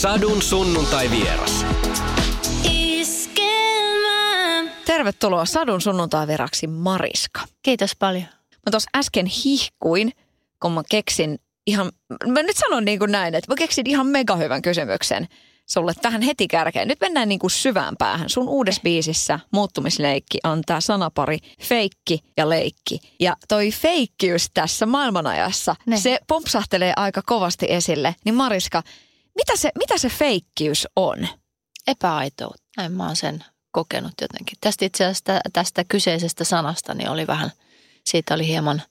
Sadun 0.00 0.42
sunnuntai 0.42 1.10
vieras. 1.10 1.66
Tervetuloa 4.86 5.44
Sadun 5.44 5.80
sunnuntai-veraksi 5.80 6.66
Mariska. 6.66 7.40
Kiitos 7.62 7.96
paljon. 7.98 8.24
Mä 8.52 8.70
tuossa 8.70 8.90
äsken 8.96 9.26
hihkuin, 9.26 10.12
kun 10.62 10.72
mä 10.72 10.82
keksin 10.90 11.38
ihan, 11.66 11.92
mä 12.26 12.42
nyt 12.42 12.56
sanon 12.56 12.84
niin 12.84 12.98
kuin 12.98 13.12
näin, 13.12 13.34
että 13.34 13.52
mä 13.52 13.56
keksin 13.56 13.86
ihan 13.86 14.06
mega 14.06 14.36
hyvän 14.36 14.62
kysymyksen 14.62 15.28
sulle 15.68 15.92
tähän 16.02 16.22
heti 16.22 16.48
kärkeen. 16.48 16.88
Nyt 16.88 17.00
mennään 17.00 17.28
niin 17.28 17.38
kuin 17.38 17.50
syvään 17.50 17.96
päähän. 17.96 18.28
Sun 18.28 18.48
uudessa 18.48 18.82
biisissä 18.84 19.40
muuttumisleikki 19.52 20.38
on 20.44 20.62
tämä 20.66 20.80
sanapari 20.80 21.38
feikki 21.60 22.18
ja 22.36 22.48
leikki. 22.48 22.98
Ja 23.20 23.36
toi 23.48 23.70
feikkiys 23.70 24.50
tässä 24.54 24.86
maailmanajassa, 24.86 25.76
Ne. 25.86 25.96
se 25.96 26.18
pompsahtelee 26.28 26.92
aika 26.96 27.22
kovasti 27.26 27.66
esille. 27.68 28.14
Niin 28.24 28.34
Mariska, 28.34 28.82
mitä 29.38 29.56
se, 29.56 29.70
mitä 29.78 29.98
se 29.98 30.08
feikkiys 30.08 30.86
on? 30.96 31.28
Epäaitoutta. 31.86 32.62
Näin 32.76 32.92
mä 32.92 33.06
oon 33.06 33.16
sen 33.16 33.44
kokenut 33.70 34.12
jotenkin. 34.20 34.58
Tästä 34.60 34.84
itse 34.84 35.04
asiassa 35.04 35.24
tä- 35.24 35.40
tästä 35.52 35.84
kyseisestä 35.84 36.44
sanasta 36.44 36.94
niin 36.94 37.08
oli 37.08 37.26
vähän, 37.26 37.50
siitä 38.04 38.34
oli 38.34 38.46
hieman 38.46 38.82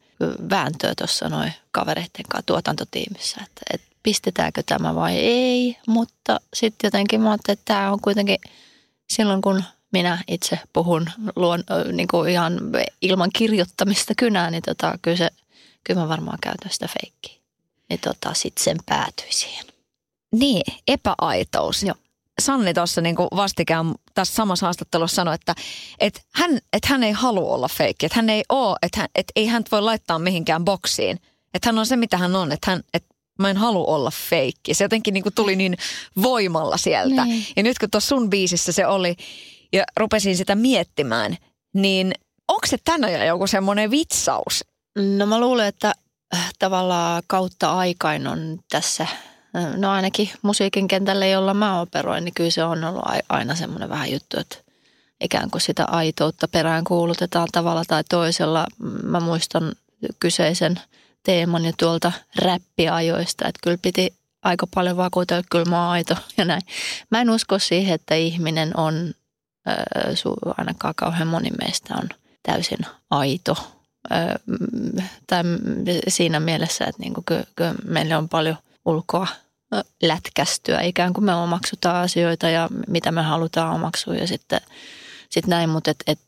vääntöä 0.50 0.94
tuossa 0.98 1.30
noin 1.30 1.54
kavereiden 1.72 2.26
kanssa 2.30 2.46
tuotantotiimissä, 2.46 3.42
että, 3.44 3.62
että 3.74 3.88
pistetäänkö 4.04 4.64
tämä 4.66 4.96
vai 4.96 5.18
ei. 5.18 5.78
Mutta 5.88 6.40
sitten 6.54 6.88
jotenkin 6.88 7.22
mä 7.22 7.30
ajattelin, 7.32 7.60
että 7.60 7.74
tämä 7.74 7.92
on 7.92 8.02
kuitenkin 8.02 8.38
silloin 9.10 9.42
kun 9.42 9.64
minä 9.94 10.24
itse 10.28 10.60
puhun 10.74 11.10
luon, 11.36 11.64
niin 11.92 12.08
kuin 12.08 12.30
ihan 12.30 12.60
ilman 13.02 13.30
kirjoittamista 13.36 14.14
kynää, 14.18 14.52
niin 14.52 14.64
tota, 14.66 15.00
kyllä, 15.02 15.18
se, 15.18 15.30
kyllä 15.84 16.02
mä 16.02 16.10
varmaan 16.10 16.38
käytän 16.42 16.72
sitä 16.72 16.88
feikkiä. 17.02 17.42
Niin 17.90 18.00
tota, 18.00 18.34
sitten 18.34 18.64
sen 18.64 18.78
päätyi 18.86 19.32
siihen. 19.32 19.66
Niin, 20.36 20.74
epäaitous. 20.88 21.84
Joo. 21.84 21.96
Sanni 22.42 22.74
tuossa 22.74 23.02
niinku 23.02 23.28
vastikään 23.36 23.96
tässä 24.14 24.36
samassa 24.36 24.66
haastattelussa 24.66 25.16
sanoi, 25.16 25.36
että 25.36 25.56
et 26.00 26.22
hän, 26.34 26.60
et 26.74 26.86
hän 26.86 27.04
ei 27.04 27.12
halua 27.12 27.56
olla 27.56 27.68
feikki. 27.68 28.06
Että 28.06 28.16
hän 28.16 28.30
ei 28.30 28.44
ole, 28.50 28.76
että 28.82 29.00
hän, 29.00 29.10
et 29.16 29.28
ei 29.36 29.48
hän 29.48 29.64
voi 29.72 29.82
laittaa 29.82 30.20
mihinkään 30.20 30.66
boksiin. 30.66 31.20
Että 31.54 31.68
hän 31.70 31.80
on 31.80 31.86
se, 31.86 31.96
mitä 31.96 32.18
hän 32.18 32.36
on. 32.36 32.52
Että 32.52 32.72
hän, 32.72 32.82
et 32.94 33.06
mä 33.40 33.50
en 33.50 33.58
halua 33.58 33.96
olla 33.96 34.12
feikki. 34.30 34.74
Se 34.74 34.84
jotenkin 34.84 35.14
niinku 35.14 35.32
tuli 35.32 35.56
niin 35.56 35.78
voimalla 36.22 36.78
sieltä. 36.78 37.26
Niin. 37.26 37.46
Ja 37.56 37.64
nyt 37.64 37.80
kun 37.80 37.92
tuossa 37.92 38.08
sun 38.08 38.30
biisissä 38.30 38.72
se 38.72 38.88
oli 38.88 39.16
ja 39.74 39.84
rupesin 39.98 40.38
sitä 40.38 40.56
miettimään, 40.56 41.38
niin 41.74 42.14
onko 42.48 42.68
se 42.68 42.78
tänään 42.86 43.28
joku 43.28 43.48
semmoinen 43.48 43.92
vitsaus? 43.92 44.66
No 45.18 45.26
mä 45.26 45.40
luulen, 45.40 45.68
että 45.68 45.94
äh, 46.36 46.54
tavallaan 46.60 47.24
kautta 47.28 47.74
aikain 47.78 48.28
on 48.28 48.60
tässä, 48.72 49.08
no 49.78 49.92
ainakin 49.92 50.30
musiikin 50.42 50.88
kentälle, 50.88 51.30
jolla 51.30 51.54
mä 51.54 51.82
operoin, 51.82 52.26
niin 52.26 52.34
kyllä 52.34 52.50
se 52.50 52.64
on 52.64 52.84
ollut 52.84 53.02
ai- 53.06 53.24
aina 53.30 53.56
semmoinen 53.56 53.90
vähän 53.90 54.12
juttu, 54.12 54.40
että 54.40 54.58
ikään 55.22 55.50
kuin 55.52 55.62
sitä 55.62 55.86
aitoutta 55.86 56.48
perään 56.48 56.84
kuulutetaan 56.84 57.48
tavalla 57.52 57.84
tai 57.88 58.04
toisella. 58.10 58.66
Mä 59.04 59.20
muistan 59.20 59.72
kyseisen 60.20 60.80
teeman 61.24 61.66
jo 61.66 61.72
tuolta 61.80 62.12
räppiajoista, 62.36 63.48
että 63.48 63.60
kyllä 63.64 63.78
piti 63.82 64.14
aika 64.44 64.68
paljon 64.76 64.98
vakuutella, 64.98 65.40
että 65.40 65.50
kyllä 65.52 65.66
mä 65.66 65.84
oon 65.84 65.92
aito 65.92 66.16
ja 66.38 66.46
näin. 66.46 66.62
Mä 67.12 67.22
en 67.22 67.30
usko 67.30 67.60
siihen, 67.60 67.96
että 67.96 68.16
ihminen 68.16 68.78
on, 68.80 69.14
ainakaan 70.58 70.94
kauhean 70.96 71.28
moni 71.28 71.50
meistä 71.62 71.94
on 71.96 72.10
täysin 72.44 72.80
aito 73.10 73.58
tai 75.28 75.44
siinä 76.08 76.40
mielessä, 76.40 76.86
että 76.86 77.02
niin 77.02 77.14
kyllä, 77.26 77.44
kyllä 77.56 77.76
meillä 77.86 78.18
on 78.18 78.30
paljon 78.30 78.58
ulkoa 78.88 79.28
lätkästyä, 80.02 80.82
ikään 80.82 81.14
kuin 81.14 81.26
me 81.26 81.36
omaksutaan 81.36 82.04
asioita 82.04 82.50
ja 82.50 82.70
mitä 82.88 83.12
me 83.12 83.22
halutaan 83.22 83.76
omaksua 83.76 84.16
ja 84.16 84.28
sitten 84.28 84.62
sit 85.30 85.48
näin, 85.48 85.70
mutta 85.70 85.92
et, 85.92 86.04
et, 86.08 86.20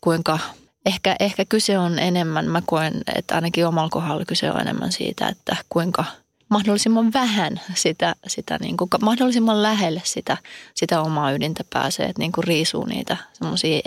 kuinka, 0.00 0.38
ehkä, 0.86 1.16
ehkä 1.20 1.44
kyse 1.44 1.78
on 1.78 1.98
enemmän, 1.98 2.48
mä 2.48 2.62
koen, 2.66 3.02
että 3.14 3.34
ainakin 3.34 3.66
omalla 3.66 3.88
kohdalla 3.90 4.24
kyse 4.24 4.50
on 4.50 4.60
enemmän 4.60 4.92
siitä, 4.92 5.28
että 5.28 5.56
kuinka 5.68 6.04
mahdollisimman 6.48 7.12
vähän 7.12 7.60
sitä, 7.74 8.14
sitä 8.26 8.58
niin 8.60 8.76
kuin, 8.76 8.90
mahdollisimman 9.02 9.62
lähelle 9.62 10.02
sitä, 10.04 10.36
sitä 10.74 11.00
omaa 11.00 11.32
ydintä 11.32 11.64
pääsee, 11.72 12.06
että 12.06 12.22
niin 12.22 12.32
kuin 12.32 12.44
riisuu 12.44 12.84
niitä 12.84 13.16
semmoisia 13.32 13.80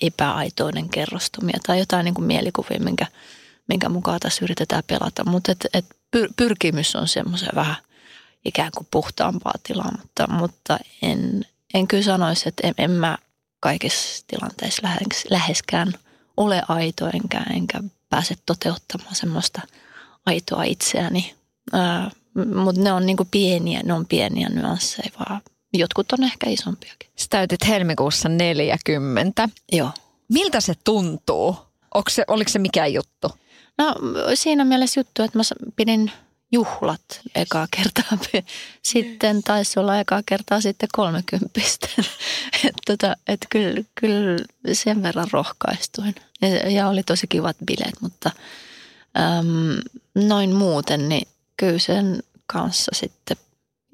epäaitoinen 0.00 0.88
kerrostumia 0.88 1.58
tai 1.66 1.78
jotain 1.78 2.04
niin 2.04 2.14
kuin 2.14 2.24
mielikuvia, 2.24 2.80
minkä, 2.80 3.06
minkä 3.68 3.88
mukaan 3.88 4.20
tässä 4.20 4.44
yritetään 4.44 4.82
pelata. 4.86 5.24
Mutta 5.24 5.52
et, 5.52 5.66
et 5.74 5.84
pyr, 6.14 6.28
pyrkimys 6.36 6.96
on 6.96 7.08
semmoisen 7.08 7.48
vähän 7.54 7.76
ikään 8.44 8.70
kuin 8.76 8.86
puhtaampaa 8.90 9.54
tilaa, 9.62 9.92
mutta, 9.98 10.26
mutta 10.26 10.78
en, 11.02 11.44
en 11.74 11.88
kyllä 11.88 12.02
sanoisi, 12.02 12.48
että 12.48 12.66
en, 12.66 12.74
en 12.78 12.90
mä 12.90 13.18
kaikissa 13.60 14.24
tilanteissa 14.26 14.82
lähes, 14.82 15.26
läheskään 15.30 15.92
ole 16.36 16.62
aito, 16.68 17.10
enkä, 17.14 17.42
enkä 17.54 17.80
pääse 18.10 18.34
toteuttamaan 18.46 19.14
semmoista 19.14 19.60
aitoa 20.26 20.62
itseäni 20.62 21.34
mutta 22.34 22.82
ne 22.82 22.92
on 22.92 23.06
niinku 23.06 23.26
pieniä, 23.30 23.80
ne 23.84 23.92
on 23.92 24.06
pieniä 24.06 24.48
nyansseja 24.48 25.10
vaan. 25.18 25.40
Jotkut 25.72 26.12
on 26.12 26.24
ehkä 26.24 26.50
isompiakin. 26.50 27.10
Sä 27.16 27.26
täytit 27.30 27.68
helmikuussa 27.68 28.28
40. 28.28 29.48
Joo. 29.72 29.90
Miltä 30.32 30.60
se 30.60 30.74
tuntuu? 30.84 31.56
Onko 31.94 32.10
se, 32.10 32.24
oliko 32.28 32.50
se 32.50 32.58
mikään 32.58 32.92
juttu? 32.92 33.30
No 33.78 33.94
siinä 34.34 34.64
mielessä 34.64 35.00
juttu, 35.00 35.22
että 35.22 35.38
mä 35.38 35.42
pidin 35.76 36.12
juhlat 36.52 37.20
ekaa 37.34 37.66
kertaa. 37.70 38.18
Sitten 38.82 39.42
taisi 39.42 39.80
olla 39.80 40.00
ekaa 40.00 40.22
kertaa 40.26 40.60
sitten 40.60 40.88
kolmekymppistä. 40.92 41.88
että 42.64 42.82
tota, 42.86 43.16
et 43.26 43.46
kyllä, 43.50 43.84
kyllä 43.94 44.38
sen 44.72 45.02
verran 45.02 45.28
rohkaistuin. 45.32 46.14
Ja, 46.42 46.70
ja 46.70 46.88
oli 46.88 47.02
tosi 47.02 47.26
kivat 47.26 47.56
bileet, 47.66 48.00
mutta 48.00 48.30
äm, 49.18 49.80
noin 50.26 50.54
muuten, 50.54 51.08
niin 51.08 51.28
kyllä 51.56 51.78
sen 51.78 52.22
kanssa 52.46 52.92
sitten 52.94 53.36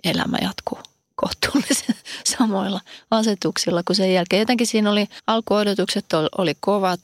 elämä 0.04 0.38
jatkuu 0.42 0.78
kohtuullisen 1.20 1.94
samoilla 2.38 2.80
asetuksilla 3.10 3.82
kuin 3.82 3.96
sen 3.96 4.14
jälkeen. 4.14 4.40
Jotenkin 4.40 4.66
siinä 4.66 4.90
oli, 4.90 5.08
alkuodotukset 5.26 6.06
oli, 6.38 6.54
kovat 6.60 7.00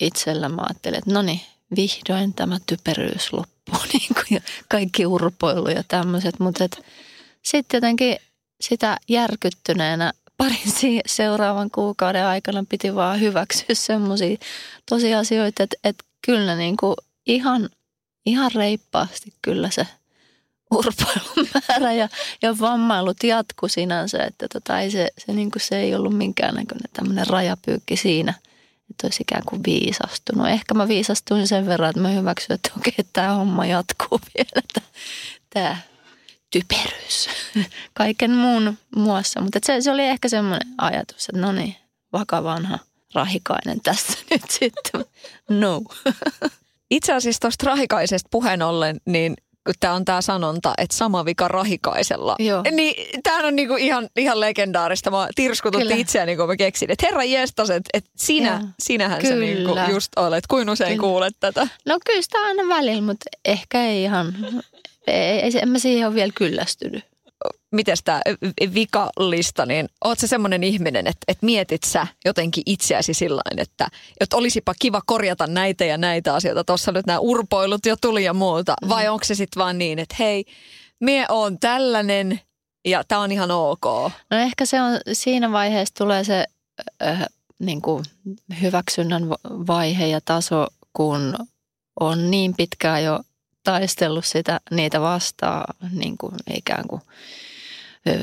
itsellä. 0.00 0.48
Mä 0.48 0.62
ajattelin, 0.62 0.98
että 0.98 1.12
no 1.12 1.22
niin, 1.22 1.40
vihdoin 1.76 2.34
tämä 2.34 2.58
typeryys 2.66 3.32
loppuu, 3.32 3.80
niin 3.92 4.14
kuin, 4.14 4.42
kaikki 4.68 5.06
urpoilu 5.06 5.68
ja 5.68 5.82
tämmöiset. 5.88 6.40
Mutta 6.40 6.64
sitten 7.42 7.78
jotenkin 7.78 8.16
sitä 8.60 8.96
järkyttyneenä 9.08 10.12
parin 10.36 10.72
seuraavan 11.06 11.70
kuukauden 11.70 12.26
aikana 12.26 12.64
piti 12.68 12.94
vaan 12.94 13.20
hyväksyä 13.20 13.66
semmoisia 13.72 14.36
tosiasioita, 14.88 15.62
että, 15.62 15.76
että 15.84 16.04
kyllä 16.26 16.54
niin 16.54 16.76
kuin 16.76 16.96
ihan, 17.26 17.68
ihan 18.26 18.50
reippaasti 18.54 19.32
kyllä 19.42 19.70
se 19.70 19.86
urpoilun 20.70 21.48
määrä 21.68 21.92
ja, 21.92 22.08
ja 22.42 22.58
vammailut 22.58 23.22
jatku 23.22 23.68
sinänsä, 23.68 24.24
että 24.24 24.46
tota, 24.52 24.80
ei 24.80 24.90
se, 24.90 25.08
se, 25.18 25.32
niin 25.32 25.50
kuin 25.50 25.62
se 25.62 25.80
ei 25.80 25.94
ollut 25.94 26.16
minkäännäköinen 26.16 26.90
tämmöinen 26.92 27.26
rajapyykki 27.26 27.96
siinä, 27.96 28.34
että 28.90 29.06
olisi 29.06 29.22
ikään 29.22 29.42
kuin 29.46 29.62
viisastunut. 29.66 30.48
Ehkä 30.48 30.74
mä 30.74 30.88
viisastuin 30.88 31.48
sen 31.48 31.66
verran, 31.66 31.90
että 31.90 32.00
mä 32.00 32.08
hyväksyin, 32.08 32.54
että 32.54 32.70
okei, 32.76 33.06
tämä 33.12 33.34
homma 33.34 33.66
jatkuu 33.66 34.20
vielä, 34.36 34.84
tämä 35.50 35.76
typeryys 36.50 37.28
kaiken 37.94 38.30
muun 38.30 38.78
muassa. 38.96 39.40
Mutta 39.40 39.58
se, 39.62 39.80
se 39.80 39.90
oli 39.90 40.04
ehkä 40.04 40.28
semmoinen 40.28 40.68
ajatus, 40.78 41.28
että 41.28 41.40
no 41.40 41.52
niin, 41.52 41.76
vakavanha 42.12 42.78
rahikainen 43.14 43.80
tässä 43.80 44.18
nyt 44.30 44.50
sitten. 44.50 45.04
No. 45.48 45.82
Itse 46.90 47.12
asiassa 47.12 47.40
tuosta 47.40 47.66
rahikaisesta 47.66 48.28
puheen 48.30 48.62
ollen, 48.62 49.00
niin 49.06 49.36
kun 49.70 49.76
tämä 49.80 49.94
on 49.94 50.04
tämä 50.04 50.20
sanonta, 50.20 50.72
että 50.78 50.96
sama 50.96 51.24
vika 51.24 51.48
rahikaisella. 51.48 52.36
Joo. 52.38 52.62
Niin 52.70 53.20
tämähän 53.22 53.44
on 53.44 53.56
niinku 53.56 53.76
ihan, 53.76 54.08
ihan 54.16 54.40
legendaarista. 54.40 55.10
Mä 55.10 55.28
tirskututti 55.34 55.84
Kyllä. 55.86 56.00
itseäni, 56.00 56.36
kun 56.36 56.46
mä 56.46 56.56
keksin, 56.56 56.90
että 56.90 57.06
herra 57.06 57.24
jestas, 57.24 57.70
että, 57.70 57.90
että 57.94 58.10
sinä, 58.16 58.58
Joo. 58.60 58.68
sinähän 58.78 59.26
sä 59.26 59.34
niinku 59.34 59.68
Kyllä. 59.68 59.88
just 59.90 60.12
olet. 60.16 60.46
Kuin 60.46 60.70
usein 60.70 60.88
Kyllä. 60.96 61.00
kuulet 61.00 61.36
tätä? 61.40 61.68
No 61.86 61.98
kyllä 62.06 62.22
sitä 62.22 62.38
aina 62.38 62.68
välillä, 62.68 63.02
mutta 63.02 63.24
ehkä 63.44 63.84
ei 63.84 64.02
ihan, 64.02 64.34
ei, 65.06 65.40
ei, 65.40 65.50
en 65.62 65.68
mä 65.68 65.78
siihen 65.78 66.06
ole 66.06 66.14
vielä 66.14 66.32
kyllästynyt. 66.34 67.09
Miten 67.72 67.96
tämä 68.04 68.20
vikalista, 68.74 69.66
niin 69.66 69.88
oot 70.04 70.18
sä 70.18 70.26
semmoinen 70.26 70.64
ihminen, 70.64 71.06
että, 71.06 71.24
että 71.28 71.46
mietit 71.46 71.82
sä 71.82 72.06
jotenkin 72.24 72.62
itseäsi 72.66 73.14
sillä 73.14 73.42
että, 73.56 73.88
että 74.20 74.36
olisipa 74.36 74.74
kiva 74.78 75.02
korjata 75.06 75.46
näitä 75.46 75.84
ja 75.84 75.98
näitä 75.98 76.34
asioita. 76.34 76.64
Tuossa 76.64 76.92
nyt 76.92 77.06
nämä 77.06 77.18
urpoilut 77.18 77.86
jo 77.86 77.96
tuli 78.00 78.24
ja 78.24 78.34
muuta. 78.34 78.74
Vai 78.88 79.08
onko 79.08 79.24
se 79.24 79.34
sitten 79.34 79.60
vaan 79.60 79.78
niin, 79.78 79.98
että 79.98 80.16
hei, 80.18 80.44
mie 81.00 81.26
oon 81.28 81.58
tällainen 81.58 82.40
ja 82.84 83.04
tämä 83.04 83.20
on 83.20 83.32
ihan 83.32 83.50
ok. 83.50 83.84
No 84.30 84.36
ehkä 84.36 84.66
se 84.66 84.82
on, 84.82 85.00
siinä 85.12 85.52
vaiheessa 85.52 85.94
tulee 85.94 86.24
se 86.24 86.46
äh, 87.02 87.26
niin 87.58 87.82
kuin 87.82 88.04
hyväksynnän 88.62 89.28
va- 89.28 89.66
vaihe 89.66 90.06
ja 90.06 90.20
taso, 90.24 90.66
kun 90.92 91.34
on 92.00 92.30
niin 92.30 92.54
pitkään 92.56 93.04
jo 93.04 93.20
taistellut 93.64 94.24
sitä, 94.24 94.60
niitä 94.70 95.00
vastaan 95.00 95.74
niin 95.92 96.18
kuin 96.18 96.34
ikään 96.54 96.88
kuin 96.88 97.02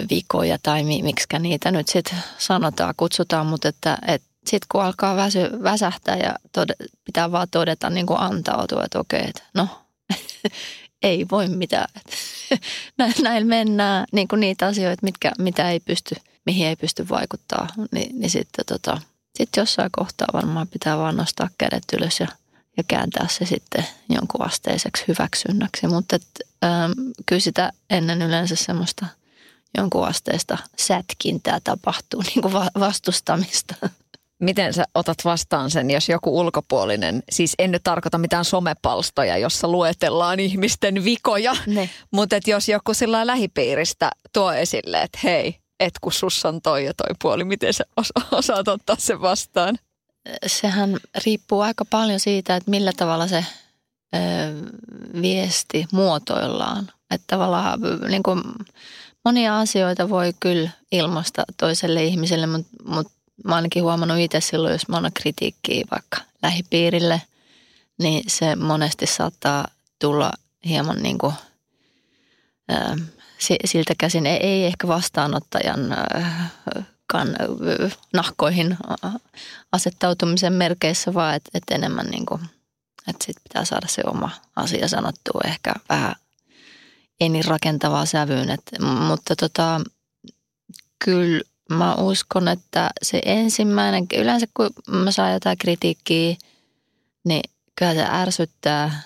vikoja 0.10 0.58
tai 0.64 0.84
mi, 0.84 1.02
miksikä 1.02 1.40
niitä 1.40 1.72
nyt 1.72 1.88
sitten 1.88 2.18
sanotaan, 2.38 2.94
kutsutaan, 2.98 3.46
mutta 3.46 3.68
että, 3.68 3.98
että 4.08 4.28
sitten 4.46 4.68
kun 4.72 4.84
alkaa 4.84 5.16
väsy, 5.16 5.40
väsähtää 5.64 6.18
ja 6.18 6.36
tode, 6.52 6.74
pitää 7.06 7.32
vaan 7.32 7.48
todeta 7.52 7.90
niin 7.90 8.06
kuin 8.06 8.20
antautua, 8.20 8.84
että 8.84 9.00
okei, 9.00 9.24
että 9.28 9.44
no 9.54 9.68
ei 11.04 11.26
voi 11.32 11.48
mitään. 11.48 11.88
Näin 13.24 13.48
mennään 13.48 14.06
niin 14.12 14.28
kuin 14.28 14.40
niitä 14.40 14.68
asioita, 14.68 15.04
mitkä, 15.04 15.32
mitä 15.40 15.72
ei 15.72 15.80
pysty, 15.80 16.16
mihin 16.46 16.68
ei 16.68 16.76
pysty 16.76 17.10
vaikuttaa, 17.10 17.68
niin, 17.92 18.20
niin 18.20 18.30
sitten 18.30 18.66
tota, 18.66 19.02
sit 19.36 19.50
jossain 19.58 19.90
kohtaa 19.92 20.28
varmaan 20.34 20.68
pitää 20.68 20.98
vaan 20.98 21.18
nostaa 21.18 21.50
kädet 21.58 21.84
ylös 21.94 22.20
ja, 22.20 22.28
ja 22.78 22.84
kääntää 22.88 23.28
se 23.30 23.46
sitten 23.46 23.86
jonkun 24.10 24.46
asteiseksi 24.46 25.04
hyväksynnäksi. 25.08 25.88
Mutta 25.88 26.16
et, 26.16 26.24
ähm, 26.64 26.92
kyllä 27.26 27.40
sitä 27.40 27.72
ennen 27.90 28.22
yleensä 28.22 28.56
semmoista 28.56 29.06
jonkun 29.78 30.08
asteista 30.08 30.58
sätkintää 30.78 31.60
tapahtuu, 31.64 32.22
niin 32.36 32.42
kuin 32.42 32.54
vastustamista. 32.80 33.76
Miten 34.40 34.74
sä 34.74 34.84
otat 34.96 35.18
vastaan 35.26 35.72
sen, 35.72 35.92
jos 35.92 36.10
joku 36.10 36.40
ulkopuolinen, 36.40 37.24
siis 37.30 37.56
en 37.60 37.72
nyt 37.72 37.84
tarkoita 37.84 38.18
mitään 38.18 38.46
somepalstoja, 38.46 39.38
jossa 39.38 39.68
luetellaan 39.68 40.40
ihmisten 40.40 41.04
vikoja, 41.04 41.56
ne. 41.68 41.90
mutta 42.12 42.36
et 42.36 42.48
jos 42.48 42.70
joku 42.70 42.94
sillä 42.94 43.28
lähipiiristä 43.28 44.12
tuo 44.34 44.54
esille, 44.54 45.02
että 45.02 45.20
hei, 45.24 45.60
et 45.80 45.94
kun 46.02 46.12
sussa 46.12 46.50
on 46.50 46.62
toi 46.62 46.86
ja 46.86 46.94
toi 46.94 47.16
puoli, 47.22 47.44
miten 47.44 47.74
sä 47.74 47.84
osaat 48.32 48.68
ottaa 48.68 48.96
sen 49.00 49.22
vastaan? 49.22 49.78
Sehän 50.48 50.98
riippuu 51.26 51.62
aika 51.62 51.86
paljon 51.86 52.20
siitä, 52.20 52.56
että 52.56 52.72
millä 52.72 52.92
tavalla 52.98 53.28
se 53.28 53.46
ö, 54.16 54.20
viesti 55.22 55.86
muotoillaan. 55.92 56.92
Että 57.12 57.26
tavallaan 57.28 57.80
niin 58.10 58.24
kuin, 58.24 58.42
monia 59.28 59.60
asioita 59.60 60.10
voi 60.10 60.34
kyllä 60.40 60.70
ilmaista 60.92 61.44
toiselle 61.58 62.04
ihmiselle, 62.04 62.48
mutta, 62.48 62.70
mutta 62.86 63.14
mä 63.46 63.56
ainakin 63.56 63.84
huomannut 63.84 64.18
itse 64.18 64.42
silloin, 64.42 64.72
jos 64.72 64.88
mä 64.88 64.98
annan 64.98 65.12
kritiikkiä 65.14 65.86
vaikka 65.92 66.18
lähipiirille, 66.44 67.22
niin 68.00 68.24
se 68.28 68.56
monesti 68.56 69.06
saattaa 69.06 69.68
tulla 70.00 70.32
hieman 70.66 71.04
niin 71.04 71.18
kuin, 71.18 71.34
ää, 72.70 72.96
siltä 73.66 73.94
käsin, 73.98 74.26
ei, 74.26 74.38
ei 74.38 74.66
ehkä 74.66 74.88
vastaanottajan 74.88 75.92
ää, 75.92 76.50
kan, 77.08 77.28
nahkoihin 78.14 78.78
asettautumisen 79.72 80.54
merkeissä, 80.54 81.14
vaan 81.14 81.36
että 81.36 81.50
et 81.54 81.64
enemmän 81.72 82.06
niin 82.06 82.26
kuin, 82.26 82.42
että 83.08 83.26
sit 83.26 83.38
pitää 83.44 83.66
saada 83.66 83.88
se 83.88 84.02
oma 84.06 84.30
asia 84.56 84.88
sanottua 84.88 85.42
ehkä 85.46 85.74
vähän 85.90 86.16
ei 87.20 87.30
niin 87.30 87.46
rakentavaa 87.46 88.06
sävyyn. 88.06 88.50
Et, 88.50 88.62
mutta 88.82 89.36
tota, 89.36 89.82
kyllä 91.06 91.42
mä 91.70 91.96
uskon, 91.96 92.48
että 92.48 92.90
se 93.02 93.22
ensimmäinen, 93.26 94.08
yleensä 94.18 94.46
kun 94.54 94.70
mä 94.88 95.12
saan 95.12 95.34
jotain 95.34 95.58
kritiikkiä, 95.58 96.36
niin 97.26 97.44
kyllä 97.76 97.94
se 97.94 98.06
ärsyttää, 98.10 99.02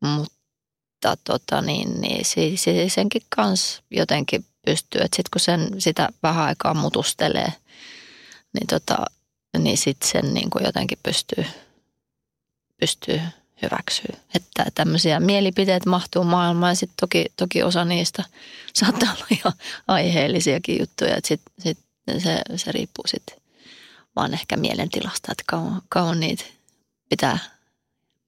mutta 0.00 1.16
tota 1.24 1.62
niin, 1.62 2.00
niin 2.00 2.24
se, 2.24 2.52
se, 2.56 2.88
senkin 2.88 3.22
kanssa 3.36 3.82
jotenkin 3.90 4.44
pystyy, 4.64 5.00
että 5.00 5.16
sitten 5.16 5.30
kun 5.32 5.40
sen 5.40 5.80
sitä 5.80 6.08
vähän 6.22 6.44
aikaa 6.44 6.74
mutustelee, 6.74 7.52
niin, 8.54 8.66
tota, 8.66 8.96
niin 9.58 9.78
sitten 9.78 10.10
sen 10.10 10.34
niin 10.34 10.50
kuin 10.50 10.64
jotenkin 10.64 10.98
pystyy, 11.02 11.44
pystyy 12.80 13.20
hyväksyy. 13.62 14.16
Että 14.34 14.66
tämmöisiä 14.74 15.20
mielipiteitä 15.20 15.90
mahtuu 15.90 16.24
maailmaan 16.24 16.70
ja 16.70 16.74
sitten 16.74 16.96
toki, 17.00 17.26
toki 17.36 17.62
osa 17.62 17.84
niistä 17.84 18.24
saattaa 18.80 19.12
olla 19.12 19.26
ihan 19.30 19.52
aiheellisiakin 19.88 20.80
juttuja. 20.80 21.16
Että 21.16 21.28
sit, 21.28 21.40
sit 21.58 21.78
se, 22.18 22.42
se 22.56 22.72
riippuu 22.72 23.04
sitten 23.06 23.36
vaan 24.16 24.34
ehkä 24.34 24.56
mielentilasta, 24.56 25.32
että 25.32 25.44
kauan, 25.46 25.82
kauan 25.88 26.20
niitä 26.20 26.44
pitää 27.08 27.38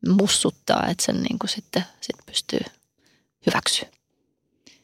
mussuttaa, 0.09 0.87
että 0.87 1.05
sen 1.05 1.23
niin 1.23 1.39
kuin 1.39 1.51
sitten 1.51 1.85
sit 2.01 2.17
pystyy 2.27 2.61
hyväksyä 3.47 3.89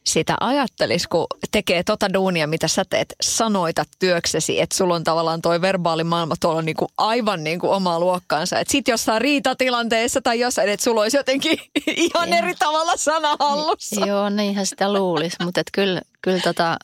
sitä 0.07 0.35
ajattelisi, 0.39 1.07
kun 1.07 1.27
tekee 1.51 1.83
tota 1.83 2.13
duunia, 2.13 2.47
mitä 2.47 2.67
sä 2.67 2.85
teet, 2.89 3.15
sanoitat 3.21 3.87
työksesi, 3.99 4.61
että 4.61 4.77
sulla 4.77 4.95
on 4.95 5.03
tavallaan 5.03 5.41
toi 5.41 5.61
verbaali 5.61 6.03
maailma 6.03 6.35
tuolla 6.39 6.61
niinku 6.61 6.87
aivan 6.97 7.43
niinku 7.43 7.71
omaa 7.71 7.99
luokkaansa. 7.99 8.59
Että 8.59 8.71
sit 8.71 8.87
jossain 8.87 9.21
riitatilanteessa 9.21 10.21
tai 10.21 10.39
jossain, 10.39 10.69
että 10.69 10.83
sulla 10.83 11.01
olisi 11.01 11.17
jotenkin 11.17 11.59
ihan 11.87 12.33
eri 12.33 12.55
tavalla 12.55 12.97
sana 12.97 13.35
hallussa. 13.39 14.05
Joo, 14.05 14.29
niinhän 14.29 14.65
sitä 14.65 14.93
luulisi, 14.93 15.37
mutta 15.45 15.61
kyllä, 15.71 16.01
kyllä 16.21 16.39
tota, 16.39 16.77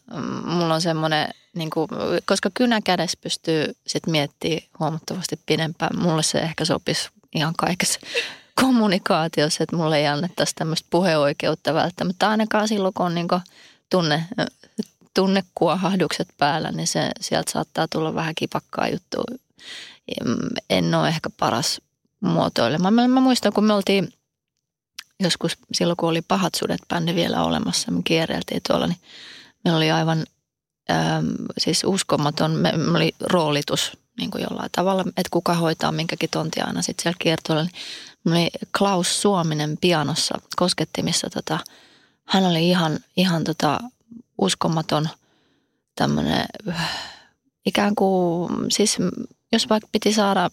mulla 0.45 0.73
on 0.73 0.81
semmoinen, 0.81 1.29
niinku, 1.53 1.87
koska 2.25 2.49
kynä 2.53 2.81
kädessä 2.83 3.17
pystyy 3.21 3.75
sit 3.87 4.07
miettimään 4.07 4.61
huomattavasti 4.79 5.39
pidempään. 5.45 5.99
Mulle 5.99 6.23
se 6.23 6.39
ehkä 6.39 6.65
sopisi 6.65 7.09
ihan 7.35 7.53
kaikessa 7.57 7.99
kommunikaatiossa, 8.61 9.63
että 9.63 9.75
mulle 9.75 9.97
ei 9.97 10.07
annettaisi 10.07 10.55
tämmöistä 10.55 10.87
puheoikeutta 10.89 11.73
välttämättä. 11.73 12.29
Ainakaan 12.29 12.67
silloin, 12.67 12.93
kun 12.93 13.05
on 13.05 13.15
niin 13.15 13.27
tunne, 13.89 14.25
tunnekuohahdukset 15.13 16.27
päällä, 16.37 16.71
niin 16.71 16.87
se, 16.87 17.11
sieltä 17.21 17.51
saattaa 17.51 17.87
tulla 17.87 18.15
vähän 18.15 18.35
kipakkaa 18.37 18.87
juttu. 18.87 19.23
En 20.69 20.95
ole 20.95 21.07
ehkä 21.07 21.29
paras 21.39 21.81
muotoilemaan. 22.19 22.93
Mä, 22.93 23.07
mä 23.07 23.19
muistan, 23.19 23.53
kun 23.53 23.63
me 23.63 23.73
oltiin 23.73 24.13
joskus 25.19 25.57
silloin, 25.73 25.97
kun 25.97 26.09
oli 26.09 26.21
Pahat 26.21 26.55
sudet 26.55 26.81
bändi 26.89 27.15
vielä 27.15 27.43
olemassa, 27.43 27.91
me 27.91 28.01
kierreltiin 28.03 28.61
tuolla, 28.67 28.87
niin 28.87 28.99
meillä 29.63 29.77
oli 29.77 29.91
aivan 29.91 30.25
ähm, 30.91 31.25
siis 31.57 31.83
uskomaton, 31.83 32.51
me, 32.51 32.71
me 32.71 32.97
oli 32.97 33.11
roolitus 33.19 33.97
niin 34.17 34.31
kuin 34.31 34.43
jollain 34.49 34.69
tavalla, 34.75 35.03
että 35.07 35.29
kuka 35.31 35.53
hoitaa 35.53 35.91
minkäkin 35.91 36.29
tontia 36.29 36.65
aina 36.65 36.81
sitten 36.81 37.03
siellä 37.03 37.17
kiertoilla. 37.19 37.63
Niin 37.63 37.73
Klaus 38.77 39.21
Suominen 39.21 39.77
pianossa 39.81 40.41
koskettimissa. 40.55 41.29
Tota, 41.29 41.59
hän 42.27 42.45
oli 42.45 42.69
ihan, 42.69 42.99
ihan 43.17 43.43
tota, 43.43 43.79
uskomaton 44.37 45.09
tämmöinen 45.95 46.45
ikään 47.65 47.95
kuin, 47.95 48.51
siis 48.71 48.97
jos 49.51 49.69
vaikka 49.69 49.89
piti 49.91 50.13
saada 50.13 50.49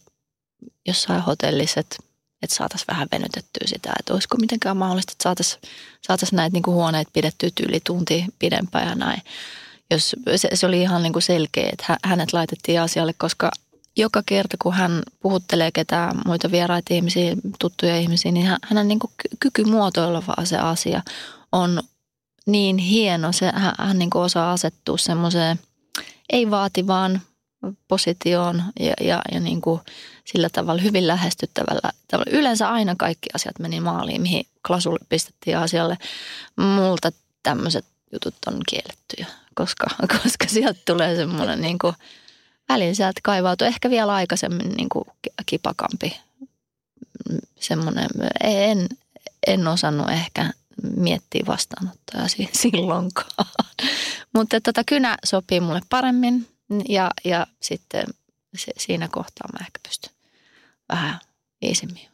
jossain 0.86 1.22
hotellissa, 1.22 1.80
että 1.80 1.96
että 2.42 2.56
saataisiin 2.56 2.86
vähän 2.88 3.08
venytettyä 3.12 3.66
sitä, 3.66 3.92
että 3.98 4.12
olisiko 4.12 4.36
mitenkään 4.36 4.76
mahdollista, 4.76 5.12
että 5.12 5.22
saataisiin 5.22 5.60
saatais 6.06 6.32
näitä 6.32 6.52
niin 6.52 6.62
kuin 6.62 6.74
huoneet 6.74 7.08
pidettyä 7.12 7.50
yli 7.68 7.80
tunti 7.80 8.24
pidempään 8.38 8.88
ja 8.88 8.94
näin. 8.94 9.22
Jos, 9.90 10.16
se, 10.36 10.48
se 10.54 10.66
oli 10.66 10.80
ihan 10.82 11.02
niin 11.02 11.12
kuin 11.12 11.22
selkeä, 11.22 11.70
että 11.72 11.98
hänet 12.04 12.32
laitettiin 12.32 12.80
asialle, 12.80 13.12
koska 13.12 13.50
joka 13.96 14.22
kerta, 14.26 14.56
kun 14.62 14.74
hän 14.74 15.02
puhuttelee 15.20 15.70
ketään 15.70 16.16
muita 16.26 16.50
vieraita 16.50 16.94
ihmisiä, 16.94 17.36
tuttuja 17.58 17.96
ihmisiä, 17.96 18.32
niin 18.32 18.46
hänen 18.62 18.88
niin 18.88 18.98
kuin 18.98 19.12
kyky 19.40 19.64
muotoilla 19.64 20.22
vaan 20.26 20.46
se 20.46 20.58
asia 20.58 21.02
on 21.52 21.82
niin 22.46 22.78
hieno. 22.78 23.32
Se, 23.32 23.52
hän, 23.54 23.74
hän 23.78 23.98
niin 23.98 24.10
kuin 24.10 24.22
osaa 24.22 24.52
asettua 24.52 24.98
semmoiseen 24.98 25.60
ei-vaativaan 26.32 27.20
positioon 27.88 28.62
ja, 28.80 28.94
ja, 29.00 29.22
ja 29.32 29.40
niin 29.40 29.60
kuin 29.60 29.80
sillä 30.24 30.48
tavalla 30.48 30.82
hyvin 30.82 31.06
lähestyttävällä 31.06 31.90
tavalla. 32.10 32.38
Yleensä 32.38 32.68
aina 32.68 32.94
kaikki 32.98 33.28
asiat 33.34 33.58
meni 33.58 33.80
maaliin, 33.80 34.22
mihin 34.22 34.46
klasulle 34.66 34.98
pistettiin 35.08 35.58
asialle. 35.58 35.98
Multa 36.56 37.12
tämmöiset 37.42 37.84
jutut 38.12 38.34
on 38.46 38.60
kiellettyjä, 38.68 39.26
koska, 39.54 39.86
koska 40.22 40.46
sieltä 40.46 40.80
tulee 40.86 41.16
semmoinen 41.16 41.60
niin 41.60 41.78
kuin– 41.78 41.94
välillä 42.70 42.94
sieltä 42.94 43.20
kaivautuu 43.24 43.66
ehkä 43.66 43.90
vielä 43.90 44.14
aikaisemmin 44.14 44.68
niin 44.76 44.88
kuin 44.88 45.04
kipakampi. 45.46 46.16
Semmoinen, 47.60 48.08
en, 48.44 48.88
en 49.46 49.68
osannut 49.68 50.10
ehkä 50.10 50.50
miettiä 50.96 51.42
vastaanottoja 51.46 52.28
silloinkaan. 52.52 53.46
Mutta 54.34 54.60
tota, 54.60 54.84
kynä 54.84 55.16
sopii 55.24 55.60
mulle 55.60 55.80
paremmin 55.88 56.48
ja, 56.88 57.10
ja 57.24 57.46
sitten 57.62 58.04
se, 58.56 58.72
siinä 58.78 59.08
kohtaa 59.08 59.48
mä 59.52 59.58
ehkä 59.60 59.80
pystyn 59.88 60.12
vähän 60.88 61.18
iisimmin 61.62 62.08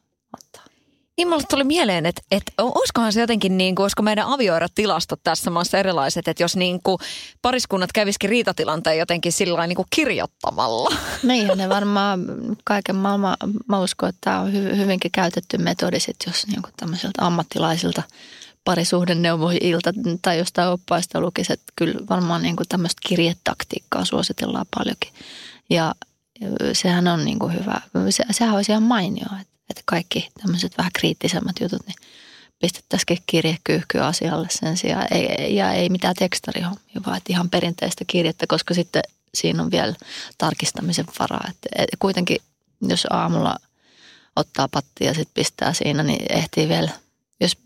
niin 1.16 1.28
mulle 1.28 1.42
tuli 1.50 1.64
mieleen, 1.64 2.06
että, 2.06 2.22
että 2.30 2.52
olisikohan 2.58 3.12
se 3.12 3.20
jotenkin 3.20 3.58
niin 3.58 3.74
kuin, 3.74 3.84
olisiko 3.84 4.02
meidän 4.02 4.26
avioerot-tilastot 4.26 5.20
tässä 5.24 5.50
maassa 5.50 5.78
erilaiset, 5.78 6.28
että 6.28 6.42
jos 6.42 6.56
niin 6.56 6.80
kuin 6.82 6.98
pariskunnat 7.42 7.92
kävisikin 7.92 8.30
riitatilanteen 8.30 8.98
jotenkin 8.98 9.32
sillä 9.32 9.66
niin 9.66 9.76
kuin 9.76 9.88
kirjoittamalla. 9.90 10.96
Niin, 11.22 11.50
ne 11.56 11.68
varmaan 11.68 12.20
kaiken 12.64 12.96
maailman, 12.96 13.36
mä 13.68 13.80
uskon, 13.80 14.08
että 14.08 14.20
tämä 14.20 14.40
on 14.40 14.52
hyvinkin 14.52 15.10
käytetty 15.12 15.58
metodi 15.58 16.00
sit, 16.00 16.16
jos 16.26 16.46
niin 16.46 16.62
kuin 16.62 16.72
tämmöisiltä 16.76 17.24
ammattilaisilta 17.24 18.02
parisuhdenneuvoilta 18.64 19.92
tai 20.22 20.38
jostain 20.38 20.68
oppaista 20.68 21.20
lukisi, 21.20 21.52
että 21.52 21.72
kyllä 21.76 22.00
varmaan 22.10 22.42
niin 22.42 22.56
kuin 22.56 22.68
tämmöistä 22.68 23.00
kirjetaktiikkaa 23.08 24.04
suositellaan 24.04 24.66
paljonkin. 24.76 25.12
Ja 25.70 25.94
sehän 26.72 27.08
on 27.08 27.24
niin 27.24 27.38
kuin 27.38 27.54
hyvä, 27.54 27.80
se, 28.10 28.24
sehän 28.30 28.54
olisi 28.54 28.72
ihan 28.72 28.82
mainio, 28.82 29.26
että 29.40 29.55
että 29.70 29.82
kaikki 29.84 30.28
tämmöiset 30.40 30.78
vähän 30.78 30.92
kriittisemmät 30.92 31.60
jutut, 31.60 31.86
niin 31.86 31.96
pistettäisikin 32.58 33.18
kirjekyyhky 33.26 33.98
asialle 34.00 34.48
sen 34.50 34.76
sijaan. 34.76 35.06
Ei, 35.10 35.56
ja 35.56 35.72
ei 35.72 35.88
mitään 35.88 36.14
tekstarihommia, 36.14 37.00
vaan 37.06 37.16
että 37.16 37.32
ihan 37.32 37.50
perinteistä 37.50 38.04
kirjettä, 38.06 38.46
koska 38.48 38.74
sitten 38.74 39.02
siinä 39.34 39.62
on 39.62 39.70
vielä 39.70 39.94
tarkistamisen 40.38 41.06
varaa. 41.18 41.50
Että 41.76 41.96
kuitenkin 41.98 42.38
jos 42.82 43.06
aamulla 43.10 43.56
ottaa 44.36 44.68
pattia 44.68 45.06
ja 45.06 45.14
sitten 45.14 45.34
pistää 45.34 45.72
siinä, 45.72 46.02
niin 46.02 46.26
ehtii 46.28 46.68
vielä, 46.68 46.90
jos 47.40 47.56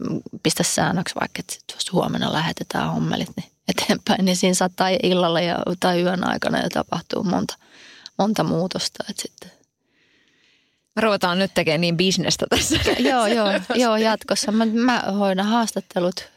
pistä 0.42 0.62
säännöksi 0.62 1.14
vaikka, 1.14 1.40
että 1.40 1.74
jos 1.74 1.92
huomenna 1.92 2.32
lähetetään 2.32 2.92
hommelit 2.92 3.30
niin 3.36 3.50
eteenpäin, 3.68 4.24
niin 4.24 4.36
siinä 4.36 4.54
saattaa 4.54 4.88
illalla 5.02 5.40
ja, 5.40 5.58
tai 5.80 6.02
yön 6.02 6.28
aikana 6.28 6.62
jo 6.62 6.68
tapahtuu 6.68 7.22
monta, 7.22 7.56
monta 8.18 8.44
muutosta. 8.44 9.04
Että 9.10 9.22
sitten 9.22 9.50
ruvetaan 11.00 11.38
nyt 11.38 11.50
tekemään 11.54 11.80
niin 11.80 11.96
bisnestä 11.96 12.46
tässä. 12.50 12.76
joo, 13.10 13.26
joo, 13.26 13.48
joo, 13.74 13.96
jatkossa. 13.96 14.52
Mä, 14.52 14.66
mä 14.66 15.04
hoidan 15.18 15.46
haastattelut 15.46 16.28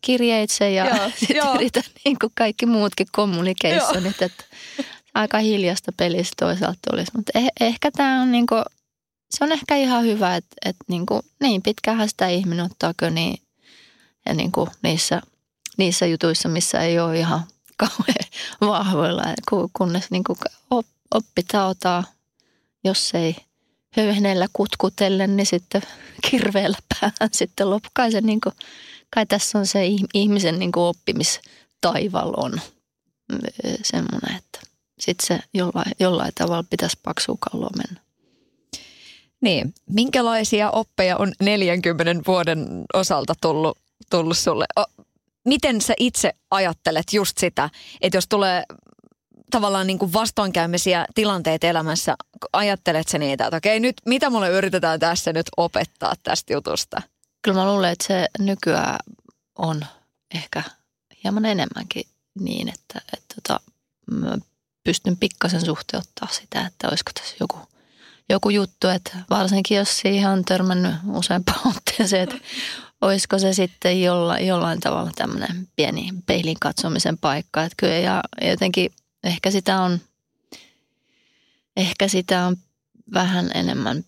kirjeitse 0.00 0.70
ja 0.70 0.86
sitten 1.18 1.54
yritän 1.54 1.82
niin 2.04 2.16
kuin 2.20 2.32
kaikki 2.34 2.66
muutkin 2.66 3.06
communicationit, 3.16 4.22
että 4.22 4.44
aika 5.14 5.38
hiljasta 5.38 5.92
pelistä 5.96 6.34
toisaalta 6.46 6.78
olisi. 6.92 7.12
Mutta 7.16 7.38
eh, 7.38 7.48
ehkä 7.60 7.90
tämä 7.90 8.22
on 8.22 8.32
niin 8.32 8.46
kuin, 8.46 8.62
se 9.30 9.44
on 9.44 9.52
ehkä 9.52 9.76
ihan 9.76 10.04
hyvä, 10.04 10.36
että, 10.36 10.56
että 10.64 10.84
niin, 10.88 11.06
kuin, 11.06 11.22
niin 11.40 11.62
pitkään 11.62 12.08
sitä 12.08 12.28
ihminen 12.28 12.64
ottaa 12.64 13.10
niin, 13.10 13.38
ja 14.26 14.34
niin 14.34 14.52
kuin 14.52 14.70
niissä, 14.82 15.22
niissä 15.76 16.06
jutuissa, 16.06 16.48
missä 16.48 16.80
ei 16.80 16.98
ole 16.98 17.18
ihan 17.18 17.40
kauhean 17.76 18.30
vahvoilla, 18.60 19.22
kunnes 19.72 20.10
niin 20.10 20.24
kuin 20.24 20.38
oppitaan 21.14 21.70
ottaa, 21.70 22.04
jos 22.84 23.14
ei– 23.14 23.36
höyhenellä 23.96 24.46
kutkutellen, 24.52 25.36
niin 25.36 25.46
sitten 25.46 25.82
kirveellä 26.30 26.78
päähän 26.88 27.30
sitten 27.32 27.70
loppu. 27.70 27.90
Se, 28.10 28.20
niin 28.20 28.40
kuin, 28.40 28.54
kai 29.10 29.26
tässä 29.26 29.58
on 29.58 29.66
se 29.66 29.86
ihmisen 30.14 30.58
niin 30.58 30.72
kuin 30.72 30.84
oppimistaival 30.84 32.32
on 32.36 32.60
semmoinen, 33.82 34.36
että 34.36 34.60
sitten 34.98 35.26
se 35.26 35.40
jollain, 35.54 35.92
jollain 36.00 36.32
tavalla 36.34 36.64
pitäisi 36.70 36.98
paksua 37.02 37.36
kalloa 37.40 37.70
mennä. 37.76 38.04
Niin, 39.40 39.74
minkälaisia 39.90 40.70
oppeja 40.70 41.16
on 41.16 41.32
40 41.42 42.22
vuoden 42.26 42.84
osalta 42.94 43.34
tullut, 43.40 43.78
tullut 44.10 44.38
sulle? 44.38 44.64
O, 44.78 44.84
miten 45.44 45.80
sä 45.80 45.94
itse 45.98 46.34
ajattelet 46.50 47.12
just 47.12 47.38
sitä, 47.38 47.70
että 48.00 48.16
jos 48.16 48.28
tulee 48.28 48.62
tavallaan 49.54 49.86
niin 49.86 49.98
kuin 49.98 50.12
vastoinkäymisiä 50.12 51.06
tilanteita 51.14 51.66
elämässä, 51.66 52.14
ajattelet 52.52 53.08
sä 53.08 53.18
niitä, 53.18 53.46
että 53.46 53.56
okei 53.56 53.80
nyt 53.80 53.96
mitä 54.06 54.30
mulle 54.30 54.48
yritetään 54.48 55.00
tässä 55.00 55.32
nyt 55.32 55.46
opettaa 55.56 56.14
tästä 56.22 56.52
jutusta? 56.52 57.02
Kyllä 57.42 57.58
mä 57.58 57.72
luulen, 57.72 57.92
että 57.92 58.06
se 58.06 58.28
nykyään 58.38 58.98
on 59.58 59.86
ehkä 60.34 60.62
hieman 61.24 61.44
enemmänkin 61.44 62.04
niin, 62.40 62.68
että, 62.68 63.00
että 63.12 63.34
tota, 63.34 63.60
mä 64.10 64.38
pystyn 64.84 65.16
pikkasen 65.16 65.64
suhteuttaa 65.64 66.28
sitä, 66.28 66.66
että 66.66 66.88
olisiko 66.88 67.10
tässä 67.20 67.36
joku, 67.40 67.58
joku 68.28 68.50
juttu, 68.50 68.88
että 68.88 69.18
varsinkin 69.30 69.76
jos 69.76 69.98
siihen 69.98 70.30
on 70.30 70.44
törmännyt 70.44 70.94
useampaan 71.08 71.60
otteeseen, 71.76 72.22
että 72.22 72.36
olisiko 73.00 73.38
se 73.38 73.52
sitten 73.52 74.02
jolla, 74.02 74.38
jollain 74.38 74.80
tavalla 74.80 75.10
tämmöinen 75.14 75.68
pieni 75.76 76.08
peilin 76.26 76.60
katsomisen 76.60 77.18
paikka. 77.18 77.62
Että 77.62 77.74
kyllä 77.76 77.94
ja 77.94 78.22
jotenkin– 78.42 78.92
ehkä 79.24 79.50
sitä 79.50 79.80
on, 79.80 80.00
ehkä 81.76 82.08
sitä 82.08 82.46
on 82.46 82.56
vähän 83.14 83.50
enemmän 83.54 84.04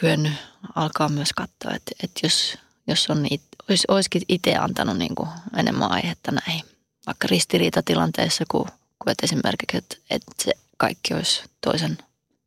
kyennyt 0.00 0.32
alkaa 0.74 1.08
myös 1.08 1.32
katsoa, 1.32 1.74
että, 1.74 1.92
että 2.02 2.20
jos, 2.22 2.58
jos 2.86 3.10
on 3.10 3.26
it, 3.30 3.42
olisi, 3.68 3.84
olisikin 3.88 4.22
itse 4.28 4.56
antanut 4.56 4.98
niin 4.98 5.14
kuin 5.14 5.28
enemmän 5.56 5.90
aihetta 5.90 6.32
näihin, 6.32 6.64
vaikka 7.06 7.28
ristiriitatilanteessa, 7.30 8.44
kuin, 8.50 8.68
kuin 8.98 9.12
että 9.12 9.26
esimerkiksi, 9.26 9.76
että, 9.76 9.96
että 10.10 10.32
se 10.44 10.52
kaikki 10.76 11.14
olisi 11.14 11.42
toisen 11.60 11.98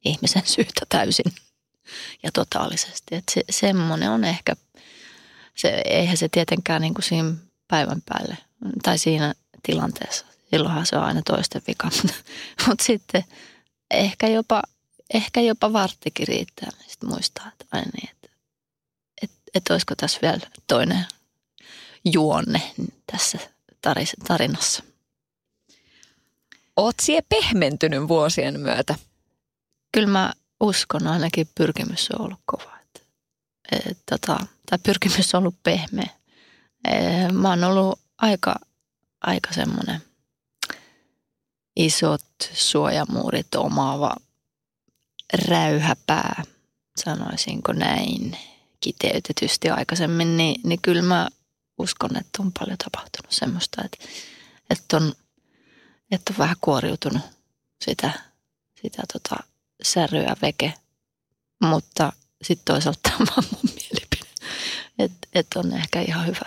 ihmisen 0.05 0.43
syytä 0.45 0.85
täysin 0.89 1.33
ja 2.23 2.31
totaalisesti. 2.31 3.15
Että 3.15 3.33
se, 3.33 3.43
semmoinen 3.49 4.11
on 4.11 4.23
ehkä, 4.23 4.55
se, 5.55 5.81
eihän 5.85 6.17
se 6.17 6.29
tietenkään 6.29 6.81
niin 6.81 6.93
kuin 6.93 7.03
siinä 7.03 7.33
päivän 7.67 8.01
päälle 8.05 8.37
tai 8.83 8.97
siinä 8.97 9.33
tilanteessa 9.63 10.32
silloinhan 10.53 10.85
se 10.85 10.97
on 10.97 11.03
aina 11.03 11.21
toisten 11.21 11.61
vika. 11.67 11.89
Mutta 12.67 12.83
sitten 12.83 13.23
ehkä 13.91 14.27
jopa, 14.27 14.61
ehkä 15.13 15.41
jopa 15.41 15.73
varttikin 15.73 16.27
riittää, 16.27 16.69
niin 16.79 16.89
sitten 16.89 17.09
muistaa, 17.09 17.47
että 17.47 17.65
aina 17.71 17.91
niin, 17.93 18.09
että, 18.09 18.29
että, 19.21 19.37
että 19.55 19.73
olisiko 19.73 19.95
tässä 19.95 20.19
vielä 20.21 20.39
toinen 20.67 21.05
juonne 22.05 22.61
tässä 23.11 23.37
tarinassa. 24.27 24.83
Oot 26.75 26.95
sie 27.01 27.21
pehmentynyt 27.29 28.07
vuosien 28.07 28.59
myötä? 28.59 28.95
Kyllä 29.91 30.07
mä 30.07 30.33
uskon, 30.59 31.07
ainakin 31.07 31.49
pyrkimys 31.55 32.09
on 32.11 32.21
ollut 32.21 32.39
kova. 32.45 32.77
Että, 32.81 32.99
et, 33.71 33.97
tota, 34.09 34.45
tai 34.69 34.79
pyrkimys 34.83 35.35
on 35.35 35.39
ollut 35.39 35.63
pehmeä. 35.63 36.09
Mä 37.31 37.49
oon 37.49 37.63
ollut 37.63 37.99
aika, 38.17 38.55
aika 39.21 39.53
semmoinen– 39.53 40.01
isot 41.75 42.25
suojamuurit 42.53 43.55
omaava 43.55 44.15
räyhäpää, 45.47 46.43
sanoisinko 46.97 47.73
näin 47.73 48.37
kiteytetysti 48.81 49.69
aikaisemmin, 49.69 50.37
niin, 50.37 50.61
niin 50.63 50.79
kyllä 50.81 51.01
mä 51.01 51.27
uskon, 51.77 52.17
että 52.17 52.41
on 52.43 52.51
paljon 52.59 52.77
tapahtunut 52.77 53.31
semmoista, 53.31 53.81
että, 53.85 53.97
että, 54.69 54.97
on, 54.97 55.13
että 56.11 56.33
on 56.33 56.37
vähän 56.37 56.55
kuoriutunut 56.61 57.21
sitä, 57.85 58.11
sitä 58.81 59.03
tota 59.13 59.35
särryä 59.83 60.35
veke, 60.41 60.73
mutta 61.63 62.13
sitten 62.41 62.73
toisaalta 62.73 62.99
tämä 63.09 63.33
on 63.37 63.43
mun 63.51 63.73
mielipide, 63.75 64.29
että 64.99 65.27
et 65.33 65.47
on 65.55 65.73
ehkä 65.73 66.01
ihan 66.01 66.27
hyvä 66.27 66.45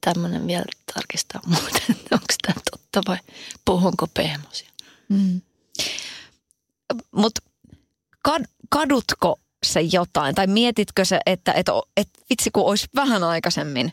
tämmöinen 0.00 0.46
vielä 0.46 0.64
tarkistaa 0.94 1.40
muuten, 1.46 1.96
onko 2.10 2.34
tämä 2.42 2.54
totta 2.70 2.79
vai 3.08 3.18
puhunko 3.64 4.06
pehmosia. 4.14 4.70
Mm. 5.08 5.40
Mutta 7.12 7.40
kad, 8.22 8.44
kadutko 8.70 9.38
se 9.66 9.80
jotain 9.80 10.34
tai 10.34 10.46
mietitkö 10.46 11.04
se, 11.04 11.20
että 11.26 11.52
et, 11.52 11.66
et, 11.96 12.08
vitsi 12.30 12.50
kun 12.50 12.64
olisi 12.64 12.86
vähän 12.94 13.24
aikaisemmin 13.24 13.92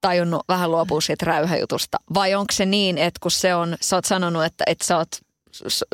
tajunnut 0.00 0.42
vähän 0.48 0.70
luopua 0.70 1.00
siitä 1.00 1.26
räyhäjutusta 1.26 1.98
vai 2.14 2.34
onko 2.34 2.52
se 2.52 2.66
niin, 2.66 2.98
että 2.98 3.18
kun 3.22 3.30
se 3.30 3.54
on, 3.54 3.76
sä 3.80 3.96
oot 3.96 4.04
sanonut, 4.04 4.44
että, 4.44 4.64
että 4.66 4.84
sä 4.84 4.96
oot, 4.96 5.08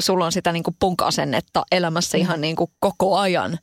sulla 0.01 0.27
on 0.27 0.33
sitä 0.33 0.53
niinku 0.53 0.77
punk-asennetta 0.79 1.65
elämässä 1.73 2.19
mm. 2.19 2.21
ihan 2.21 2.41
niinku 2.41 2.71
koko 2.81 3.19
ajan, 3.19 3.59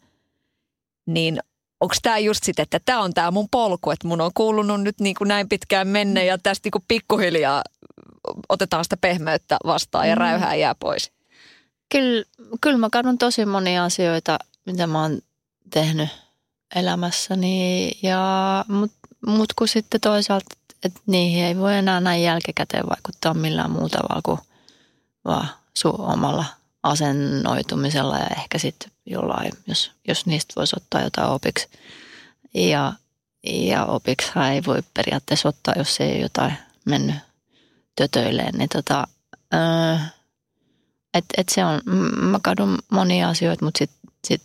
niin 1.05 1.39
onko 1.79 1.95
tämä 2.01 2.17
just 2.17 2.43
sitten, 2.43 2.63
että 2.63 2.79
tämä 2.85 3.01
on 3.01 3.13
tämä 3.13 3.31
mun 3.31 3.47
polku, 3.51 3.91
että 3.91 4.07
mun 4.07 4.21
on 4.21 4.31
kuulunut 4.33 4.81
nyt 4.81 4.99
niin 4.99 5.15
kuin 5.15 5.27
näin 5.27 5.49
pitkään 5.49 5.87
mennä 5.87 6.23
ja 6.23 6.37
tästä 6.37 6.65
niin 6.65 6.71
kuin 6.71 6.85
pikkuhiljaa 6.87 7.61
otetaan 8.49 8.85
sitä 8.85 8.97
pehmeyttä 8.97 9.57
vastaan 9.65 10.09
ja 10.09 10.15
mm. 10.15 10.19
räyhää 10.19 10.55
jää 10.55 10.75
pois. 10.75 11.11
Kyllä, 11.91 12.23
kyllä 12.61 12.77
mä 12.77 12.89
kadun 12.91 13.17
tosi 13.17 13.45
monia 13.45 13.83
asioita, 13.83 14.39
mitä 14.65 14.87
mä 14.87 15.01
oon 15.01 15.21
tehnyt 15.69 16.09
elämässäni, 16.75 17.91
ja, 18.03 18.65
mutta 18.67 18.97
mut 19.27 19.53
kun 19.53 19.67
sitten 19.67 20.01
toisaalta, 20.01 20.55
että 20.83 20.99
niihin 21.05 21.43
ei 21.43 21.57
voi 21.57 21.75
enää 21.75 21.99
näin 21.99 22.23
jälkikäteen 22.23 22.89
vaikuttaa 22.89 23.33
millään 23.33 23.71
muuta 23.71 23.97
tavalla 23.97 24.21
kuin 24.23 24.39
vaan 25.25 25.49
sun 25.73 25.99
omalla 25.99 26.45
asennoitumisella 26.83 28.17
ja 28.17 28.27
ehkä 28.37 28.57
sitten 28.57 28.91
jollain, 29.05 29.51
jos, 29.67 29.91
jos 30.07 30.25
niistä 30.25 30.53
voisi 30.55 30.75
ottaa 30.77 31.01
jotain 31.01 31.29
opiksi. 31.29 31.67
Ja, 32.53 32.93
ja 33.43 33.85
opiksi 33.85 34.31
ei 34.53 34.61
voi 34.65 34.79
periaatteessa 34.93 35.49
ottaa, 35.49 35.73
jos 35.77 36.01
ei 36.01 36.11
ole 36.11 36.21
jotain 36.21 36.53
mennyt 36.85 37.15
tötöilleen. 37.97 38.55
Niin 38.57 38.69
tota, 38.69 39.07
öö, 39.53 39.97
et, 41.13 41.25
et 41.37 41.49
se 41.49 41.65
on, 41.65 41.81
mä 42.21 42.39
kadun 42.43 42.77
monia 42.91 43.29
asioita, 43.29 43.65
mutta 43.65 43.77
sitten 43.77 44.11
sit 44.27 44.41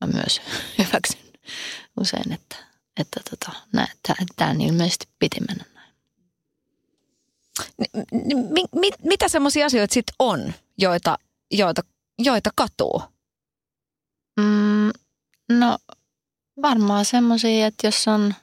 mä 0.00 0.12
myös 0.12 0.40
hyväksyn 0.78 1.20
usein, 2.00 2.32
että, 2.32 2.56
että 2.96 3.20
tota, 3.30 3.52
tämä 4.36 4.54
ilmeisesti 4.60 5.08
piti 5.18 5.40
mennä 5.48 5.64
näin. 5.74 5.92
Mi, 8.52 8.64
mi, 8.80 8.90
mitä 9.02 9.28
semmoisia 9.28 9.66
asioita 9.66 9.94
sitten 9.94 10.14
on, 10.18 10.54
joita, 10.78 11.18
joita, 11.50 11.82
joita 12.18 12.50
katuu? 12.54 13.02
Mm, 14.40 14.90
no 15.58 15.78
varmaan 16.62 17.04
semmoisia, 17.04 17.66
että 17.66 17.86
jos 17.86 18.08
on 18.08 18.34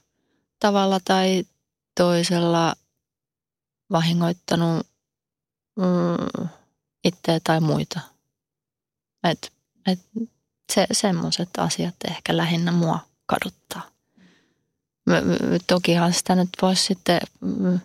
tavalla 0.59 0.99
tai 1.05 1.43
toisella 1.97 2.75
vahingoittanut 3.91 4.87
mm, 5.75 6.47
itseä 7.03 7.39
tai 7.43 7.59
muita. 7.59 7.99
Et, 9.23 9.51
et 9.87 9.99
se, 10.73 10.87
semmoiset 10.91 11.49
asiat 11.57 11.95
ehkä 12.09 12.37
lähinnä 12.37 12.71
mua 12.71 12.99
kaduttaa. 13.25 13.89
tokihan 15.67 16.13
sitä 16.13 16.35
nyt 16.35 16.49
voisi 16.61 16.83
sitten 16.83 17.19
mm, 17.41 17.79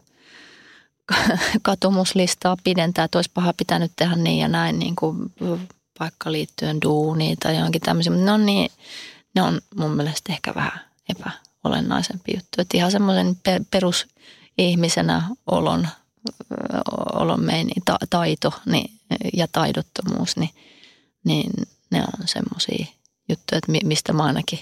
katumuslistaa 1.62 2.56
pidentää, 2.64 3.04
että 3.04 3.18
olisi 3.18 3.30
paha 3.34 3.52
pitänyt 3.52 3.92
tehdä 3.96 4.16
niin 4.16 4.38
ja 4.38 4.48
näin, 4.48 4.78
niin 4.78 4.96
kuin 4.96 5.32
vaikka 6.00 6.32
liittyen 6.32 6.82
duuniin 6.82 7.36
tai 7.38 7.56
johonkin 7.56 7.80
tämmöisiin. 7.80 8.12
Mutta 8.12 8.24
ne 8.24 8.32
on, 8.32 8.46
niin, 8.46 8.70
ne 9.34 9.42
on 9.42 9.60
mun 9.76 9.90
mielestä 9.90 10.32
ehkä 10.32 10.54
vähän 10.54 10.80
epäolennaisempi 11.08 12.32
juttu. 12.34 12.60
Että 12.60 12.76
ihan 12.76 12.90
semmoisen 12.90 13.36
perusihmisenä 14.60 15.22
olon, 15.46 15.88
olon 17.12 17.42
meini, 17.44 17.72
ta, 17.84 17.98
taito 18.10 18.52
niin, 18.66 18.90
ja 19.32 19.46
taidottomuus, 19.52 20.36
niin, 20.36 20.50
niin 21.24 21.50
ne 21.90 22.00
on 22.00 22.28
semmoisia 22.28 22.86
juttuja, 23.28 23.58
että 23.58 23.72
mistä 23.84 24.12
mä 24.12 24.22
ainakin 24.22 24.60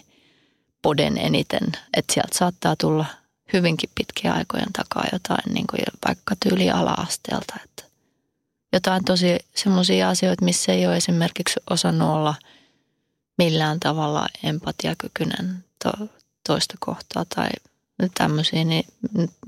poden 0.82 1.18
eniten. 1.18 1.72
Että 1.96 2.14
sieltä 2.14 2.38
saattaa 2.38 2.76
tulla 2.76 3.04
hyvinkin 3.52 3.90
pitkiä 3.94 4.32
aikojen 4.32 4.72
takaa 4.72 5.04
jotain 5.12 5.54
niin 5.54 5.66
kuin 5.66 5.80
vaikka 6.08 6.34
tyyli 6.42 6.70
ala-asteelta. 6.70 7.54
Että 7.64 7.84
jotain 8.72 9.04
tosi 9.04 9.38
semmoisia 9.54 10.08
asioita, 10.08 10.44
missä 10.44 10.72
ei 10.72 10.86
ole 10.86 10.96
esimerkiksi 10.96 11.60
osannut 11.70 12.08
olla 12.08 12.34
millään 13.38 13.80
tavalla 13.80 14.26
empatiakykyinen 14.42 15.64
to, 15.84 15.90
toista 16.46 16.74
kohtaa 16.80 17.24
tai 17.34 17.48
tämmöisiä, 18.18 18.64
niin 18.64 18.84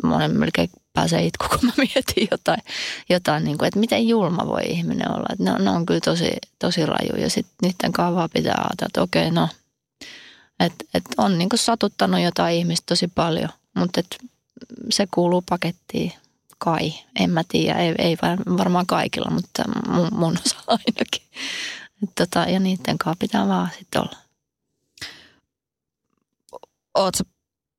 monen 0.02 0.38
melkein 0.38 0.70
pääsee 0.92 1.24
itku, 1.26 1.46
kun 1.48 1.58
mä 1.62 1.72
mietin 1.76 2.28
jotain, 2.30 2.62
jotain 3.08 3.44
niin 3.44 3.58
kuin, 3.58 3.66
että 3.66 3.80
miten 3.80 4.08
julma 4.08 4.46
voi 4.46 4.62
ihminen 4.64 5.10
olla. 5.10 5.26
Että 5.32 5.44
ne, 5.44 5.64
ne 5.64 5.70
on 5.70 5.86
kyllä 5.86 6.00
tosi, 6.00 6.30
tosi 6.58 6.86
raju 6.86 7.16
ja 7.16 7.30
sitten 7.30 7.56
niiden 7.62 7.92
kaavaa 7.92 8.28
pitää 8.28 8.54
ajatella, 8.54 8.86
että 8.86 9.02
okei, 9.02 9.30
no, 9.30 9.48
että 10.60 10.84
et 10.94 11.04
on 11.16 11.38
niin 11.38 11.48
kuin 11.48 11.58
satuttanut 11.58 12.20
jotain 12.20 12.56
ihmistä 12.56 12.84
tosi 12.86 13.08
paljon, 13.08 13.48
mutta 13.76 14.00
et 14.00 14.18
se 14.90 15.08
kuuluu 15.10 15.42
pakettiin 15.48 16.12
kai. 16.58 16.92
En 17.20 17.30
mä 17.30 17.42
tiedä, 17.48 17.78
ei, 17.78 17.94
ei 17.98 18.16
varmaan 18.58 18.86
kaikilla, 18.86 19.30
mutta 19.30 19.62
mun, 19.88 20.08
mun 20.12 20.38
osa 20.46 20.56
ainakin. 20.66 21.22
Et 22.02 22.10
tota, 22.14 22.40
ja 22.40 22.60
niiden 22.60 22.98
kanssa 22.98 23.18
pitää 23.18 23.48
vaan 23.48 23.70
sitten 23.78 24.00
olla. 24.02 24.16
Oletko 26.94 27.22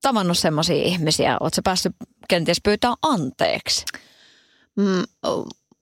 tavannut 0.01 0.37
semmoisia 0.37 0.83
ihmisiä? 0.83 1.37
Oletko 1.39 1.61
päässyt 1.63 1.95
kenties 2.27 2.61
pyytää 2.61 2.93
anteeksi? 3.01 3.85
Mm, 4.75 5.03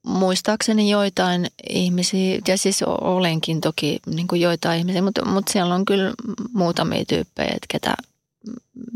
muistaakseni 0.05 0.89
joitain 0.89 1.47
ihmisiä, 1.69 2.39
ja 2.47 2.57
siis 2.57 2.83
olenkin 2.83 3.61
toki 3.61 3.99
niin 4.05 4.27
kuin 4.27 4.41
joitain 4.41 4.79
ihmisiä, 4.79 5.01
mutta, 5.01 5.25
mutta 5.25 5.51
siellä 5.51 5.75
on 5.75 5.85
kyllä 5.85 6.13
muutamia 6.53 7.05
tyyppejä, 7.05 7.49
että 7.49 7.67
ketä 7.67 7.93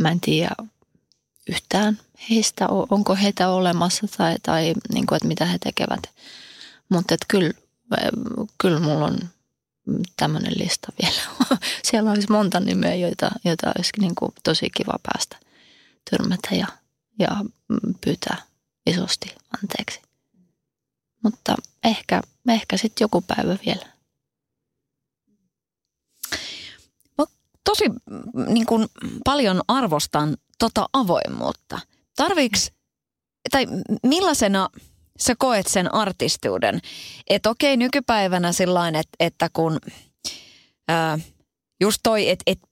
mä 0.01 0.11
en 0.11 0.19
tiedä 0.19 0.55
yhtään 1.49 1.99
heistä, 2.29 2.67
onko 2.69 3.15
heitä 3.15 3.49
olemassa 3.49 4.07
tai, 4.17 4.35
tai 4.43 4.73
niin 4.93 5.05
kuin, 5.05 5.17
että 5.17 5.27
mitä 5.27 5.45
he 5.45 5.57
tekevät. 5.57 6.03
Mutta 6.89 7.15
kyllä, 7.27 7.51
kyllä 8.57 8.79
mulla 8.79 9.05
on 9.05 9.17
tämmöinen 10.17 10.53
lista 10.57 10.87
vielä. 11.01 11.21
Siellä 11.83 12.11
olisi 12.11 12.31
monta 12.31 12.59
nimeä, 12.59 12.95
joita, 12.95 13.31
joita 13.45 13.71
olisi 13.77 13.91
niin 13.99 14.15
kuin 14.15 14.31
tosi 14.43 14.69
kiva 14.77 14.99
päästä 15.03 15.37
törmätä 16.11 16.55
ja, 16.55 16.67
ja 17.19 17.29
pyytää 18.05 18.41
isosti 18.85 19.35
anteeksi. 19.61 20.01
Mutta 21.23 21.55
ehkä, 21.83 22.21
ehkä 22.49 22.77
sitten 22.77 23.05
joku 23.05 23.21
päivä 23.21 23.57
vielä. 23.65 23.85
Mä 27.17 27.25
tosi 27.63 27.83
niin 28.47 28.65
kuin, 28.65 28.87
paljon 29.25 29.61
arvostan 29.67 30.37
tota 30.59 30.89
avoimuutta. 30.93 31.79
Tarviiks, 32.15 32.71
tai 33.51 33.67
millaisena 34.03 34.69
sä 35.19 35.35
koet 35.37 35.67
sen 35.67 35.93
artistiuden? 35.93 36.79
Että 37.29 37.49
okei, 37.49 37.77
nykypäivänä 37.77 38.51
sillain, 38.51 38.95
että, 38.95 39.15
että 39.19 39.49
kun 39.53 39.79
ää, 40.87 41.19
just 41.81 41.99
toi, 42.03 42.29
että, 42.29 42.43
että 42.47 42.67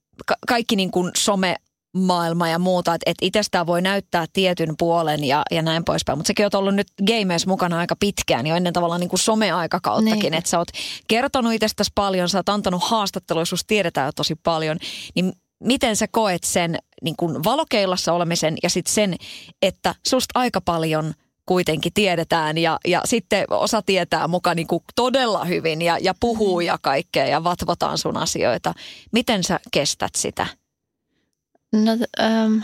kaikki 0.47 0.75
niin 0.75 0.91
kuin 0.91 1.11
some 1.17 1.55
maailma 1.97 2.49
ja 2.49 2.59
muuta, 2.59 2.93
että, 2.93 3.11
että 3.11 3.25
itsestään 3.25 3.67
voi 3.67 3.81
näyttää 3.81 4.25
tietyn 4.33 4.75
puolen 4.77 5.23
ja, 5.23 5.43
ja 5.51 5.61
näin 5.61 5.85
poispäin. 5.85 6.17
Mutta 6.17 6.27
sekin 6.27 6.45
on 6.45 6.51
ollut 6.53 6.75
nyt 6.75 6.87
gameissa 7.07 7.49
mukana 7.49 7.77
aika 7.79 7.95
pitkään 7.95 8.47
jo 8.47 8.55
ennen 8.55 8.73
tavallaan 8.73 8.99
niin 8.99 9.09
kuin 9.09 9.19
someaikakauttakin, 9.19 10.19
niin. 10.19 10.33
että 10.33 10.49
sä 10.49 10.57
oot 10.57 10.67
kertonut 11.07 11.53
itsestäsi 11.53 11.91
paljon, 11.95 12.29
sä 12.29 12.39
oot 12.39 12.49
antanut 12.49 12.83
haastatteluja, 12.83 13.45
sus 13.45 13.65
tiedetään 13.67 14.07
jo 14.07 14.11
tosi 14.11 14.35
paljon, 14.35 14.77
niin 15.15 15.33
miten 15.63 15.95
sä 15.95 16.07
koet 16.11 16.43
sen 16.43 16.77
niin 17.01 17.15
kuin 17.17 17.43
valokeilassa 17.43 18.13
olemisen 18.13 18.57
ja 18.63 18.69
sitten 18.69 18.93
sen, 18.93 19.15
että 19.61 19.95
susta 20.07 20.39
aika 20.39 20.61
paljon 20.61 21.13
kuitenkin 21.51 21.93
tiedetään 21.93 22.57
ja, 22.57 22.79
ja 22.87 23.01
sitten 23.05 23.45
osa 23.49 23.81
tietää 23.81 24.27
mukaan 24.27 24.55
niin 24.55 24.67
kuin 24.67 24.83
todella 24.95 25.45
hyvin 25.45 25.81
ja, 25.81 25.97
ja 26.01 26.13
puhuu 26.19 26.59
mm. 26.59 26.65
ja 26.65 26.77
kaikkea 26.81 27.25
ja 27.25 27.43
vatvotaan 27.43 27.97
sun 27.97 28.17
asioita. 28.17 28.73
Miten 29.11 29.43
sä 29.43 29.59
kestät 29.71 30.15
sitä? 30.15 30.47
No 31.71 31.91
ähm, 32.19 32.59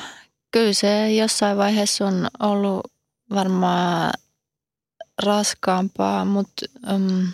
kyllä 0.52 0.74
se 0.74 1.14
jossain 1.14 1.58
vaiheessa 1.58 2.08
on 2.08 2.28
ollut 2.40 2.92
varmaan 3.30 4.14
raskaampaa, 5.24 6.26
mutta 6.26 6.66
ähm, 6.90 7.26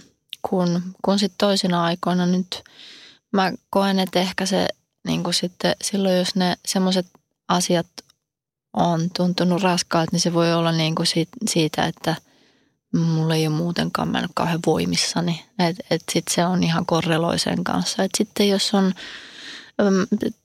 kun, 0.50 0.82
kun 1.02 1.20
sitten 1.20 1.38
toisina 1.38 1.84
aikoina 1.84 2.26
nyt 2.26 2.64
mä 3.34 3.52
koen, 3.70 4.00
että 4.00 4.20
ehkä 4.20 4.46
se 4.46 4.68
niin 5.08 5.24
kuin 5.24 5.34
sitten 5.34 5.76
silloin, 5.82 6.18
jos 6.18 6.36
ne 6.36 6.56
semmoiset 6.66 7.08
asiat 7.48 7.88
on 8.74 9.10
tuntunut 9.18 9.62
raskaat, 9.62 10.12
niin 10.12 10.20
se 10.20 10.34
voi 10.34 10.54
olla 10.54 10.72
niin 10.72 10.96
kuin 10.96 11.08
siitä, 11.50 11.86
että 11.86 12.16
mulla 12.94 13.36
ei 13.36 13.48
ole 13.48 13.56
muutenkaan 13.56 14.08
mennyt 14.08 14.32
kauhean 14.36 14.60
voimissani. 14.66 15.46
Että 15.60 15.84
et 15.90 16.04
sitten 16.12 16.36
se 16.36 16.46
on 16.46 16.64
ihan 16.64 16.86
korreloisen 16.86 17.64
kanssa. 17.64 18.04
Että 18.04 18.18
sitten 18.18 18.50
jos 18.50 18.74
on, 18.74 18.94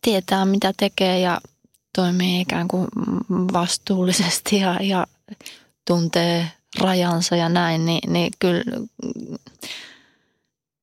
tietää 0.03 0.45
mitä 0.45 0.73
tekee 0.77 1.21
ja 1.21 1.41
toimii 1.97 2.41
ikään 2.41 2.69
kuin 2.69 2.88
vastuullisesti 3.53 4.57
ja, 4.57 4.79
ja 4.83 5.07
tuntee 5.87 6.53
rajansa 6.81 7.37
ja 7.37 7.49
näin, 7.49 7.87
niin, 7.87 8.12
niin 8.12 8.33
kyllä 8.38 8.64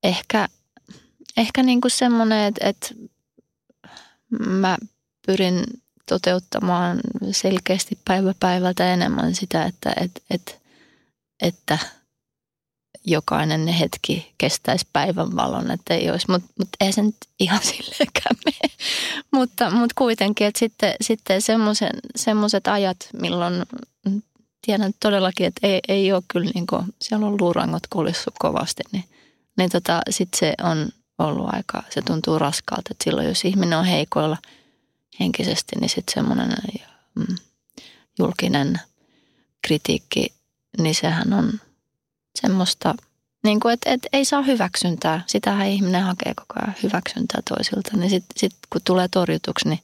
ehkä, 0.04 0.48
ehkä 1.38 1.64
niin 1.64 1.82
kuin 1.82 1.92
semmoinen, 1.92 2.46
että, 2.46 2.70
että 2.70 2.88
mä 4.40 4.78
pyrin 5.26 5.64
toteuttamaan 6.10 7.00
selkeästi 7.32 8.00
päivä 8.06 8.34
päivältä 8.40 8.94
enemmän 8.94 9.36
sitä, 9.36 9.64
että, 9.64 9.94
että, 10.02 10.22
että, 10.30 10.52
että 11.42 11.78
jokainen 13.06 13.68
hetki 13.68 14.34
kestäisi 14.38 14.88
päivän 14.94 15.36
valon, 15.36 15.72
että 15.72 15.94
ei 15.94 16.10
olisi, 16.10 16.32
mutta 16.32 16.54
mut 16.60 16.70
ei 16.80 16.92
se 16.92 17.02
nyt 17.02 17.16
ihan 17.40 17.62
silleenkään 17.74 18.36
mene. 18.46 18.74
mutta, 19.32 19.70
mutta 19.70 19.94
kuitenkin, 19.98 20.48
että 20.48 20.60
sitten, 20.60 20.96
sitten 21.02 21.42
semmoiset 22.16 22.68
ajat, 22.68 22.98
milloin 23.22 23.64
tiedän 24.66 24.94
todellakin, 25.00 25.46
että 25.46 25.68
ei, 25.68 25.80
ei 25.88 26.14
ole 26.14 26.24
kyllä, 26.28 26.52
niin 26.56 26.68
kuin, 26.68 26.86
siellä 27.02 27.28
on 27.28 27.38
luurangot 27.42 27.84
kulissu 27.90 28.32
kovasti, 28.40 28.84
niin, 28.92 29.04
niin 29.58 29.70
tota, 29.70 30.02
sitten 30.10 30.40
se 30.40 30.54
on 30.64 30.90
ollut 31.18 31.54
aika, 31.54 31.84
se 31.90 32.02
tuntuu 32.02 32.40
raskaalta, 32.40 32.90
että 32.92 33.04
silloin 33.04 33.28
jos 33.28 33.46
ihminen 33.46 33.80
on 33.80 33.86
heikoilla 33.86 34.38
henkisesti, 35.20 35.76
niin 35.80 35.90
sitten 35.90 36.14
semmoinen 36.14 36.54
mm, 37.16 37.36
julkinen 38.20 38.80
kritiikki, 39.68 40.34
niin 40.78 40.96
sehän 40.96 41.34
on 41.34 41.60
semmoista, 42.42 42.96
niin 43.44 43.60
kuin, 43.60 43.74
että, 43.74 43.90
että 43.90 44.08
ei 44.14 44.26
saa 44.26 44.42
hyväksyntää. 44.42 45.24
Sitähän 45.28 45.68
ihminen 45.68 46.04
hakee 46.04 46.34
koko 46.36 46.54
ajan 46.62 46.76
hyväksyntää 46.84 47.42
toisilta, 47.50 47.98
niin 47.98 48.10
sitten 48.10 48.38
sit, 48.38 48.54
kun 48.70 48.82
tulee 48.84 49.08
torjutuksi, 49.08 49.70
niin 49.70 49.80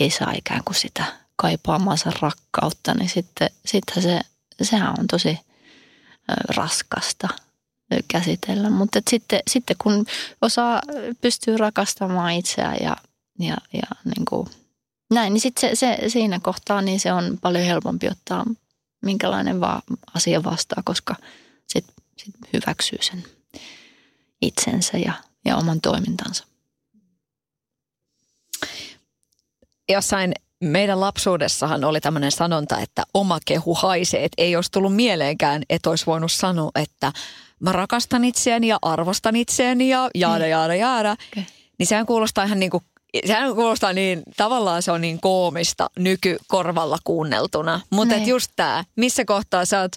ei 0.00 0.10
saa 0.10 0.32
ikään 0.36 0.64
kuin 0.64 0.74
sitä 0.74 1.04
kaipaamansa 1.36 2.12
rakkautta, 2.20 2.94
niin 2.94 3.08
sitten, 3.08 3.50
sitten 3.66 4.02
se, 4.02 4.20
sehän 4.62 4.94
on 4.98 5.06
tosi 5.06 5.38
raskasta 6.56 7.28
käsitellä. 8.08 8.70
Mutta 8.70 9.00
sitten, 9.10 9.40
sitten 9.50 9.76
kun 9.82 10.06
osaa 10.42 10.80
pystyy 11.20 11.56
rakastamaan 11.56 12.32
itseään 12.32 12.76
ja, 12.82 12.96
ja, 13.38 13.56
ja 13.72 13.88
niin 14.04 14.24
kuin 14.28 14.48
näin, 15.10 15.32
niin 15.32 15.40
sitten 15.40 15.60
se, 15.60 15.76
se, 15.76 16.08
siinä 16.08 16.40
kohtaa 16.40 16.82
niin 16.82 17.00
se 17.00 17.12
on 17.12 17.38
paljon 17.40 17.64
helpompi 17.64 18.08
ottaa 18.08 18.44
minkälainen 19.02 19.60
vaan 19.60 19.82
asia 20.14 20.44
vastaa, 20.44 20.82
koska 20.84 21.16
sitten 21.68 21.94
sit 22.16 22.34
hyväksyy 22.52 22.98
sen 23.02 23.24
itsensä 24.42 24.98
ja, 24.98 25.12
ja 25.44 25.56
oman 25.56 25.80
toimintansa. 25.80 26.44
Jossain 29.88 30.34
meidän 30.60 31.00
lapsuudessahan 31.00 31.84
oli 31.84 32.00
tämmöinen 32.00 32.32
sanonta, 32.32 32.78
että 32.78 33.02
oma 33.14 33.38
kehu 33.44 33.74
haisee. 33.74 34.24
Että 34.24 34.42
ei 34.42 34.56
olisi 34.56 34.70
tullut 34.70 34.96
mieleenkään, 34.96 35.62
että 35.70 35.90
olisi 35.90 36.06
voinut 36.06 36.32
sanoa, 36.32 36.70
että 36.74 37.12
mä 37.60 37.72
rakastan 37.72 38.24
itseäni 38.24 38.68
ja 38.68 38.78
arvostan 38.82 39.36
itseäni 39.36 39.88
ja 39.88 40.10
jaada, 40.14 40.38
niin. 40.38 40.50
jaada, 40.50 40.74
jaada. 40.74 41.12
Okay. 41.12 41.44
Niin 41.78 41.86
sehän 41.86 42.06
kuulostaa 42.06 42.44
ihan 42.44 42.60
niin 42.60 42.70
kuin 42.70 42.84
sehän 43.26 43.54
kuulostaa 43.54 43.92
niin, 43.92 44.22
tavallaan 44.36 44.82
se 44.82 44.92
on 44.92 45.00
niin 45.00 45.20
koomista 45.20 45.90
nykykorvalla 45.98 46.98
kuunneltuna. 47.04 47.80
Mutta 47.90 48.14
Niin. 48.14 48.28
just 48.28 48.50
tämä, 48.56 48.84
missä 48.96 49.24
kohtaa 49.24 49.64
sä 49.64 49.80
oot 49.80 49.92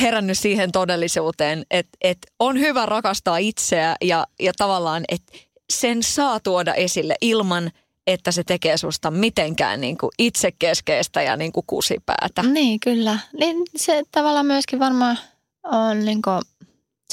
herännyt 0.00 0.38
siihen 0.38 0.72
todellisuuteen, 0.72 1.66
että 1.70 1.98
et 2.00 2.18
on 2.38 2.58
hyvä 2.60 2.86
rakastaa 2.86 3.36
itseä 3.38 3.96
ja, 4.02 4.26
ja 4.40 4.52
tavallaan, 4.56 5.04
että 5.08 5.32
sen 5.72 6.02
saa 6.02 6.40
tuoda 6.40 6.74
esille 6.74 7.14
ilman, 7.20 7.70
että 8.06 8.32
se 8.32 8.44
tekee 8.44 8.76
susta 8.76 9.10
mitenkään 9.10 9.80
niin 9.80 9.98
kuin 9.98 10.10
itsekeskeistä 10.18 11.22
ja 11.22 11.36
niin 11.36 11.52
kuin 11.52 11.64
kusipäätä. 11.66 12.42
Niin, 12.42 12.80
kyllä. 12.80 13.18
Niin 13.40 13.56
se 13.76 14.02
tavallaan 14.10 14.46
myöskin 14.46 14.78
varmaan 14.78 15.18
on 15.64 16.04
niin 16.04 16.22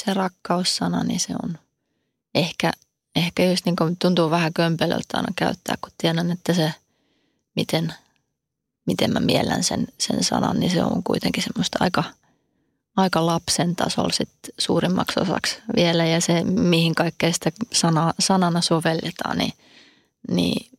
se 0.04 0.14
rakkaussana, 0.14 1.04
niin 1.04 1.20
se 1.20 1.32
on 1.42 1.58
ehkä, 2.34 2.72
ehkä 3.16 3.44
just 3.44 3.66
niin 3.66 3.96
tuntuu 3.98 4.30
vähän 4.30 4.52
kömpelöltä 4.52 5.16
aina 5.16 5.32
käyttää, 5.36 5.76
kun 5.80 5.92
tiedän, 5.98 6.30
että 6.30 6.52
se, 6.52 6.74
miten, 7.56 7.94
miten 8.86 9.12
mä 9.12 9.20
miellän 9.20 9.64
sen, 9.64 9.86
sen 9.98 10.24
sanan, 10.24 10.60
niin 10.60 10.70
se 10.70 10.84
on 10.84 11.02
kuitenkin 11.02 11.42
semmoista 11.42 11.78
aika, 11.80 12.04
aika 12.96 13.26
lapsen 13.26 13.76
tasolla 13.76 14.12
sit 14.12 14.28
suurimmaksi 14.58 15.20
osaksi 15.20 15.58
vielä. 15.76 16.06
Ja 16.06 16.20
se, 16.20 16.44
mihin 16.44 16.94
kaikkea 16.94 17.32
sitä 17.32 17.52
sana, 17.72 18.14
sanana 18.18 18.60
sovelletaan, 18.60 19.38
niin, 19.38 19.52
niin 20.30 20.78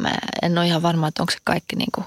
mä 0.00 0.14
en 0.42 0.58
ole 0.58 0.66
ihan 0.66 0.82
varma, 0.82 1.08
että 1.08 1.22
onko 1.22 1.32
se 1.32 1.38
kaikki, 1.44 1.76
niin 1.76 1.92
kuin, 1.94 2.06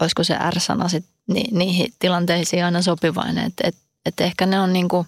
olisiko 0.00 0.24
se 0.24 0.36
R-sana 0.50 0.88
sit 0.88 1.04
ni, 1.26 1.44
niihin 1.52 1.92
tilanteisiin 1.98 2.64
aina 2.64 2.82
sopivainen. 2.82 3.44
Että 3.44 3.68
et, 3.68 3.76
et 4.06 4.20
ehkä 4.20 4.46
ne 4.46 4.60
on 4.60 4.72
niin 4.72 4.88
kuin, 4.88 5.06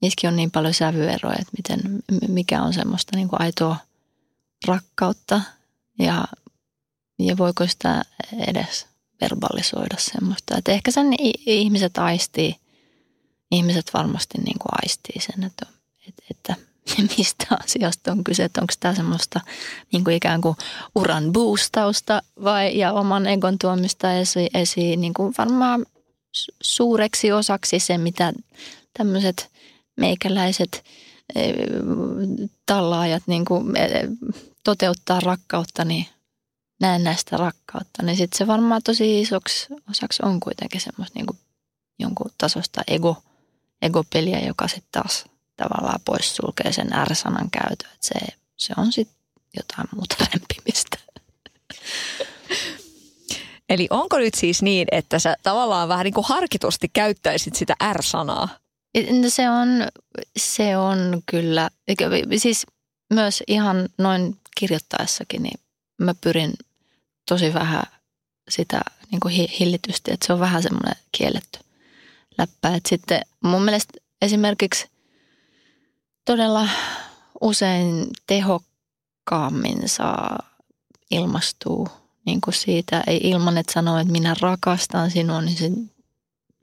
niissäkin 0.00 0.28
on 0.28 0.36
niin 0.36 0.50
paljon 0.50 0.74
sävyeroja, 0.74 1.38
että 1.38 1.52
miten, 1.56 1.80
mikä 2.28 2.62
on 2.62 2.74
semmoista 2.74 3.16
niin 3.16 3.28
kuin 3.28 3.42
aitoa 3.42 3.76
rakkautta 4.66 5.40
ja, 5.98 6.24
ja 7.18 7.36
voiko 7.36 7.66
sitä 7.66 8.02
edes 8.46 8.86
verbalisoida 9.20 9.96
semmoista. 9.98 10.56
Että 10.58 10.72
ehkä 10.72 10.90
sen 10.90 11.06
ihmiset 11.46 11.98
aistii, 11.98 12.56
ihmiset 13.50 13.90
varmasti 13.94 14.38
niin 14.38 14.58
kuin 14.58 14.72
aistii 14.82 15.20
sen, 15.20 15.44
että, 15.44 15.66
että, 16.08 16.22
että 16.30 16.54
mistä 17.18 17.46
asiasta 17.64 18.12
on 18.12 18.24
kyse, 18.24 18.44
että 18.44 18.60
onko 18.60 18.74
tämä 18.80 18.94
semmoista 18.94 19.40
niin 19.92 20.04
kuin 20.04 20.16
ikään 20.16 20.40
kuin 20.40 20.56
uran 20.94 21.32
boostausta 21.32 22.22
vai, 22.44 22.78
ja 22.78 22.92
oman 22.92 23.26
egon 23.26 23.58
tuomista 23.58 24.12
esiin, 24.12 24.50
esiin 24.54 25.00
niin 25.00 25.14
kuin 25.14 25.34
varmaan 25.38 25.86
su- 26.36 26.56
suureksi 26.62 27.32
osaksi 27.32 27.78
se, 27.78 27.98
mitä 27.98 28.32
tämmöiset 28.98 29.50
meikäläiset 29.98 30.84
eh, 31.34 31.54
tallaajat 32.66 33.22
niin 33.26 33.44
kuin, 33.44 33.76
eh, 33.76 34.08
toteuttaa 34.64 35.20
rakkautta, 35.20 35.84
niin 35.84 36.06
näen 36.80 37.04
näistä 37.04 37.36
rakkautta, 37.36 38.02
niin 38.02 38.16
sitten 38.16 38.38
se 38.38 38.46
varmaan 38.46 38.82
tosi 38.84 39.20
isoksi 39.20 39.66
osaksi 39.90 40.22
on 40.22 40.40
kuitenkin 40.40 40.80
semmoista 40.80 41.18
niin 41.18 41.26
kuin 41.26 41.38
jonkun 41.98 42.30
tasosta 42.38 42.82
ego, 42.86 43.22
egopeliä, 43.82 44.40
joka 44.40 44.68
sitten 44.68 44.88
taas 44.92 45.24
tavallaan 45.56 46.00
poissulkee 46.04 46.72
sen 46.72 46.90
R-sanan 47.04 47.50
käytön. 47.50 47.90
Että 47.94 48.08
se, 48.08 48.14
se 48.56 48.74
on 48.76 48.92
sitten 48.92 49.16
jotain 49.56 49.88
muuta 49.94 50.16
lämpimistä. 50.32 50.98
Eli 53.68 53.86
onko 53.90 54.18
nyt 54.18 54.34
siis 54.34 54.62
niin, 54.62 54.88
että 54.92 55.18
sä 55.18 55.36
tavallaan 55.42 55.88
vähän 55.88 56.04
niin 56.04 56.14
kuin 56.14 56.26
harkitusti 56.28 56.88
käyttäisit 56.92 57.54
sitä 57.54 57.74
R-sanaa? 57.92 58.48
No 59.22 59.30
Se 59.30 59.50
on, 59.50 59.68
se 60.36 60.76
on 60.76 61.22
kyllä, 61.26 61.70
siis 62.36 62.66
myös 63.14 63.42
ihan 63.46 63.88
noin 63.98 64.36
kirjoittaessakin, 64.58 65.42
niin 65.42 65.60
mä 65.98 66.14
pyrin 66.20 66.52
tosi 67.28 67.54
vähän 67.54 67.82
sitä 68.48 68.80
niin 69.10 69.20
kuin 69.20 69.34
hi- 69.34 69.56
hillitysti, 69.60 70.12
että 70.12 70.26
se 70.26 70.32
on 70.32 70.40
vähän 70.40 70.62
semmoinen 70.62 70.96
kielletty 71.12 71.58
läppä. 72.38 72.74
Että 72.74 72.88
sitten 72.88 73.20
mun 73.44 73.62
mielestä 73.62 73.92
esimerkiksi 74.22 74.86
todella 76.24 76.68
usein 77.40 78.06
tehokkaammin 78.26 79.88
saa 79.88 80.38
ilmastua 81.10 81.88
niin 82.26 82.40
kuin 82.40 82.54
siitä, 82.54 83.02
ei 83.06 83.20
ilman, 83.22 83.58
että 83.58 83.72
sanoo, 83.72 83.98
että 83.98 84.12
minä 84.12 84.34
rakastan 84.40 85.10
sinua, 85.10 85.40
niin 85.40 85.56
se, 85.56 85.70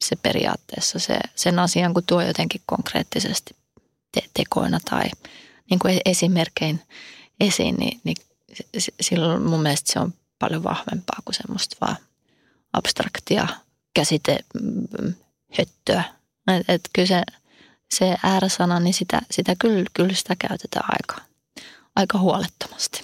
se 0.02 0.16
periaatteessa 0.16 1.00
se, 1.00 1.20
sen 1.36 1.60
asian, 1.60 1.94
kun 1.94 2.04
tuo 2.08 2.22
jotenkin 2.22 2.62
konkreettisesti 2.66 3.56
te- 4.12 4.30
tekoina 4.34 4.80
tai 4.90 5.04
niin 5.70 5.80
kuin 5.80 6.00
esimerkkein 6.06 6.82
esiin, 7.40 7.76
niin, 7.76 8.02
niin 8.04 8.18
silloin 9.02 9.42
mun 9.42 9.62
mielestä 9.62 9.94
se 9.94 10.00
on 10.00 10.14
paljon 10.40 10.64
vahvempaa 10.64 11.20
kuin 11.26 11.36
semmoista 11.36 11.78
vaan 11.82 11.98
abstraktia 12.74 13.48
käsite 13.94 14.40
mm, 14.62 15.14
höttöä. 15.58 16.04
Et, 16.48 16.70
et 16.70 16.90
kyllä 16.94 17.08
se, 17.08 17.24
se 17.94 18.16
ääräsana, 18.24 18.80
niin 18.80 18.94
sitä, 18.94 19.22
sitä 19.32 19.56
kyllä, 19.60 19.86
kyllä 19.94 20.14
sitä 20.14 20.36
käytetään 20.36 20.86
aika, 20.90 21.22
aika 21.96 22.20
huolettomasti. 22.20 23.04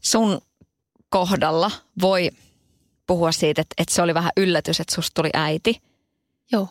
Sun 0.00 0.40
kohdalla 1.08 1.70
voi 2.00 2.30
puhua 3.08 3.32
siitä, 3.32 3.60
että, 3.60 3.74
että 3.78 3.94
se 3.94 4.02
oli 4.02 4.14
vähän 4.14 4.32
yllätys, 4.36 4.80
että 4.80 4.94
susta 4.94 5.14
tuli 5.14 5.30
äiti. 5.34 5.82
Joo. 6.52 6.68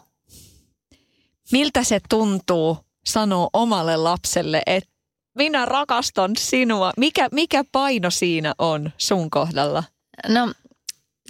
Miltä 1.52 1.84
se 1.84 2.00
tuntuu 2.10 2.78
sanoa 3.06 3.50
omalle 3.54 3.98
lapselle, 3.98 4.62
että 4.66 4.90
minä 5.36 5.66
rakastan 5.66 6.32
sinua? 6.38 6.92
Mikä, 6.98 7.30
mikä 7.32 7.64
paino 7.72 8.12
siinä 8.12 8.54
on 8.58 8.92
sun 8.98 9.30
kohdalla? 9.30 9.84
No 10.28 10.54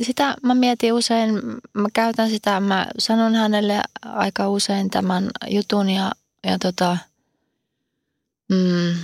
sitä 0.02 0.36
mä 0.44 0.56
mietin 0.56 0.94
usein, 0.94 1.36
mä 1.74 1.88
käytän 1.94 2.30
sitä, 2.30 2.60
mä 2.60 2.88
sanon 3.00 3.36
hänelle 3.36 3.82
aika 4.06 4.50
usein 4.50 4.90
tämän 4.90 5.30
jutun 5.48 5.90
ja, 5.90 6.12
ja 6.44 6.60
tota, 6.60 6.98
mm, 8.50 8.96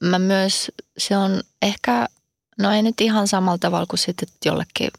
mä 0.00 0.18
myös, 0.18 0.72
se 0.98 1.16
on 1.16 1.40
ehkä, 1.62 2.08
no 2.58 2.72
ei 2.72 2.82
nyt 2.82 3.00
ihan 3.00 3.28
samalla 3.28 3.58
tavalla 3.58 3.86
kuin 3.86 3.98
sitten 3.98 4.28
jollekin 4.44 4.90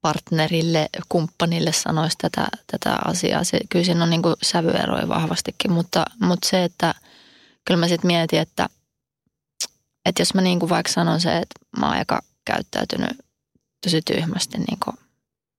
partnerille, 0.00 0.88
kumppanille 1.08 1.72
sanoisi 1.72 2.16
tätä, 2.18 2.48
tätä 2.66 2.98
asiaa. 3.04 3.44
Se, 3.44 3.58
kyllä 3.68 3.84
siinä 3.84 4.02
on 4.02 4.10
niin 4.10 4.22
kuin 4.22 4.34
sävyeroja 4.42 5.08
vahvastikin, 5.08 5.72
mutta, 5.72 6.04
mutta 6.20 6.48
se, 6.48 6.64
että 6.64 6.94
kyllä 7.64 7.80
mä 7.80 7.88
sitten 7.88 8.06
mietin, 8.06 8.38
että, 8.38 8.68
että 10.06 10.22
jos 10.22 10.34
mä 10.34 10.40
niin 10.40 10.60
kuin 10.60 10.70
vaikka 10.70 10.92
sanon 10.92 11.20
se, 11.20 11.36
että 11.36 11.80
mä 11.80 11.86
oon 11.86 11.96
aika 11.96 12.22
käyttäytynyt 12.44 13.18
tosi 13.84 14.02
tyhmästi 14.02 14.58
niin 14.58 14.78
kuin, 14.84 14.96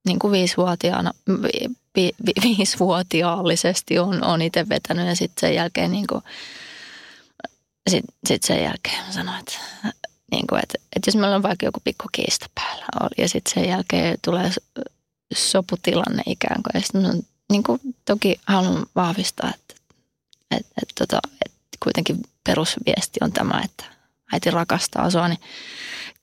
niin 0.06 0.20
kuin 0.20 0.32
viisivuotiaana, 0.32 1.12
vi, 1.28 1.68
vi, 1.96 2.12
vi, 2.26 2.34
viisivuotiaallisesti 2.44 4.00
on, 4.00 4.24
on 4.24 4.42
itse 4.42 4.70
vetänyt 4.70 5.08
ja 5.08 5.16
sitten 5.16 5.42
sen 5.42 5.56
jälkeen 5.56 5.92
niin 5.92 6.08
kuin, 6.08 6.22
sit, 7.90 8.06
sit 8.28 8.44
sen 8.44 8.64
jälkeen 8.64 9.06
mä 9.06 9.12
sanoin, 9.12 9.40
että, 9.40 9.60
niin 10.32 10.48
kuin, 10.48 10.60
että, 10.64 10.78
että 10.96 11.08
jos 11.08 11.16
meillä 11.16 11.36
on 11.36 11.44
vaikka 11.44 11.66
joku 11.66 11.80
pikku 11.84 12.08
kiista 12.12 12.46
päällä 12.56 12.86
ja 13.18 13.30
sitten 13.30 13.54
sen 13.54 13.70
jälkeen 13.70 14.18
tulee 14.22 14.52
soputilanne 15.34 16.24
ikään 16.26 16.64
kuin 16.64 16.72
ja 16.74 16.82
sitten 16.82 17.02
mä 17.02 17.14
niin 17.52 17.64
kuin, 17.64 17.80
toki 18.06 18.40
haluan 18.48 18.86
vahvistaa, 18.96 19.52
että, 19.56 19.76
että, 20.52 20.72
että, 20.82 21.04
että, 21.04 21.20
että 21.46 21.78
kuitenkin 21.84 22.18
perusviesti 22.44 23.20
on 23.22 23.32
tämä, 23.32 23.62
että 23.66 23.86
äiti 24.34 24.52
rakastaa 24.52 25.10
sua, 25.10 25.28
niin 25.28 25.40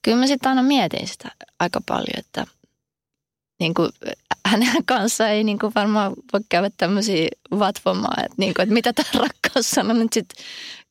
kyllä 0.03 0.18
mä 0.18 0.27
sitten 0.27 0.49
aina 0.49 0.62
mietin 0.62 1.09
sitä 1.09 1.29
aika 1.61 1.81
paljon, 1.87 2.18
että 2.18 2.47
niin 3.61 3.75
kuin, 3.75 3.88
hänen 4.47 4.85
kanssa 4.85 5.29
ei 5.29 5.44
niin 5.44 5.59
kuin 5.59 5.73
varmaan 5.75 6.12
voi 6.33 6.40
käydä 6.49 6.71
tämmöisiä 6.77 7.29
vatvomaa, 7.51 8.16
että, 8.18 8.35
niin 8.37 8.55
kuin, 8.55 8.62
että 8.62 8.75
mitä 8.75 8.92
tämä 8.92 9.09
rakkaus 9.14 9.71
sanoo 9.71 9.92
nyt 9.97 10.12
sitten 10.12 10.44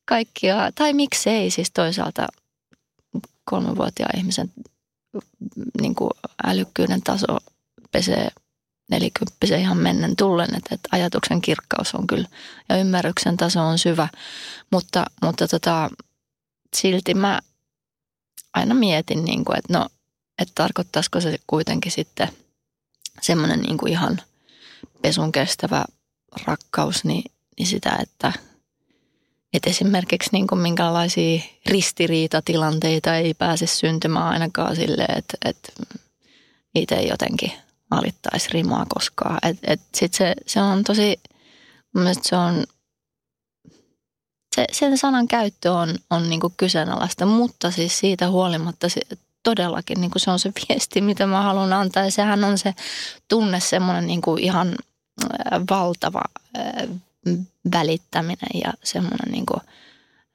kaikkia, 0.06 0.72
tai 0.76 0.94
miksei 0.94 1.52
siis 1.52 1.72
toisaalta 1.72 2.28
kolmenvuotiaan 3.50 4.20
ihmisen 4.20 4.54
niin 5.82 5.96
kuin 5.96 6.12
älykkyyden 6.44 7.02
taso 7.02 7.38
pesee 7.92 8.30
nelikymppisen 8.92 9.60
ihan 9.60 9.78
mennen 9.78 10.16
tullen, 10.16 10.56
että, 10.56 10.76
että 10.76 10.90
ajatuksen 10.92 11.42
kirkkaus 11.42 11.96
on 11.96 12.08
kyllä 12.08 12.28
ja 12.70 12.78
ymmärryksen 12.78 13.38
taso 13.38 13.62
on 13.62 13.80
syvä, 13.80 14.08
mutta, 14.72 15.06
mutta 15.22 15.48
tota, 15.48 15.90
silti 16.76 17.14
mä 17.14 17.40
aina 18.54 18.74
mietin, 18.74 19.26
niin 19.26 19.46
kuin, 19.46 19.58
että 19.58 19.74
no, 19.74 19.88
että 20.40 20.52
tarkoittaisiko 20.56 21.22
se 21.22 21.38
kuitenkin 21.48 21.92
sitten 21.92 22.30
semmoinen 23.22 23.60
niin 23.60 23.78
kuin 23.78 23.92
ihan 23.92 24.22
pesun 25.02 25.32
kestävä 25.32 25.86
rakkaus, 26.46 27.04
niin, 27.04 27.32
niin 27.58 27.68
sitä, 27.68 27.98
että, 28.02 28.34
että 29.54 29.70
esimerkiksi 29.70 30.30
niin 30.32 30.48
kuin 30.48 30.62
minkälaisia 30.62 31.42
ristiriitatilanteita 31.66 33.16
ei 33.16 33.34
pääse 33.34 33.68
syntymään 33.68 34.28
ainakaan 34.28 34.76
silleen, 34.76 35.18
että, 35.18 35.38
että 35.46 35.72
niitä 36.76 36.96
ei 36.96 37.08
jotenkin 37.08 37.52
alittaisi 37.92 38.50
rimaa 38.52 38.86
koskaan. 38.90 39.40
Et, 39.44 39.58
et 39.64 39.82
sit 39.96 40.14
se, 40.14 40.34
se 40.46 40.62
on 40.62 40.84
tosi, 40.84 41.20
se 42.22 42.36
on 42.36 42.64
se, 44.56 44.66
sen 44.72 44.98
sanan 44.98 45.28
käyttö 45.28 45.74
on, 45.74 45.96
on 46.10 46.30
niin 46.30 46.40
kuin 46.40 46.54
kyseenalaista, 46.58 47.26
mutta 47.26 47.72
siis 47.72 48.00
siitä 48.00 48.30
huolimatta 48.30 48.90
se, 48.90 49.02
todellakin 49.44 50.02
niin 50.02 50.12
kuin 50.12 50.20
se 50.20 50.32
on 50.32 50.40
se 50.40 50.52
viesti, 50.70 51.02
mitä 51.02 51.26
mä 51.26 51.42
haluan 51.42 51.74
antaa. 51.74 52.04
Ja 52.04 52.12
sehän 52.12 52.44
on 52.44 52.58
se 52.58 52.76
tunne, 53.28 53.60
semmoinen 53.60 54.08
niin 54.08 54.22
kuin 54.22 54.44
ihan 54.44 54.76
valtava 55.70 56.22
välittäminen 57.72 58.62
ja 58.64 58.74
semmoinen 58.84 59.32
niin 59.32 59.46
kuin, 59.46 59.62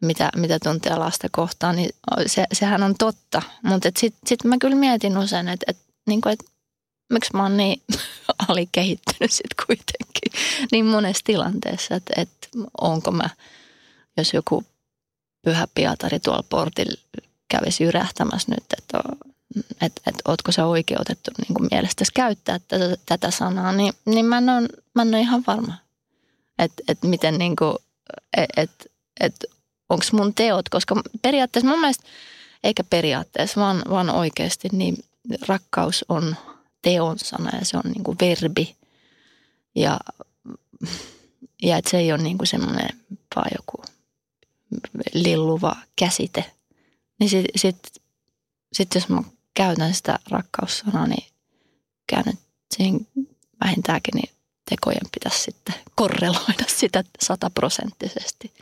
mitä, 0.03 0.31
mitä 0.37 0.59
tuntee 0.59 0.97
lasta 0.97 1.29
kohtaan, 1.31 1.77
niin 1.77 1.91
se, 2.27 2.47
sehän 2.53 2.83
on 2.83 2.95
totta. 2.99 3.43
Mutta 3.63 3.91
sitten 3.99 4.21
sit 4.27 4.45
mä 4.45 4.57
kyllä 4.61 4.77
mietin 4.77 5.19
usein, 5.19 5.49
että 5.49 5.65
et, 5.69 5.79
niin 6.07 6.21
et, 6.29 6.45
miksi 7.13 7.31
mä 7.35 7.43
oon 7.43 7.57
niin 7.57 7.83
alikehittynyt 8.49 9.33
sitten 9.33 9.67
kuitenkin 9.67 10.33
niin 10.73 10.87
monessa 10.87 11.25
tilanteessa, 11.25 11.95
että, 11.95 12.13
että 12.17 12.49
onko 12.81 13.11
mä, 13.11 13.31
jos 14.17 14.35
joku 14.35 14.65
pyhä 15.45 15.67
Pietari 15.75 16.21
tuolla 16.21 16.45
portilla 16.49 17.01
kävisi 17.49 17.85
yrähtämässä 17.85 18.49
nyt, 18.51 18.65
että 18.79 19.01
että 19.81 20.01
et, 20.07 20.15
ootko 20.29 20.53
sä 20.53 20.67
oikeutettu 20.67 21.31
niin 21.39 21.69
mielestäsi 21.71 22.13
käyttää 22.15 22.59
tätä, 22.69 22.97
tätä 23.07 23.31
sanaa, 23.31 23.73
niin, 23.73 23.93
niin 24.05 24.27
mä, 24.27 24.39
en 24.39 24.49
ole, 24.49 24.69
mä 24.95 25.03
en 25.03 25.09
ole 25.09 25.21
ihan 25.21 25.45
varma, 25.47 25.75
että 26.63 26.83
et 26.89 27.03
miten 27.03 27.39
niin 27.39 27.57
kuin, 27.57 27.77
että 28.37 28.63
et, 28.63 28.93
et, 29.21 29.45
onko 29.89 30.05
mun 30.13 30.35
teot, 30.35 30.69
koska 30.69 31.03
periaatteessa 31.23 31.71
mun 31.71 31.81
mielestä, 31.81 32.05
eikä 32.65 32.85
periaatteessa, 32.85 33.61
vaan, 33.61 33.83
vaan 33.91 34.11
oikeasti, 34.11 34.69
niin 34.73 34.97
rakkaus 35.49 36.05
on 36.09 36.37
teon 36.83 37.19
sana 37.19 37.59
ja 37.59 37.65
se 37.65 37.77
on 37.77 37.93
niin 37.93 38.05
kuin 38.05 38.19
verbi. 38.21 38.77
Ja, 39.75 40.01
ja 41.63 41.77
että 41.77 41.91
se 41.91 41.99
ei 41.99 42.13
ole 42.13 42.23
niin 42.23 42.39
kuin 42.39 42.49
semmoinen 42.49 42.89
vaan 43.37 43.51
joku 43.57 43.85
lilluva 45.15 45.77
käsite. 45.97 46.45
Niin 47.21 47.31
sitten 47.31 47.59
sit, 47.59 48.03
sit 48.73 48.95
jos 48.95 49.09
mä 49.09 49.23
käytän 49.55 49.95
sitä 49.95 50.19
rakkaussanaa, 50.31 51.07
niin 51.07 51.27
käännän 52.07 52.39
siihen 52.75 53.07
vähintäänkin, 53.65 54.15
niin 54.15 54.31
tekojen 54.73 55.11
pitäisi 55.15 55.43
sitten 55.43 55.75
korreloida 55.95 56.65
sitä 56.81 57.05
sataprosenttisesti. 57.23 58.53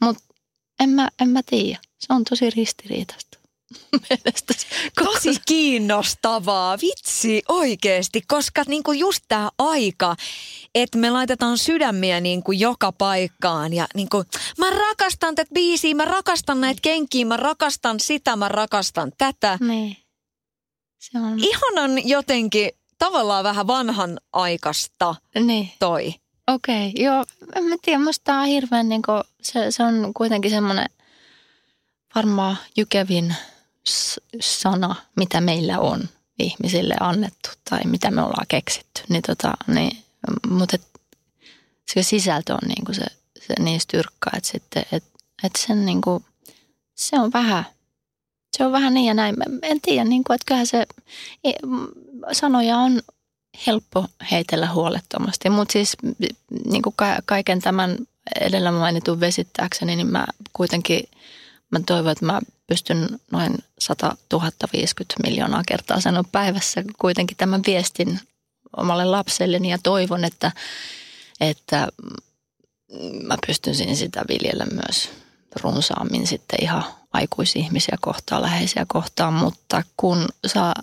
Mutta 0.00 0.24
en 0.80 0.90
mä, 0.90 1.08
en 1.20 1.28
mä 1.28 1.40
tiedä. 1.46 1.78
Se 1.98 2.06
on 2.12 2.24
tosi 2.24 2.50
ristiriitaista. 2.50 3.38
Tosi 5.04 5.40
kiinnostavaa, 5.46 6.78
vitsi 6.82 7.42
oikeasti, 7.48 8.22
koska 8.28 8.62
niinku 8.66 8.92
just 8.92 9.24
tämä 9.28 9.50
aika, 9.58 10.16
että 10.74 10.98
me 10.98 11.10
laitetaan 11.10 11.58
sydämiä 11.58 12.20
niinku 12.20 12.52
joka 12.52 12.92
paikkaan 12.92 13.72
ja 13.72 13.86
niinku, 13.94 14.24
mä 14.58 14.70
rakastan 14.70 15.34
tätä 15.34 15.54
biisiä, 15.54 15.94
mä 15.94 16.04
rakastan 16.04 16.60
näitä 16.60 16.80
kenkiä, 16.82 17.24
mä 17.24 17.36
rakastan 17.36 18.00
sitä, 18.00 18.36
mä 18.36 18.48
rakastan 18.48 19.12
tätä. 19.18 19.58
Niin. 19.60 19.96
Se 20.98 21.18
on... 21.18 21.38
Ihanan 21.38 22.08
jotenkin 22.08 22.70
tavallaan 23.04 23.44
vähän 23.44 23.66
vanhan 23.66 24.20
aikasta 24.32 25.14
niin. 25.40 25.70
toi. 25.78 26.14
Okei, 26.46 26.88
okay, 26.88 27.04
joo, 27.04 27.24
en 27.54 27.64
mä 27.64 27.76
tiedä, 27.82 27.98
musta 27.98 28.24
tää 28.24 28.40
on 28.40 28.46
hirveän, 28.46 28.88
niin 28.88 29.02
kuin, 29.02 29.22
se, 29.42 29.70
se 29.70 29.82
on 29.82 30.14
kuitenkin 30.14 30.50
semmoinen 30.50 30.86
varmaan 32.14 32.56
jykevin 32.76 33.34
sana, 34.40 34.94
mitä 35.16 35.40
meillä 35.40 35.78
on 35.78 36.08
ihmisille 36.38 36.94
annettu 37.00 37.50
tai 37.70 37.80
mitä 37.84 38.10
me 38.10 38.22
ollaan 38.22 38.46
keksitty. 38.48 39.02
Niin 39.08 39.22
tota, 39.22 39.52
niin, 39.66 39.98
mutta 40.48 40.76
et, 40.76 41.00
se 41.94 42.02
sisältö 42.02 42.52
on 42.52 42.68
niinku 42.68 42.94
se, 42.94 43.04
se 43.46 43.54
niin 43.58 43.80
styrkkaa, 43.80 44.32
että 44.36 44.48
sitten, 44.48 44.84
et, 44.92 45.04
et 45.44 45.52
sen 45.58 45.86
niinku, 45.86 46.22
se 46.94 47.20
on 47.20 47.32
vähän, 47.32 47.64
se 48.56 48.66
on 48.66 48.72
vähän 48.72 48.94
niin 48.94 49.06
ja 49.06 49.14
näin. 49.14 49.34
Mä 49.38 49.44
en 49.62 49.80
tiedä, 49.80 50.04
niinku, 50.04 50.32
että 50.32 50.44
kyllähän 50.46 50.66
se 50.66 50.86
sanoja 52.32 52.76
on 52.76 53.02
helppo 53.66 54.06
heitellä 54.30 54.72
huolettomasti, 54.72 55.50
mutta 55.50 55.72
siis 55.72 55.96
niinku 56.64 56.94
kaiken 57.24 57.60
tämän 57.60 57.98
edellä 58.40 58.72
mainitun 58.72 59.20
vesittääkseni, 59.20 59.96
niin 59.96 60.06
mä 60.06 60.26
kuitenkin, 60.52 61.00
mä 61.70 61.80
toivon, 61.86 62.12
että 62.12 62.26
mä 62.26 62.40
pystyn 62.66 63.20
noin 63.30 63.54
100 63.78 64.16
050 64.72 65.14
miljoonaa 65.22 65.62
kertaa 65.68 66.00
sanoa 66.00 66.24
päivässä 66.32 66.84
kuitenkin 66.98 67.36
tämän 67.36 67.62
viestin 67.66 68.20
omalle 68.76 69.04
lapselleni 69.04 69.70
ja 69.70 69.78
toivon, 69.82 70.24
että, 70.24 70.52
että 71.40 71.88
mä 73.22 73.36
pystyn 73.46 73.96
sitä 73.96 74.22
viljellä 74.28 74.66
myös 74.72 75.21
runsaammin 75.60 76.26
sitten 76.26 76.62
ihan 76.62 76.84
aikuisihmisiä 77.12 77.96
kohtaan, 78.00 78.42
läheisiä 78.42 78.86
kohtaan, 78.88 79.32
mutta 79.32 79.82
kun 79.96 80.28
saa, 80.46 80.74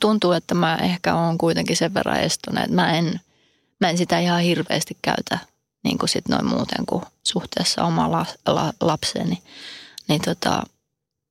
tuntuu, 0.00 0.32
että 0.32 0.54
mä 0.54 0.76
ehkä 0.76 1.14
on 1.14 1.38
kuitenkin 1.38 1.76
sen 1.76 1.94
verran 1.94 2.20
estonut, 2.20 2.64
että 2.64 2.74
mä 2.74 2.92
en, 2.92 3.20
mä 3.80 3.90
en 3.90 3.98
sitä 3.98 4.18
ihan 4.18 4.40
hirveästi 4.40 4.96
käytä 5.02 5.38
niin 5.84 5.98
kuin 5.98 6.08
sit 6.08 6.28
noin 6.28 6.46
muuten 6.46 6.86
kuin 6.86 7.02
suhteessa 7.22 7.84
oma 7.84 8.10
la, 8.10 8.26
la, 8.46 8.72
lapseni 8.80 9.42
niin 10.10 10.20
tota, 10.20 10.62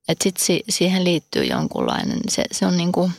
että 0.08 0.22
sitten 0.22 0.44
si, 0.44 0.64
siihen 0.68 1.04
liittyy 1.04 1.44
jonkunlainen, 1.44 2.20
se, 2.28 2.44
se 2.52 2.66
on 2.66 2.76
niin 2.76 2.92
kuin, 2.92 3.12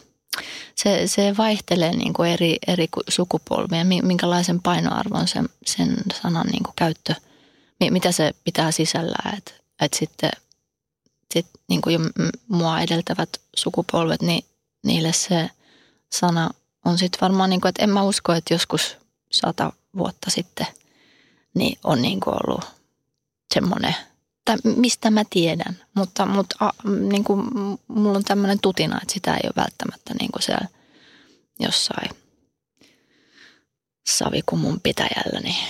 se, 0.76 1.08
se 1.08 1.38
vaihtelee 1.38 1.92
niin 1.92 2.14
kuin 2.14 2.32
eri, 2.32 2.58
eri 2.68 2.88
sukupolvia, 3.10 3.86
minkälaisen 3.86 4.62
painoarvon 4.62 5.28
sen, 5.28 5.50
sen 5.66 5.96
sanan 6.22 6.48
niin 6.48 6.64
kuin 6.64 6.74
käyttö, 6.76 7.16
mitä 7.90 8.12
se 8.12 8.32
pitää 8.44 8.72
sisällään, 8.72 9.38
että 9.38 9.52
et 9.82 9.94
sitten 9.94 10.32
sit 11.34 11.48
niin 11.70 11.82
kuin 11.82 11.94
jo 11.94 12.00
mua 12.48 12.82
edeltävät 12.82 13.30
sukupolvet, 13.56 14.22
niin 14.22 14.46
niille 14.84 15.14
se 15.14 15.50
sana 16.14 16.50
on 16.86 16.98
sitten 16.98 17.22
varmaan, 17.22 17.50
niin 17.50 17.62
kuin, 17.62 17.70
että 17.70 17.84
en 17.84 17.90
mä 17.90 18.04
usko, 18.04 18.34
että 18.34 18.54
joskus 18.54 18.98
sata 19.32 19.74
vuotta 19.98 20.30
sitten 20.30 20.68
niin 21.54 21.80
on 21.84 22.02
niin 22.02 22.20
kuin 22.20 22.36
ollut 22.44 22.66
semmoinen– 23.54 23.96
tai 24.46 24.58
mistä 24.64 25.12
mä 25.12 25.24
tiedän, 25.30 25.78
mutta, 25.94 26.26
mutta 26.26 26.56
a, 26.66 26.72
niin 27.10 27.24
kuin, 27.24 27.46
mulla 27.88 28.18
on 28.18 28.24
tämmöinen 28.24 28.60
tutina, 28.62 29.00
että 29.02 29.14
sitä 29.14 29.34
ei 29.34 29.42
ole 29.44 29.64
välttämättä 29.64 30.14
niin 30.20 30.32
kuin 30.32 30.42
siellä 30.42 30.68
jossain 31.60 32.10
savikumun 34.10 34.80
pitäjällä 34.82 35.40
niin 35.40 35.68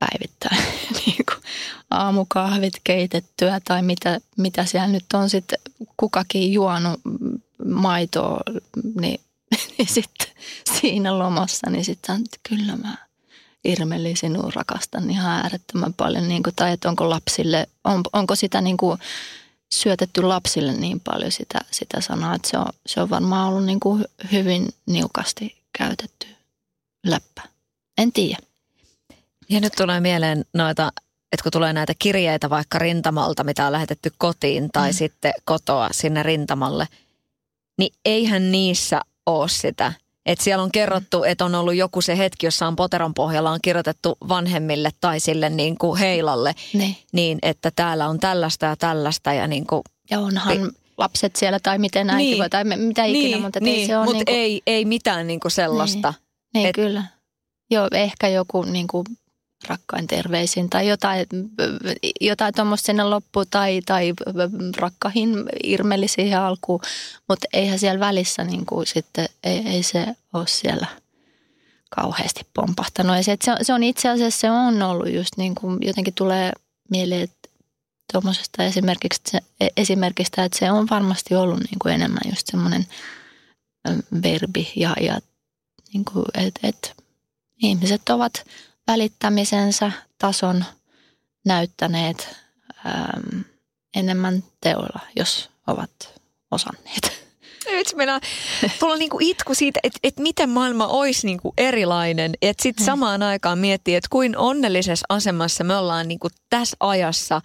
päivittäin 0.00 0.62
niin 1.06 1.24
kuin 1.26 1.42
aamukahvit 1.90 2.74
keitettyä 2.84 3.60
tai 3.64 3.82
mitä, 3.82 4.20
mitä 4.36 4.64
siellä 4.64 4.88
nyt 4.88 5.04
on 5.14 5.30
sitten 5.30 5.58
kukakin 5.96 6.52
juonut 6.52 7.00
maitoa, 7.64 8.40
niin, 9.00 9.20
niin 9.78 9.88
sitten 9.88 10.28
siinä 10.80 11.18
lomassa, 11.18 11.70
niin 11.70 11.84
sitten 11.84 12.22
kyllä 12.48 12.76
mä 12.76 12.96
Irmeli, 13.64 14.16
sinua 14.16 14.50
rakastan 14.54 15.10
ihan 15.10 15.32
äärettömän 15.32 15.94
paljon. 15.94 16.28
Niin 16.28 16.42
kuin, 16.42 16.54
tai 16.56 16.72
että 16.72 16.88
onko 16.88 17.10
lapsille, 17.10 17.66
on, 17.84 18.02
onko 18.12 18.36
sitä 18.36 18.60
niin 18.60 18.76
kuin 18.76 18.98
syötetty 19.74 20.22
lapsille 20.22 20.72
niin 20.72 21.00
paljon 21.00 21.32
sitä, 21.32 21.58
sitä 21.70 22.00
sanaa, 22.00 22.34
että 22.34 22.48
se 22.48 22.58
on, 22.58 22.66
se 22.86 23.00
on 23.00 23.10
varmaan 23.10 23.48
ollut 23.48 23.64
niin 23.64 23.80
kuin 23.80 24.04
hyvin 24.32 24.68
niukasti 24.86 25.62
käytetty 25.78 26.26
läppä. 27.06 27.42
En 27.98 28.12
tiedä. 28.12 28.49
Ja 29.50 29.60
nyt 29.60 29.72
tulee 29.76 30.00
mieleen 30.00 30.44
noita, 30.54 30.92
että 31.32 31.42
kun 31.42 31.52
tulee 31.52 31.72
näitä 31.72 31.92
kirjeitä 31.98 32.50
vaikka 32.50 32.78
rintamalta, 32.78 33.44
mitä 33.44 33.66
on 33.66 33.72
lähetetty 33.72 34.12
kotiin 34.18 34.68
tai 34.72 34.90
mm. 34.90 34.94
sitten 34.94 35.32
kotoa 35.44 35.88
sinne 35.92 36.22
rintamalle, 36.22 36.88
niin 37.78 37.94
eihän 38.04 38.52
niissä 38.52 39.00
ole 39.26 39.48
sitä– 39.48 39.92
että 40.26 40.44
siellä 40.44 40.62
on 40.62 40.72
kerrottu, 40.72 41.24
että 41.24 41.44
on 41.44 41.54
ollut 41.54 41.74
joku 41.74 42.00
se 42.00 42.18
hetki, 42.18 42.46
jossa 42.46 42.66
on 42.66 42.76
poteron 42.76 43.14
pohjalla 43.14 43.50
on 43.50 43.58
kirjoitettu 43.62 44.18
vanhemmille 44.28 44.90
tai 45.00 45.20
sille 45.20 45.50
niin 45.50 45.78
kuin 45.78 45.98
heilalle, 45.98 46.54
ne. 46.74 46.96
niin 47.12 47.38
että 47.42 47.70
täällä 47.76 48.08
on 48.08 48.20
tällaista 48.20 48.66
ja 48.66 48.76
tällaista. 48.76 49.32
Ja, 49.32 49.46
niin 49.46 49.66
kuin, 49.66 49.82
ja 50.10 50.20
onhan 50.20 50.56
pi- 50.56 50.78
lapset 50.98 51.36
siellä 51.36 51.58
tai 51.62 51.78
miten 51.78 52.10
äiti 52.10 52.22
niin. 52.22 52.38
voi 52.38 52.50
tai 52.50 52.64
mitä 52.64 53.04
ikinä, 53.04 53.22
niin, 53.22 53.42
mutta 53.42 53.60
niin, 53.60 53.80
ei 53.80 53.86
se 53.86 53.96
ole 53.96 54.04
mutta 54.04 54.16
niin 54.16 54.24
kuin... 54.24 54.36
ei, 54.36 54.62
ei 54.66 54.84
mitään 54.84 55.26
niin 55.26 55.40
kuin 55.40 55.52
sellaista. 55.52 56.08
Niin, 56.08 56.62
niin 56.62 56.66
et... 56.66 56.74
kyllä. 56.74 57.04
Joo, 57.70 57.88
ehkä 57.92 58.28
joku 58.28 58.62
niin 58.62 58.86
kuin 58.86 59.04
rakkain 59.68 60.06
terveisin 60.06 60.70
tai 60.70 60.88
jotain, 60.88 61.26
jotain 62.20 62.54
tuommoista 62.54 62.86
sinne 62.86 63.04
loppuun 63.04 63.46
tai, 63.50 63.80
tai 63.86 64.12
rakkahin 64.76 65.44
irmeli 65.64 66.08
siihen 66.08 66.40
alkuun, 66.40 66.80
mutta 67.28 67.48
eihän 67.52 67.78
siellä 67.78 68.00
välissä 68.00 68.44
niin 68.44 68.66
kuin 68.66 68.86
sitten, 68.86 69.28
ei, 69.44 69.62
ei 69.66 69.82
se 69.82 70.06
ole 70.32 70.46
siellä 70.46 70.86
kauheasti 71.96 72.46
pompahtanut. 72.54 73.16
Ja 73.16 73.22
se, 73.22 73.36
se, 73.44 73.52
on, 73.52 73.58
se 73.62 73.72
on 73.72 73.82
itse 73.82 74.08
asiassa, 74.08 74.40
se 74.40 74.50
on 74.50 74.82
ollut 74.82 75.12
just 75.12 75.36
niin 75.36 75.54
kuin 75.54 75.78
jotenkin 75.80 76.14
tulee 76.14 76.52
mieleen, 76.90 77.22
että 77.22 77.48
tuommoisesta 78.12 78.64
esimerkiksi, 78.64 79.36
esimerkistä, 79.76 80.44
että 80.44 80.58
se 80.58 80.70
on 80.70 80.86
varmasti 80.90 81.34
ollut 81.34 81.60
niin 81.60 81.78
kuin 81.82 81.94
enemmän 81.94 82.30
just 82.30 82.46
semmoinen 82.46 82.86
verbi 84.22 84.72
ja, 84.76 84.96
ja 85.00 85.18
niin 85.92 86.04
kuin, 86.04 86.24
että 86.34 86.60
et 86.62 86.94
ihmiset 87.62 88.08
ovat– 88.08 88.32
välittämisensä 88.86 89.92
tason 90.18 90.64
näyttäneet 91.44 92.36
äm, 92.86 93.44
enemmän 93.96 94.44
teoilla, 94.60 95.00
jos 95.16 95.50
ovat 95.66 95.90
osanneet. 96.50 97.20
Nyt 97.70 97.92
meillä 97.96 98.20
tulla 98.80 98.96
niinku 98.96 99.18
itku 99.20 99.54
siitä, 99.54 99.80
että, 99.82 99.98
että 100.02 100.22
miten 100.22 100.50
maailma 100.50 100.86
olisi 100.86 101.26
niinku 101.26 101.54
erilainen. 101.58 102.32
Että 102.42 102.62
sitten 102.62 102.86
samaan 102.86 103.22
aikaan 103.22 103.58
miettii, 103.58 103.94
että 103.94 104.08
kuin 104.10 104.36
onnellisessa 104.36 105.06
asemassa 105.08 105.64
me 105.64 105.76
ollaan 105.76 106.08
niinku 106.08 106.28
tässä 106.50 106.76
ajassa, 106.80 107.40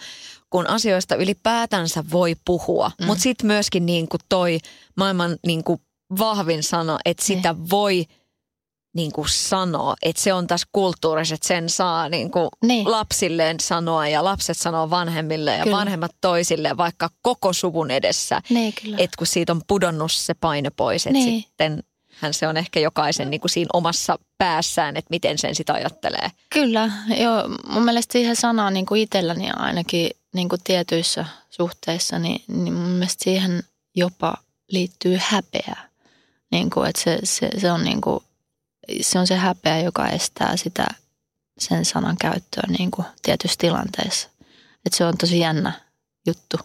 kun 0.49 0.69
asioista 0.69 1.15
ylipäätänsä 1.15 2.03
voi 2.11 2.35
puhua. 2.45 2.91
Mm. 2.99 3.05
Mutta 3.05 3.21
sitten 3.21 3.47
myöskin 3.47 3.85
niinku 3.85 4.17
toi 4.29 4.59
maailman 4.95 5.37
niinku 5.45 5.81
vahvin 6.19 6.63
sana, 6.63 6.99
että 7.05 7.25
sitä 7.25 7.53
niin. 7.53 7.69
voi– 7.69 8.05
niin 8.95 9.11
kuin 9.11 9.29
sanoa, 9.29 9.95
että 10.01 10.21
se 10.21 10.33
on 10.33 10.47
tässä 10.47 10.67
kulttuurissa, 10.71 11.35
että 11.35 11.47
sen 11.47 11.69
saa 11.69 12.09
niin 12.09 12.31
kuin 12.31 12.49
niin. 12.61 12.91
lapsilleen 12.91 13.59
sanoa 13.59 14.07
ja 14.07 14.23
lapset 14.23 14.57
sanoo 14.57 14.89
vanhemmille 14.89 15.55
ja 15.55 15.63
kyllä. 15.63 15.77
vanhemmat 15.77 16.11
toisille 16.21 16.77
vaikka 16.77 17.09
koko 17.21 17.53
suvun 17.53 17.91
edessä. 17.91 18.41
Niin. 18.49 18.73
Että 18.97 19.17
kun 19.17 19.27
siitä 19.27 19.51
on 19.51 19.61
pudonnut 19.67 20.11
se 20.11 20.33
paine 20.33 20.69
pois, 20.69 21.07
että 21.07 21.13
niin. 21.13 21.41
sitten 21.41 21.83
hän 22.15 22.33
se 22.33 22.47
on 22.47 22.57
ehkä 22.57 22.79
jokaisen 22.79 23.29
niin 23.29 23.41
kuin 23.41 23.51
siinä 23.51 23.69
omassa 23.73 24.19
päässään, 24.37 24.97
että 24.97 25.09
miten 25.09 25.37
sen 25.37 25.55
sitä 25.55 25.73
ajattelee. 25.73 26.31
Kyllä, 26.49 26.91
joo. 27.19 27.43
Mun 27.67 27.85
mielestä 27.85 28.13
siihen 28.13 28.35
sanaan 28.35 28.73
niin 28.73 28.85
kuin 28.85 29.01
itselläni 29.01 29.51
ainakin 29.55 30.09
niin 30.33 30.49
kuin 30.49 30.61
tietyissä 30.63 31.25
suhteissa, 31.49 32.19
niin, 32.19 32.43
niin 32.47 32.73
mun 32.73 32.89
mielestä 32.89 33.23
siihen 33.23 33.63
jopa 33.95 34.33
liittyy 34.71 35.17
häpeä. 35.21 35.75
Niin 36.51 36.69
kuin, 36.69 36.89
että 36.89 37.01
se, 37.01 37.19
se, 37.23 37.49
se 37.57 37.71
on 37.71 37.83
niin 37.83 38.01
kuin 38.01 38.23
se 39.01 39.19
on 39.19 39.27
se 39.27 39.35
häpeä, 39.35 39.79
joka 39.79 40.07
estää 40.07 40.57
sitä 40.57 40.87
sen 41.57 41.85
sanan 41.85 42.17
käyttöä 42.17 42.63
niin 42.77 42.91
kuin 42.91 43.05
tietyissä 43.21 43.57
tilanteissa. 43.59 44.29
Että 44.85 44.97
se 44.97 45.05
on 45.05 45.17
tosi 45.17 45.39
jännä 45.39 45.71
juttu. 46.27 46.57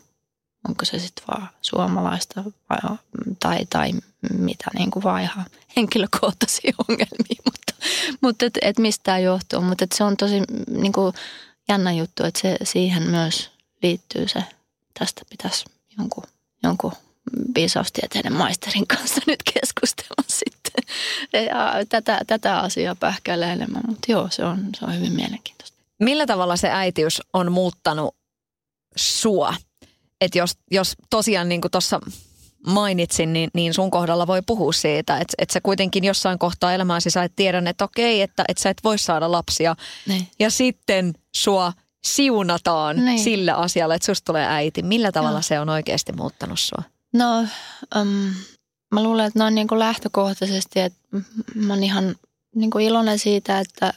Onko 0.69 0.85
se 0.85 0.99
sitten 0.99 1.25
vaan 1.29 1.49
suomalaista 1.63 2.45
vai, 2.45 2.97
tai, 3.41 3.67
tai 3.71 3.93
mitä 4.39 4.65
niin 4.79 4.91
kuin 4.91 5.03
vaan 5.03 5.23
ihan 5.23 5.47
henkilökohtaisia 5.77 6.73
ongelmia, 6.89 7.43
mutta, 7.45 7.87
mutta 8.21 8.47
et, 8.47 8.59
et 8.63 8.79
mistä 8.79 9.03
tämä 9.03 9.19
johtuu. 9.19 9.61
Mutta 9.61 9.85
et 9.85 9.93
se 9.93 10.05
on 10.05 10.17
tosi 10.17 10.43
niin 10.71 10.93
kuin 10.93 11.15
jännä 11.69 11.93
juttu, 11.93 12.25
että 12.25 12.41
se, 12.41 12.57
siihen 12.65 13.03
myös 13.03 13.51
liittyy 13.83 14.29
se, 14.29 14.45
tästä 14.99 15.23
pitäisi 15.31 15.65
jonkun, 15.99 16.25
jonkun 16.63 16.93
viisaustieteiden 17.55 18.33
maisterin 18.33 18.87
kanssa 18.87 19.21
nyt 19.27 19.43
keskustella 19.55 20.25
sitten. 20.45 20.85
Ja 21.33 21.73
tätä, 21.89 22.21
tätä 22.27 22.59
asiaa 22.59 22.95
pähkäilee 22.95 23.53
enemmän, 23.53 23.83
mutta 23.87 24.13
joo, 24.13 24.29
se 24.31 24.45
on, 24.45 24.69
se 24.79 24.85
on 24.85 24.97
hyvin 24.97 25.13
mielenkiintoista. 25.13 25.79
Millä 26.01 26.27
tavalla 26.27 26.57
se 26.57 26.71
äitiys 26.71 27.23
on 27.33 27.53
muuttanut 27.53 28.17
sua? 28.97 29.55
Että 30.21 30.39
jos, 30.39 30.51
jos 30.71 30.97
tosiaan 31.11 31.49
niin 31.49 31.61
kuin 31.61 31.71
tuossa 31.71 32.01
mainitsin, 32.67 33.33
niin, 33.33 33.51
niin 33.55 33.75
sun 33.75 33.91
kohdalla 33.91 34.27
voi 34.27 34.43
puhua 34.47 34.73
siitä, 34.73 35.19
että, 35.19 35.35
että 35.39 35.53
sä 35.53 35.61
kuitenkin 35.61 36.05
jossain 36.05 36.39
kohtaa 36.39 36.75
elämääsi 36.75 37.11
sä 37.11 37.25
et 37.25 37.33
tiedä, 37.37 37.63
että 37.67 37.85
okei, 37.85 38.23
että, 38.23 38.45
että 38.49 38.63
sä 38.63 38.71
et 38.71 38.81
voi 38.85 38.99
saada 38.99 39.33
lapsia. 39.33 39.77
Niin. 40.09 40.29
Ja 40.39 40.51
sitten 40.51 41.15
sua 41.37 41.73
siunataan 42.05 43.05
niin. 43.05 43.19
sillä 43.19 43.55
asialla, 43.55 43.95
että 43.95 44.07
susta 44.07 44.25
tulee 44.25 44.47
äiti. 44.47 44.83
Millä 44.83 45.13
tavalla 45.13 45.37
Joo. 45.37 45.43
se 45.43 45.61
on 45.61 45.69
oikeasti 45.69 46.13
muuttanut 46.13 46.61
sua? 46.61 46.83
No, 47.13 47.41
um, 48.01 48.35
mä 48.95 49.03
luulen, 49.03 49.27
että 49.27 49.39
noin 49.39 49.55
niin 49.55 49.69
kuin 49.69 49.79
lähtökohtaisesti, 49.79 50.81
että 50.81 50.99
mä 51.55 51.73
oon 51.73 51.85
ihan 51.85 52.15
niin 52.55 52.71
kuin 52.71 52.85
iloinen 52.85 53.19
siitä, 53.19 53.59
että, 53.59 53.95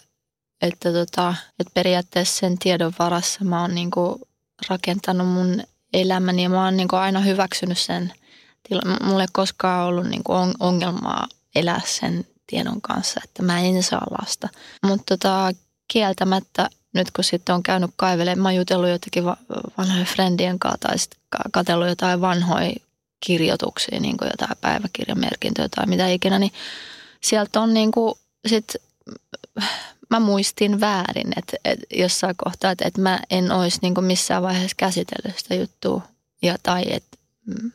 että, 0.61 0.93
tota, 0.93 1.35
että 1.59 1.71
periaatteessa 1.73 2.39
sen 2.39 2.59
tiedon 2.59 2.93
varassa 2.99 3.45
mä 3.45 3.61
oon 3.61 3.75
niin 3.75 3.91
kuin 3.91 4.21
rakentanut 4.69 5.27
mun 5.27 5.63
elämäni 5.93 6.43
ja 6.43 6.49
mä 6.49 6.65
oon 6.65 6.77
niin 6.77 6.87
kuin 6.87 6.99
aina 6.99 7.19
hyväksynyt 7.19 7.77
sen. 7.77 8.13
Mulla 9.03 9.23
ei 9.23 9.27
koskaan 9.31 9.87
ollut 9.87 10.07
niin 10.07 10.23
kuin 10.23 10.53
ongelmaa 10.59 11.27
elää 11.55 11.81
sen 11.85 12.25
tiedon 12.47 12.81
kanssa, 12.81 13.21
että 13.23 13.43
mä 13.43 13.59
en 13.59 13.83
saa 13.83 14.07
lasta. 14.19 14.49
Mutta 14.83 15.17
tota, 15.17 15.51
kieltämättä 15.87 16.69
nyt 16.93 17.11
kun 17.11 17.23
sitten 17.23 17.55
on 17.55 17.63
käynyt 17.63 17.91
kaivelemaan, 17.95 18.39
mä 18.39 18.47
oon 18.47 18.55
jutellut 18.55 18.89
jotenkin 18.89 19.25
vanhojen 19.77 20.05
friendien 20.05 20.59
kanssa 20.59 20.77
tai 20.77 20.99
sitten 20.99 21.19
katsellut 21.51 21.87
jotain 21.87 22.21
vanhoja 22.21 22.73
kirjoituksia, 23.25 23.99
niin 23.99 24.17
kuin 24.17 24.29
jotain 24.31 24.57
päiväkirjamerkintöjä 24.61 25.69
tai 25.69 25.85
mitä 25.85 26.07
ikinä, 26.07 26.39
niin 26.39 26.51
sieltä 27.21 27.61
on 27.61 27.73
niin 27.73 27.91
kuin 27.91 28.15
sit, 28.47 28.75
mä 30.09 30.19
muistin 30.19 30.79
väärin, 30.79 31.33
että, 31.37 31.57
että 31.65 31.85
jossain 31.95 32.35
kohtaa, 32.37 32.71
että, 32.71 32.87
että 32.87 33.01
mä 33.01 33.19
en 33.29 33.51
olisi 33.51 33.79
niin 33.81 33.93
kuin 33.93 34.05
missään 34.05 34.43
vaiheessa 34.43 34.75
käsitellyt 34.77 35.39
sitä 35.39 35.55
juttua. 35.55 36.01
Ja, 36.41 36.55
tai 36.63 36.83
että 36.87 37.17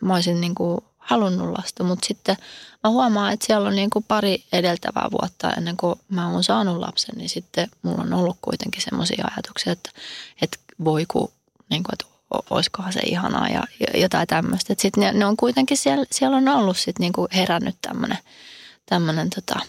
mä 0.00 0.14
olisin 0.14 0.40
niin 0.40 0.54
kuin 0.54 0.80
halunnut 0.98 1.58
lasta, 1.58 1.84
mutta 1.84 2.06
sitten 2.06 2.36
mä 2.84 2.90
huomaan, 2.90 3.32
että 3.32 3.46
siellä 3.46 3.68
on 3.68 3.76
niin 3.76 3.90
kuin 3.90 4.04
pari 4.08 4.44
edeltävää 4.52 5.08
vuotta 5.10 5.50
ennen 5.50 5.76
kuin 5.76 6.00
mä 6.08 6.30
oon 6.30 6.44
saanut 6.44 6.78
lapsen, 6.78 7.14
niin 7.18 7.28
sitten 7.28 7.68
mulla 7.82 8.02
on 8.02 8.12
ollut 8.12 8.38
kuitenkin 8.42 8.82
semmoisia 8.82 9.24
ajatuksia, 9.34 9.72
että, 9.72 9.90
että 10.42 10.58
voi 10.84 11.06
kun, 11.08 11.32
niin 11.70 11.82
kuin, 11.82 11.94
että 11.94 12.17
olisikohan 12.50 12.92
se 12.92 13.00
ihanaa 13.00 13.48
ja, 13.48 13.62
jotain 13.94 14.26
tämmöistä. 14.26 14.74
Sitten 14.78 15.00
ne, 15.00 15.12
ne, 15.12 15.26
on 15.26 15.36
kuitenkin 15.36 15.76
siellä, 15.76 16.04
siellä 16.10 16.36
on 16.36 16.48
ollut 16.48 16.76
sitten 16.76 17.00
niinku 17.00 17.28
herännyt 17.34 17.76
tämmöinen 17.82 18.18
tämmönen 18.86 19.30
tota, 19.30 19.60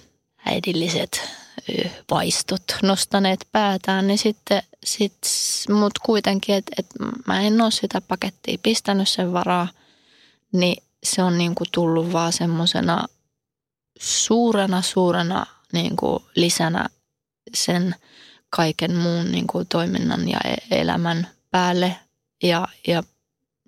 äidilliset 0.45 1.21
vaistot 2.11 2.63
nostaneet 2.83 3.47
päätään, 3.51 4.07
niin 4.07 4.17
sitten 4.17 4.63
sit, 4.85 5.17
mut 5.69 5.99
kuitenkin, 5.99 6.55
että 6.55 6.71
et 6.77 6.87
mä 7.27 7.41
en 7.41 7.61
ole 7.61 7.71
sitä 7.71 8.01
pakettia 8.01 8.57
pistänyt 8.63 9.09
sen 9.09 9.33
varaa, 9.33 9.67
niin 10.51 10.83
se 11.03 11.23
on 11.23 11.37
niinku 11.37 11.63
tullut 11.71 12.13
vaan 12.13 12.33
semmoisena 12.33 13.05
suurena, 13.99 14.81
suurena 14.81 15.45
niinku 15.73 16.25
lisänä 16.35 16.85
sen 17.53 17.95
kaiken 18.49 18.95
muun 18.95 19.31
niinku 19.31 19.65
toiminnan 19.65 20.29
ja 20.29 20.39
e-, 20.45 20.81
elämän 20.81 21.27
päälle– 21.51 21.95
ja, 22.43 22.67
ja 22.87 23.03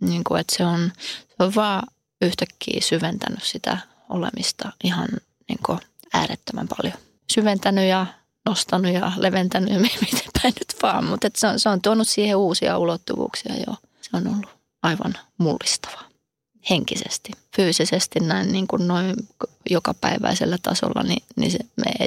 niin 0.01 0.23
kuin, 0.23 0.41
että 0.41 0.55
se 0.57 0.65
on, 0.65 0.91
se 1.27 1.35
on 1.39 1.55
vaan 1.55 1.83
yhtäkkiä 2.21 2.81
syventänyt 2.81 3.43
sitä 3.43 3.77
olemista 4.09 4.71
ihan 4.83 5.07
niin 5.49 5.59
kuin 5.65 5.79
äärettömän 6.13 6.67
paljon. 6.67 6.97
Syventänyt 7.31 7.89
ja 7.89 8.05
nostanut 8.45 8.93
ja 8.93 9.11
leventänyt, 9.17 9.81
miten 9.81 10.29
päin 10.41 10.53
nyt 10.59 10.75
vaan, 10.83 11.05
mutta 11.05 11.27
se, 11.35 11.47
on, 11.47 11.59
se 11.59 11.69
on 11.69 11.81
tuonut 11.81 12.09
siihen 12.09 12.37
uusia 12.37 12.77
ulottuvuuksia 12.77 13.55
jo. 13.67 13.75
Se 14.01 14.09
on 14.13 14.27
ollut 14.27 14.49
aivan 14.83 15.13
mullistavaa 15.37 16.11
henkisesti, 16.69 17.31
fyysisesti 17.55 18.19
näin 18.19 18.51
niin 18.51 18.67
kuin 18.67 18.87
noin 18.87 19.15
jokapäiväisellä 19.69 20.57
tasolla, 20.63 21.03
niin, 21.03 21.23
niin 21.35 21.51
se, 21.51 21.59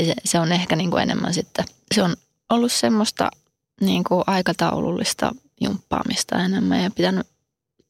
se, 0.04 0.14
se 0.24 0.40
on 0.40 0.52
ehkä 0.52 0.76
niin 0.76 0.90
kuin 0.90 1.02
enemmän 1.02 1.34
sitten, 1.34 1.64
se 1.94 2.02
on 2.02 2.16
ollut 2.50 2.72
semmoista 2.72 3.30
niin 3.80 4.04
kuin 4.04 4.24
aikataulullista 4.26 5.34
jumppaamista 5.60 6.44
enemmän 6.44 6.82
ja 6.82 6.90
pitänyt 6.90 7.26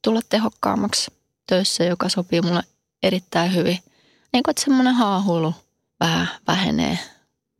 tulla 0.02 0.20
tehokkaammaksi 0.28 1.10
töissä, 1.46 1.84
joka 1.84 2.08
sopii 2.08 2.42
mulle 2.42 2.62
erittäin 3.02 3.54
hyvin. 3.54 3.78
Niin 4.32 4.42
kuin, 4.42 4.50
että 4.50 4.62
semmoinen 4.62 4.94
haahuilu 4.94 5.54
vähän 6.00 6.28
vähenee. 6.46 6.98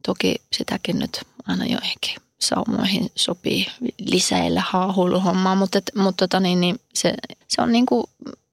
Toki 0.06 0.34
sitäkin 0.52 0.98
nyt 0.98 1.20
aina 1.46 1.64
joihinkin 1.64 2.16
saumoihin 2.40 3.10
sopii 3.16 3.66
lisäillä 3.98 4.60
haahuiluhommaa, 4.60 5.54
mutta, 5.54 5.78
et, 5.78 5.90
mutta 5.96 6.28
tota 6.28 6.40
niin, 6.40 6.60
niin 6.60 6.80
se, 6.94 7.14
se, 7.48 7.62
on 7.62 7.72
niin 7.72 7.86
kuin, 7.86 8.04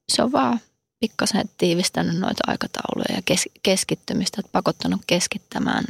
se 0.10 0.24
on 0.24 0.32
vaan 0.32 0.60
pikkasen 1.00 1.50
tiivistänyt 1.58 2.20
noita 2.20 2.44
aikatauluja 2.48 3.16
ja 3.16 3.22
kes, 3.26 3.50
keskittymistä, 3.64 4.38
että 4.40 4.52
pakottanut 4.52 5.02
keskittämään 5.08 5.84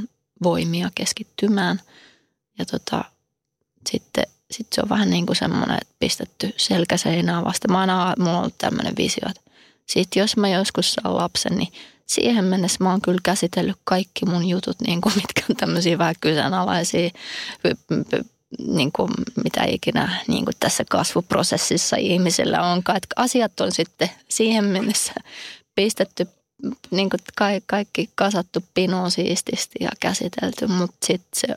voimia, 0.44 0.90
keskittymään. 0.96 1.82
Ja 2.60 2.66
tota, 2.66 3.06
sitten 3.90 4.24
sitten 4.52 4.76
se 4.76 4.82
on 4.82 4.90
vähän 4.90 5.10
niin 5.10 5.26
kuin 5.26 5.36
semmoinen, 5.36 5.78
että 5.82 5.96
pistetty 6.00 6.54
selkäseinää 6.58 7.44
vasta. 7.44 7.68
Mä 7.68 7.80
aina, 7.80 8.14
mulla 8.20 8.32
on 8.32 8.40
ollut 8.40 8.58
tämmöinen 8.58 8.94
visio, 8.98 9.30
että 9.30 9.52
sitten 9.88 10.20
jos 10.20 10.38
mä 10.38 10.50
joskus 10.50 10.94
saan 10.94 11.18
lapsen, 11.18 11.58
niin 11.58 11.74
siihen 12.06 12.46
mennessä 12.46 12.84
mä 12.84 12.92
oon 12.92 13.02
kyllä 13.02 13.20
käsitellyt 13.24 13.78
kaikki 13.84 14.26
mun 14.26 14.48
jutut, 14.48 14.82
niin 14.88 15.02
kuin, 15.02 15.16
mitkä 15.22 15.42
on 15.50 15.56
tämmöisiä 15.56 15.98
vähän 15.98 16.16
kyseenalaisia, 16.22 17.10
niin 18.68 18.92
kuin, 18.92 19.12
mitä 19.44 19.64
ikinä 19.68 20.20
niin 20.28 20.46
kuin 20.46 20.56
tässä 20.60 20.84
kasvuprosessissa 20.90 21.96
ihmisellä 21.96 22.62
onkaan. 22.62 22.98
Että 22.98 23.16
asiat 23.16 23.60
on 23.60 23.72
sitten 23.72 24.10
siihen 24.30 24.66
mennessä 24.66 25.14
pistetty 25.76 26.28
niin 26.92 27.10
kuin 27.10 27.20
kaikki 27.66 28.10
kasattu 28.16 28.64
pinoon 28.74 29.12
siististi 29.12 29.76
ja 29.80 29.90
käsitelty, 30.00 30.68
mutta 30.68 30.98
sitten 31.06 31.30
se, 31.36 31.48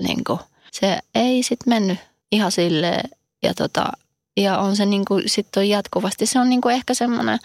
niin 0.00 0.24
kuin, 0.24 0.38
se 0.72 0.98
ei 1.14 1.42
sitten 1.42 1.74
mennyt 1.74 1.98
ihan 2.32 2.52
sille 2.52 3.02
ja, 3.42 3.54
tota, 3.54 3.92
ja 4.36 4.58
on 4.58 4.76
se 4.76 4.86
niin 4.86 5.04
sit 5.26 5.56
on 5.56 5.68
jatkuvasti, 5.68 6.26
se 6.26 6.40
on 6.40 6.48
niin 6.48 6.70
ehkä 6.72 6.94
semmoinen 6.94 7.38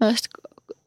myös 0.00 0.18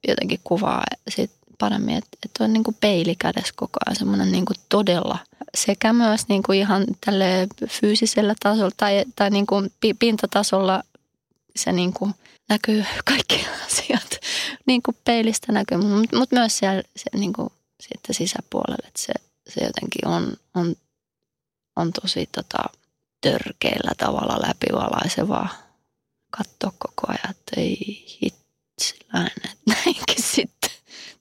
jotenkin 0.07 0.39
kuvaa 0.43 0.83
sit 1.09 1.31
paremmin, 1.59 1.95
että, 1.97 2.17
että 2.25 2.43
on 2.43 2.53
niin 2.53 2.63
peili 2.81 3.15
kädessä 3.15 3.53
koko 3.55 3.79
ajan, 3.85 3.95
semmoinen 3.95 4.31
niin 4.31 4.45
todella 4.69 5.17
sekä 5.55 5.93
myös 5.93 6.27
niin 6.27 6.53
ihan 6.53 6.85
tälle 7.05 7.47
fyysisellä 7.67 8.35
tasolla 8.43 8.71
tai, 8.77 9.05
tai 9.15 9.29
niin 9.29 9.45
pintatasolla 9.99 10.83
se 11.55 11.71
niin 11.71 11.93
näkyy 12.49 12.85
kaikki 13.05 13.47
asiat 13.67 14.19
niin 14.65 14.81
peilistä 15.03 15.51
näkyy, 15.51 15.77
mutta 15.77 16.17
mut 16.17 16.31
myös 16.31 16.57
siellä 16.57 16.83
se, 16.95 17.17
niin 17.17 17.33
sitten 17.79 18.15
sisäpuolelle, 18.15 18.87
että 18.87 19.01
se, 19.01 19.13
se 19.49 19.63
jotenkin 19.63 20.07
on, 20.07 20.33
on, 20.55 20.75
on 21.75 21.93
tosi 22.01 22.29
tota, 22.31 22.63
törkeällä 23.25 23.91
tavalla 23.97 24.47
läpivalaisevaa 24.47 25.49
katsoa 26.29 26.71
koko 26.79 27.07
ajan, 27.07 27.31
että 27.31 27.61
ei 27.61 28.05
hitsiläinen, 28.21 29.51
että 29.51 29.57
näinkin 29.67 30.23
sitten 30.23 30.71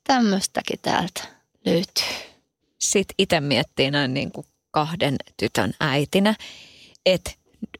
tämmöistäkin 0.04 0.78
täältä 0.82 1.22
löytyy. 1.66 2.34
Sitten 2.78 3.14
itse 3.18 3.40
miettii 3.40 3.90
näin 3.90 4.14
niin 4.14 4.32
kuin 4.32 4.46
kahden 4.70 5.16
tytön 5.36 5.74
äitinä, 5.80 6.34
että 7.06 7.30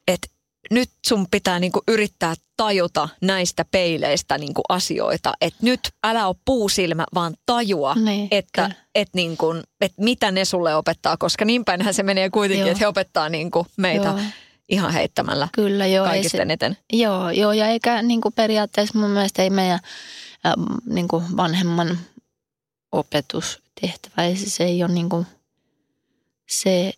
et 0.08 0.30
nyt 0.70 0.90
sun 1.06 1.26
pitää 1.30 1.58
niinku 1.58 1.82
yrittää 1.88 2.34
tajuta 2.56 3.08
näistä 3.20 3.64
peileistä 3.70 4.38
niinku 4.38 4.62
asioita. 4.68 5.32
Että 5.40 5.58
nyt 5.62 5.80
älä 6.04 6.26
ole 6.26 6.36
puusilmä, 6.44 7.04
vaan 7.14 7.34
tajua, 7.46 7.94
niin, 7.94 8.28
että 8.30 8.70
et 8.94 9.08
niinku, 9.14 9.46
et 9.80 9.92
mitä 9.96 10.30
ne 10.30 10.44
sulle 10.44 10.76
opettaa. 10.76 11.16
Koska 11.16 11.44
niin 11.44 11.64
päinhän 11.64 11.94
se 11.94 12.02
menee 12.02 12.30
kuitenkin, 12.30 12.66
että 12.66 12.78
he 12.78 12.86
opettaa 12.86 13.28
niinku 13.28 13.66
meitä 13.76 14.08
joo. 14.08 14.18
ihan 14.68 14.92
heittämällä 14.92 15.48
Kyllä, 15.52 15.86
joo, 15.86 16.06
kaikista 16.06 16.42
eniten. 16.42 16.76
Joo, 16.92 17.30
joo, 17.30 17.52
ja 17.52 17.68
eikä 17.68 18.02
niinku 18.02 18.30
periaatteessa 18.30 18.98
mun 18.98 19.10
mielestä 19.10 19.42
ei 19.42 19.50
meidän 19.50 19.80
äh, 20.46 20.52
niinku 20.86 21.22
vanhemman 21.36 21.98
opetustehtävä, 22.92 24.34
se 24.34 24.64
ei 24.64 24.84
ole 24.84 24.92
niinku, 24.92 25.26
se 26.48 26.92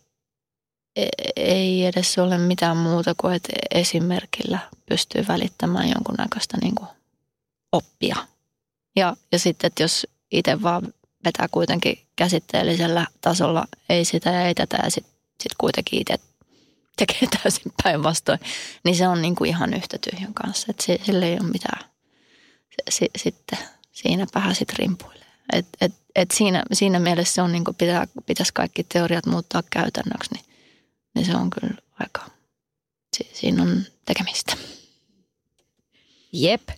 ei 1.35 1.85
edes 1.85 2.17
ole 2.17 2.37
mitään 2.37 2.77
muuta 2.77 3.15
kuin, 3.17 3.33
että 3.33 3.53
esimerkillä 3.71 4.59
pystyy 4.85 5.25
välittämään 5.27 5.89
jonkunnäköistä 5.89 6.57
niin 6.61 6.75
kuin 6.75 6.89
oppia. 7.71 8.15
Ja, 8.95 9.15
ja 9.31 9.39
sitten, 9.39 9.67
että 9.67 9.83
jos 9.83 10.07
itse 10.31 10.61
vaan 10.61 10.93
vetää 11.25 11.47
kuitenkin 11.51 11.99
käsitteellisellä 12.15 13.07
tasolla, 13.21 13.67
ei 13.89 14.05
sitä 14.05 14.29
ja 14.29 14.41
ei 14.41 14.55
tätä 14.55 14.77
ja 14.83 14.89
sitten 14.91 15.13
sit 15.43 15.51
kuitenkin 15.57 16.01
itse 16.01 16.19
tekee 16.97 17.29
täysin 17.43 17.71
päinvastoin, 17.83 18.39
niin 18.83 18.95
se 18.95 19.07
on 19.07 19.21
niin 19.21 19.35
kuin 19.35 19.49
ihan 19.49 19.73
yhtä 19.73 19.97
tyhjän 19.97 20.33
kanssa. 20.33 20.67
Että 20.69 20.83
sillä 21.05 21.25
ei 21.25 21.37
ole 21.41 21.51
mitään. 21.51 21.85
Sitten 22.89 23.59
siinä 23.91 24.27
vähän 24.35 24.55
sitten 24.55 24.77
rimpuilee. 24.77 25.27
Et, 25.53 25.67
et, 25.81 25.93
et 26.15 26.31
siinä, 26.31 26.63
siinä 26.73 26.99
mielessä 26.99 27.33
se 27.33 27.41
on 27.41 27.51
niin 27.51 27.63
kuin 27.63 27.75
pitää, 27.75 28.07
pitäisi 28.25 28.53
kaikki 28.53 28.83
teoriat 28.83 29.25
muuttaa 29.25 29.63
käytännöksi, 29.69 30.33
niin 30.33 30.45
niin 31.17 31.25
se 31.25 31.35
on 31.35 31.49
kyllä 31.49 31.73
aika, 31.99 32.25
si- 33.17 33.29
siinä 33.33 33.61
on 33.63 33.83
tekemistä. 34.05 34.57
Jep. 36.31 36.69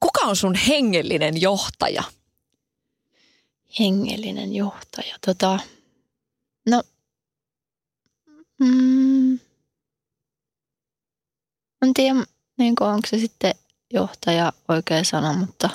Kuka 0.00 0.20
on 0.20 0.36
sun 0.36 0.54
hengellinen 0.54 1.40
johtaja? 1.40 2.02
Hengellinen 3.78 4.54
johtaja, 4.54 5.16
tota, 5.26 5.58
no, 6.66 6.82
mm, 8.60 9.32
en 11.82 11.94
tiedä, 11.94 12.24
niin 12.58 12.74
onko 12.80 13.08
se 13.08 13.18
sitten 13.18 13.54
johtaja 13.92 14.52
oikea 14.68 15.04
sana, 15.04 15.32
mutta 15.32 15.70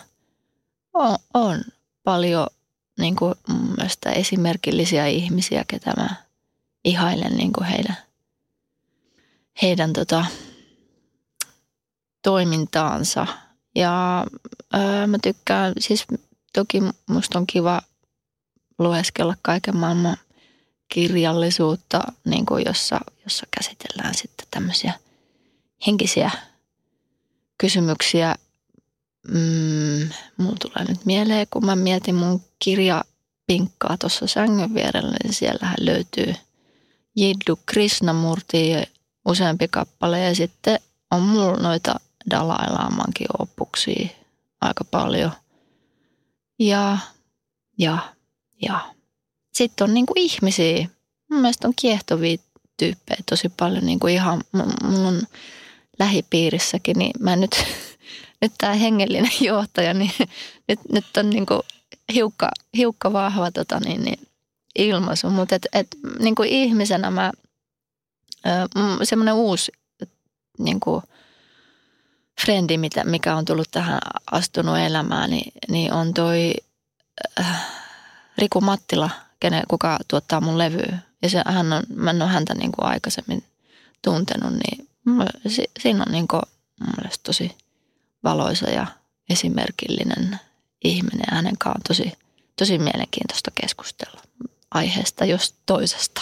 on, 0.93 1.17
on 1.33 1.61
paljon 2.03 2.47
niin 2.99 3.15
kuin 3.15 3.35
mun 3.47 3.75
mielestä 3.77 4.11
esimerkillisiä 4.11 5.07
ihmisiä, 5.07 5.65
ketä 5.67 5.93
mä 5.97 6.30
ihailen 6.83 7.37
niin 7.37 7.53
kuin 7.53 7.67
heidän, 7.67 7.97
heidän 9.61 9.93
tota, 9.93 10.25
toimintaansa. 12.21 13.27
Ja 13.75 14.25
öö, 14.75 15.07
mä 15.07 15.17
tykkään, 15.23 15.73
siis 15.79 16.05
toki 16.53 16.81
musta 17.09 17.39
on 17.39 17.47
kiva 17.47 17.81
lueskella 18.79 19.35
kaiken 19.41 19.77
maailman 19.77 20.17
kirjallisuutta, 20.87 22.03
niin 22.25 22.45
kuin 22.45 22.63
jossa, 22.65 22.99
jossa 23.23 23.45
käsitellään 23.57 24.15
sitten 24.15 24.47
tämmöisiä 24.51 24.93
henkisiä 25.87 26.31
kysymyksiä. 27.57 28.35
Mm, 29.27 30.09
mulla 30.37 30.57
tulee 30.61 30.87
nyt 30.89 31.05
mieleen, 31.05 31.47
kun 31.49 31.65
mä 31.65 31.75
mietin 31.75 32.15
mun 32.15 32.41
kirjapinkkaa 32.59 33.97
tuossa 33.97 34.27
sängyn 34.27 34.73
vierellä, 34.73 35.15
niin 35.23 35.33
siellähän 35.33 35.77
löytyy– 35.79 36.35
Jiddu 37.15 37.59
Krishnamurti 37.65 38.73
useampi 39.25 39.67
kappale 39.67 40.19
ja 40.19 40.35
sitten 40.35 40.79
on 41.11 41.21
mulla 41.21 41.57
noita 41.57 41.95
Dalai 42.29 42.69
Lamankin 42.69 43.27
aika 44.61 44.83
paljon. 44.83 45.31
Ja, 46.59 46.97
ja, 47.77 47.97
ja. 48.61 48.93
Sitten 49.53 49.85
on 49.85 49.93
niinku 49.93 50.13
ihmisiä. 50.15 50.87
Mun 51.29 51.41
mielestä 51.41 51.67
on 51.67 51.73
kiehtovia 51.81 52.37
tyyppejä 52.77 53.23
tosi 53.29 53.49
paljon 53.49 53.85
niinku 53.85 54.07
ihan 54.07 54.43
mun 54.83 55.21
lähipiirissäkin, 55.99 56.97
niin 56.97 57.11
mä 57.19 57.35
nyt, 57.35 57.51
nyt 58.41 58.53
tämä 58.57 58.73
hengellinen 58.73 59.31
johtaja, 59.41 59.93
niin 59.93 60.11
nyt, 60.67 60.79
nyt 60.91 61.17
on 61.17 61.29
niinku 61.29 61.61
hiukka, 62.13 62.51
hiukka 62.77 63.13
vahva 63.13 63.51
tota, 63.51 63.79
niin, 63.79 64.03
niin 64.03 64.19
ilmaisu, 64.75 65.29
mutta 65.29 65.55
et, 65.55 65.67
et, 65.73 65.87
niin 66.19 66.35
kuin 66.35 66.49
ihmisenä 66.49 67.11
mä, 67.11 67.31
semmoinen 69.03 69.33
uusi 69.33 69.71
niin 70.59 70.79
kuin 70.79 71.01
frendi, 72.45 72.77
mitä, 72.77 73.03
mikä 73.03 73.35
on 73.35 73.45
tullut 73.45 73.67
tähän 73.71 73.99
astunut 74.31 74.77
elämään, 74.77 75.29
niin, 75.29 75.51
niin 75.69 75.93
on 75.93 76.13
toi 76.13 76.53
äh, 77.39 77.67
Riku 78.37 78.61
Mattila, 78.61 79.09
kenen, 79.39 79.63
kuka 79.67 79.99
tuottaa 80.07 80.41
mun 80.41 80.57
levyä. 80.57 80.97
Ja 81.21 81.29
se, 81.29 81.41
hän 81.45 81.73
on, 81.73 81.83
mä 81.95 82.09
en 82.09 82.21
ole 82.21 82.29
häntä 82.29 82.55
niin 82.55 82.71
kuin 82.71 82.85
aikaisemmin 82.85 83.43
tuntenut, 84.01 84.53
niin 84.53 84.89
si, 85.47 85.63
siinä 85.79 86.03
on 86.07 86.11
niin 86.11 86.27
kuin, 86.27 86.41
mun 86.79 86.93
mielestä 86.97 87.23
tosi 87.23 87.51
valoisa 88.23 88.69
ja 88.69 88.87
esimerkillinen 89.29 90.39
ihminen. 90.83 91.25
Hänen 91.31 91.57
kanssaan 91.57 91.77
on 91.77 91.83
tosi, 91.87 92.11
tosi 92.55 92.77
mielenkiintoista 92.77 93.51
keskustella 93.61 94.21
aiheesta 94.71 95.25
jos 95.25 95.55
toisesta. 95.65 96.21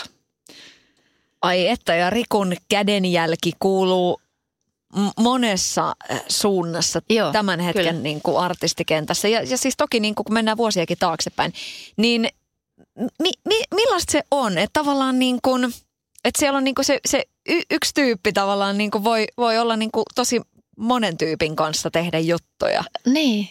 Ai 1.41 1.67
että, 1.67 1.95
ja 1.95 2.09
Rikun 2.09 2.55
kädenjälki 2.69 3.51
kuuluu 3.59 4.21
monessa 5.17 5.95
äh, 6.11 6.23
suunnassa 6.27 7.01
Joo, 7.09 7.31
tämän 7.31 7.59
hetken 7.59 8.03
niin 8.03 8.21
kuin 8.23 8.37
artistikentässä. 8.37 9.27
Ja, 9.27 9.41
ja 9.41 9.57
siis 9.57 9.77
toki 9.77 9.99
niin 9.99 10.15
kuin, 10.15 10.25
kun 10.25 10.33
mennään 10.33 10.57
vuosiakin 10.57 10.97
taaksepäin, 10.97 11.53
niin 11.97 12.27
mi, 13.19 13.31
mi, 13.45 13.61
millaista 13.75 14.11
se 14.11 14.21
on? 14.31 14.57
Että 14.57 14.79
tavallaan 14.79 15.19
niin 15.19 15.39
kuin, 15.41 15.73
että 16.23 16.39
siellä 16.39 16.57
on 16.57 16.63
niin 16.63 16.75
kuin 16.75 16.85
se, 16.85 16.99
se 17.05 17.25
y, 17.49 17.61
yksi 17.71 17.93
tyyppi 17.93 18.33
tavallaan 18.33 18.77
niin 18.77 18.91
kuin 18.91 19.03
voi, 19.03 19.27
voi 19.37 19.57
olla 19.57 19.75
niin 19.75 19.91
kuin 19.91 20.03
tosi 20.15 20.41
monen 20.77 21.17
tyypin 21.17 21.55
kanssa 21.55 21.91
tehdä 21.91 22.19
juttuja. 22.19 22.83
Niin, 23.05 23.49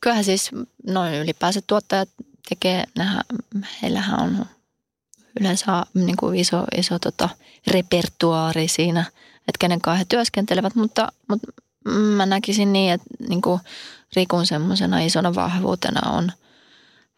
kyllähän 0.00 0.24
siis 0.24 0.50
noin 0.86 1.14
ylipäänsä 1.14 1.60
tuottajat 1.66 2.08
tekee, 2.48 2.84
nähdä, 2.96 3.20
heillähän 3.82 4.20
on 4.20 4.46
yleensä 5.40 5.86
niin 5.94 6.16
kuin 6.16 6.38
iso, 6.38 6.64
iso 6.76 6.98
tota, 6.98 7.28
repertuaari 7.66 8.68
siinä, 8.68 9.04
että 9.38 9.58
kenen 9.58 9.80
kanssa 9.80 9.98
he 9.98 10.04
työskentelevät, 10.08 10.74
mutta, 10.74 11.12
mutta 11.28 11.46
mä 12.16 12.26
näkisin 12.26 12.72
niin, 12.72 12.92
että 12.92 13.06
niin 13.28 13.42
kuin 13.42 13.60
Rikun 14.16 14.46
semmoisena 14.46 15.00
isona 15.00 15.34
vahvuutena 15.34 16.10
on 16.10 16.32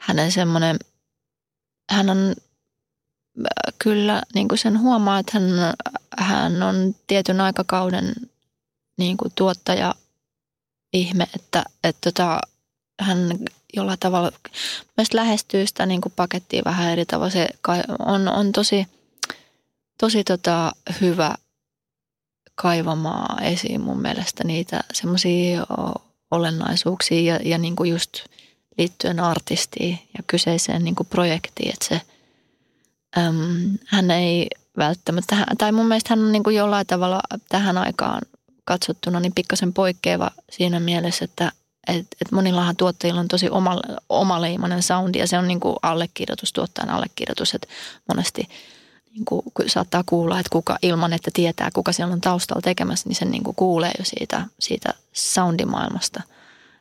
hänen 0.01 0.33
semmoinen, 0.33 0.77
hän 1.91 2.11
on 2.11 2.19
äh, 3.39 3.75
kyllä 3.79 4.23
niin 4.35 4.49
kuin 4.49 4.59
sen 4.59 4.81
huomaa, 4.81 5.19
että 5.19 5.33
hän, 5.39 5.75
hän 6.19 6.63
on 6.63 6.95
tietyn 7.07 7.41
aikakauden 7.41 8.15
niin 8.99 9.17
kuin 9.17 9.33
tuottaja 9.35 9.95
ihme, 10.93 11.27
että, 11.35 11.65
että 11.85 12.11
tota, 12.11 12.41
hän 13.01 13.39
jollain 13.77 13.99
tavalla 13.99 14.33
myös 14.97 15.15
lähestyy 15.15 15.67
sitä 15.67 15.87
niin 15.87 16.01
kuin 16.01 16.13
pakettia 16.17 16.63
vähän 16.65 16.93
eri 16.93 17.07
tavalla. 17.07 17.31
Se 17.31 17.49
on, 17.99 18.29
on 18.29 18.53
tosi, 18.53 18.87
tosi 20.01 20.25
tota 20.25 20.73
hyvä 21.01 21.35
kaivamaan 22.55 23.43
esiin 23.43 23.81
mun 23.81 24.01
mielestä 24.01 24.45
niitä 24.45 24.85
semmoisia 24.93 25.67
olennaisuuksia 26.31 27.35
ja, 27.35 27.41
ja 27.45 27.59
niin 27.59 27.77
kuin 27.77 27.91
just 27.91 28.25
liittyen 28.79 29.21
artistiin 29.21 29.99
ja 30.19 30.25
kyseiseen 30.27 30.85
niin 30.85 30.95
kuin 30.95 31.07
projektiin, 31.07 31.73
että 31.73 31.87
se, 31.89 32.01
äm, 33.19 33.79
hän 33.87 34.11
ei 34.11 34.49
välttämättä, 34.77 35.47
tai 35.59 35.73
mun 35.73 35.87
mielestä 35.87 36.11
hän 36.11 36.25
on 36.25 36.33
niin 36.33 36.43
kuin 36.43 36.57
jollain 36.57 36.87
tavalla 36.87 37.21
tähän 37.49 37.79
aikaan 37.79 38.23
katsottuna 38.65 39.21
niin 39.21 39.35
pikkasen 39.35 39.73
poikkeava 39.73 40.31
siinä 40.51 40.81
mielessä, 40.81 41.25
että 41.25 41.53
että 41.87 42.17
et 42.21 42.33
monillahan 42.33 42.77
tuottajilla 42.77 43.21
on 43.21 43.29
tosi 43.29 43.51
oma, 43.51 43.81
omaleimainen 44.09 44.83
soundi 44.83 45.19
ja 45.19 45.27
se 45.27 45.39
on 45.39 45.49
niin 45.49 45.61
kuin 45.61 45.77
allekirjoitus, 45.83 46.53
tuottajan 46.53 46.91
allekirjoitus, 46.91 47.55
että 47.55 47.69
monesti 48.09 48.49
niin 49.15 49.25
kuin, 49.25 49.43
saattaa 49.67 50.05
kuulla, 50.07 50.41
että 50.41 50.51
kuka 50.53 50.79
ilman, 50.83 51.13
että 51.13 51.31
tietää, 51.35 51.71
kuka 51.75 51.93
siellä 51.93 52.13
on 52.13 52.21
taustalla 52.21 52.63
tekemässä, 52.63 53.09
niin 53.09 53.17
sen 53.17 53.31
niin 53.31 53.45
kuin 53.45 53.57
kuulee 53.57 53.93
jo 53.99 54.05
siitä, 54.05 54.47
siitä 54.61 54.95
soundimaailmasta, 55.13 56.23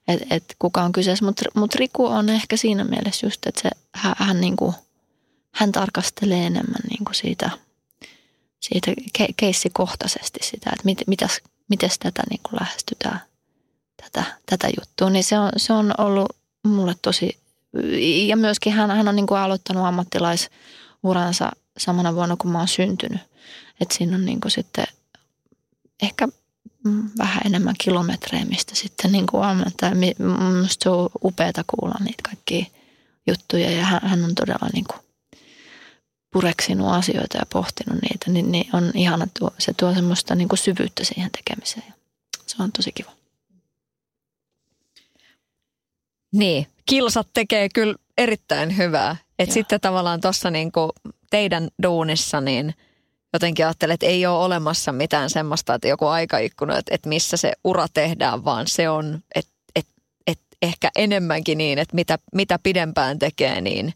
että 0.07 0.25
et 0.29 0.55
kuka 0.59 0.83
on 0.83 0.91
kyseessä. 0.91 1.25
Mutta 1.25 1.43
mut 1.53 1.75
Riku 1.75 2.05
on 2.05 2.29
ehkä 2.29 2.57
siinä 2.57 2.83
mielessä 2.83 3.25
just, 3.25 3.45
että 3.45 3.69
hän, 3.91 4.15
hän, 4.17 4.41
niin 4.41 4.55
kuin, 4.55 4.75
hän 5.51 5.71
tarkastelee 5.71 6.45
enemmän 6.45 6.81
niin 6.89 7.05
kuin 7.05 7.15
siitä, 7.15 7.49
siitä 8.59 8.91
ke, 9.17 9.27
keissikohtaisesti 9.37 10.39
sitä, 10.43 10.69
että 10.73 10.85
mit, 10.85 10.97
mitäs, 11.07 11.41
mites 11.69 11.99
tätä 11.99 12.23
niin 12.29 12.41
kuin 12.43 12.59
lähestytään, 12.59 13.21
tätä, 14.03 14.23
tätä 14.45 14.67
juttua. 14.79 15.09
Niin 15.09 15.23
se 15.23 15.39
on, 15.39 15.49
se 15.57 15.73
on 15.73 15.93
ollut 15.97 16.35
mulle 16.63 16.95
tosi, 17.01 17.37
ja 18.27 18.37
myöskin 18.37 18.73
hän, 18.73 18.91
hän 18.91 19.07
on 19.07 19.15
niin 19.15 19.27
kuin 19.27 19.39
aloittanut 19.39 19.85
ammattilaisuransa– 19.85 21.51
samana 21.77 22.15
vuonna, 22.15 22.35
kun 22.37 22.51
mä 22.51 22.57
oon 22.57 22.67
syntynyt. 22.67 23.21
Että 23.81 23.95
siinä 23.95 24.15
on 24.15 24.25
niin 24.25 24.41
kuin 24.41 24.51
sitten 24.51 24.85
ehkä 26.01 26.27
vähän 27.17 27.41
enemmän 27.45 27.75
kilometrejä, 27.83 28.45
mistä 28.45 28.75
sitten 28.75 29.11
niin 29.11 29.27
kuin 29.27 29.43
ammentaa. 29.43 29.91
Minusta 29.95 30.83
se 30.83 30.89
on 30.89 31.09
upeata 31.23 31.63
kuulla 31.67 31.95
niitä 31.99 32.23
kaikkia 32.23 32.65
juttuja 33.27 33.71
ja 33.71 33.85
hän, 33.85 34.01
hän 34.03 34.23
on 34.23 34.35
todella 34.35 34.69
niin 34.73 34.85
kuin 34.85 34.99
pureksinut 36.33 36.87
asioita 36.87 37.37
ja 37.37 37.45
pohtinut 37.53 38.01
niitä, 38.01 38.31
niin, 38.31 38.51
niin 38.51 38.75
on 38.75 38.91
ihana, 38.93 39.27
tuo, 39.39 39.51
se 39.59 39.73
tuo 39.73 39.93
semmoista 39.93 40.35
niin 40.35 40.49
kuin 40.49 40.59
syvyyttä 40.59 41.03
siihen 41.03 41.31
tekemiseen. 41.31 41.93
Se 42.47 42.55
on 42.59 42.71
tosi 42.71 42.91
kiva. 42.91 43.11
Niin, 46.33 46.67
kilsat 46.85 47.27
tekee 47.33 47.69
kyllä 47.73 47.95
erittäin 48.17 48.77
hyvää. 48.77 49.15
että 49.39 49.53
sitten 49.53 49.81
tavallaan 49.81 50.21
tuossa 50.21 50.51
niinku 50.51 50.89
teidän 51.29 51.67
duunissa, 51.83 52.41
niin 52.41 52.73
jotenkin 53.33 53.65
ajattelen, 53.65 53.93
että 53.93 54.05
ei 54.05 54.25
ole 54.25 54.45
olemassa 54.45 54.91
mitään 54.91 55.29
semmoista, 55.29 55.73
että 55.73 55.87
joku 55.87 56.05
aikaikkuna, 56.05 56.77
että, 56.77 56.95
että 56.95 57.09
missä 57.09 57.37
se 57.37 57.53
ura 57.63 57.87
tehdään, 57.93 58.45
vaan 58.45 58.67
se 58.67 58.89
on, 58.89 59.19
että, 59.35 59.51
että, 59.75 59.91
että 60.27 60.45
ehkä 60.61 60.91
enemmänkin 60.95 61.57
niin, 61.57 61.79
että 61.79 61.95
mitä, 61.95 62.19
mitä 62.33 62.59
pidempään 62.63 63.19
tekee, 63.19 63.61
niin 63.61 63.93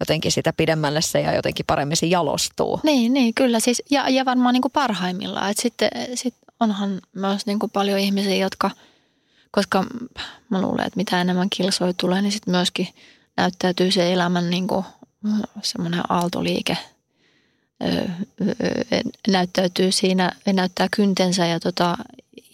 jotenkin 0.00 0.32
sitä 0.32 0.52
pidemmälle 0.56 1.02
se 1.02 1.20
ja 1.20 1.34
jotenkin 1.34 1.66
paremmin 1.66 1.96
se 1.96 2.06
jalostuu. 2.06 2.80
Niin, 2.82 3.14
niin 3.14 3.34
kyllä 3.34 3.60
siis, 3.60 3.82
ja, 3.90 4.08
ja 4.08 4.24
varmaan 4.24 4.52
niin 4.52 4.62
kuin 4.62 4.72
parhaimmillaan. 4.72 5.50
Että 5.50 5.62
sitten 5.62 5.90
sit 6.14 6.34
onhan 6.60 7.00
myös 7.12 7.46
niin 7.46 7.58
kuin 7.58 7.70
paljon 7.70 7.98
ihmisiä, 7.98 8.36
jotka, 8.36 8.70
koska 9.54 9.84
mä 10.50 10.60
luulen, 10.60 10.86
että 10.86 10.96
mitä 10.96 11.20
enemmän 11.20 11.50
kilsoja 11.50 11.92
tulee, 11.92 12.22
niin 12.22 12.32
sitten 12.32 12.54
myöskin 12.54 12.88
näyttäytyy 13.36 13.90
se 13.90 14.12
elämän 14.12 14.50
niin 14.50 14.66
kuin 14.66 14.84
semmoinen 15.62 16.02
aaltoliike 16.08 16.78
näyttäytyy 19.28 19.92
siinä, 19.92 20.32
näyttää 20.52 20.88
kyntensä 20.96 21.46
ja, 21.46 21.60
tota, 21.60 21.96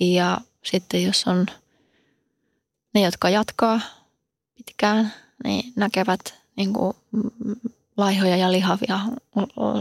ja 0.00 0.38
sitten 0.64 1.02
jos 1.02 1.24
on 1.26 1.46
ne, 2.94 3.00
jotka 3.00 3.30
jatkaa 3.30 3.80
pitkään, 4.56 5.12
niin 5.44 5.72
näkevät 5.76 6.34
niin 6.56 6.72
kuin 6.72 6.96
laihoja 7.96 8.36
ja 8.36 8.52
lihavia 8.52 9.00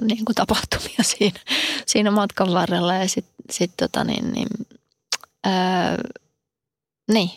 niin 0.02 0.26
kuin 0.26 0.36
tapahtumia 0.36 1.04
siinä, 1.04 1.40
siinä 1.86 2.12
matkan 2.12 2.54
varrella. 2.54 2.96
Ja 2.96 3.08
sitten 3.08 3.46
sit, 3.52 3.72
tota, 3.78 4.04
niin, 4.04 4.34
niin, 4.34 4.48
niin, 7.10 7.30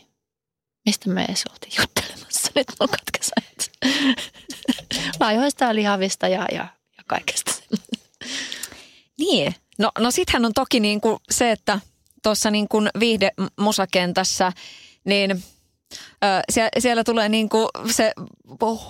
mistä 0.87 1.11
me 1.11 1.25
edes 1.25 1.45
oltiin 1.51 1.73
juttelemassa? 1.81 2.53
Nyt, 2.55 2.67
mulla 2.81 2.93
katkesi 2.97 3.31
laihoista 5.21 5.65
ja 5.65 5.75
lihavista 5.75 6.29
ja, 6.29 6.47
ja, 6.53 6.67
ja 6.99 7.05
kaikesta. 7.07 7.53
Niin, 9.19 9.55
no, 9.79 9.91
no 9.99 10.11
sittenhän 10.11 10.45
on 10.45 10.53
toki 10.55 10.81
niin 10.81 11.01
kuin 11.01 11.17
se, 11.31 11.51
että 11.51 11.81
tuossa 12.23 12.51
niin 12.51 12.69
kuin 12.69 12.89
viihdemusakentässä, 13.01 14.53
niin 15.05 15.43
siellä, 16.51 16.71
siellä 16.79 17.05
tulee 17.05 17.29
niin 17.29 17.49
kuin 17.49 17.69
se 17.91 18.13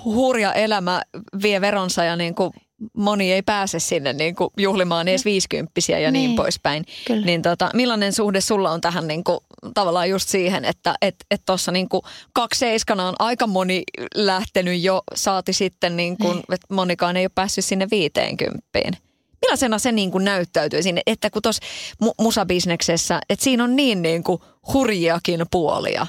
hurja 0.05 0.53
elämä 0.53 1.03
vie 1.43 1.61
veronsa 1.61 2.05
ja 2.05 2.17
niin 2.17 2.35
kuin 2.35 2.53
moni 2.93 3.33
ei 3.33 3.43
pääse 3.43 3.79
sinne 3.79 4.13
niin 4.13 4.35
kuin 4.35 4.51
juhlimaan 4.57 5.09
edes 5.09 5.25
viisikymppisiä 5.25 5.99
ja 5.99 6.11
niin, 6.11 6.29
niin 6.29 6.37
poispäin. 6.37 6.85
Kyllä. 7.07 7.27
Niin 7.27 7.43
tota, 7.43 7.71
millainen 7.75 8.13
suhde 8.13 8.41
sulla 8.41 8.71
on 8.71 8.81
tähän 8.81 9.09
niin 9.09 9.25
kuin, 9.25 9.39
tavallaan 9.75 10.11
just 10.11 10.29
siihen, 10.29 10.65
että 10.65 10.95
et, 11.03 11.15
et 11.31 11.43
tuossa 11.47 11.73
niin 11.73 11.89
kuin 11.89 12.03
kaksi 12.33 12.59
seiskana 12.59 13.09
on 13.09 13.15
aika 13.19 13.47
moni 13.47 13.83
lähtenyt 14.15 14.83
jo, 14.83 15.03
saati 15.15 15.53
sitten 15.53 15.97
niin 15.97 16.17
kuin, 16.19 16.33
niin. 16.33 16.55
että 16.55 16.75
monikaan 16.75 17.17
ei 17.17 17.25
ole 17.25 17.31
päässyt 17.35 17.65
sinne 17.65 17.89
viiteenkymppiin. 17.91 18.97
Millaisena 19.43 19.79
se 19.79 19.93
niin 19.93 20.11
kuin 20.11 20.25
näyttäytyy 20.25 20.83
sinne, 20.83 21.03
että 21.07 21.31
kun 21.31 21.43
tuossa 21.43 21.63
mu- 22.05 22.15
musabisneksessä, 22.21 23.21
että 23.29 23.45
siinä 23.45 23.65
on 23.65 23.77
niin, 23.77 24.03
niin 24.03 24.23
kuin 24.23 24.43
hurjiakin 24.73 25.47
puolia, 25.51 26.07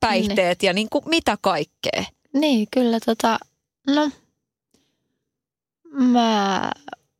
päihteet 0.00 0.62
niin. 0.62 0.66
ja 0.66 0.72
niin 0.72 0.88
kuin 0.90 1.04
mitä 1.08 1.38
kaikkea. 1.40 2.04
Niin, 2.34 2.68
kyllä 2.70 3.00
tota, 3.00 3.38
no 3.86 4.10
Mä 5.98 6.70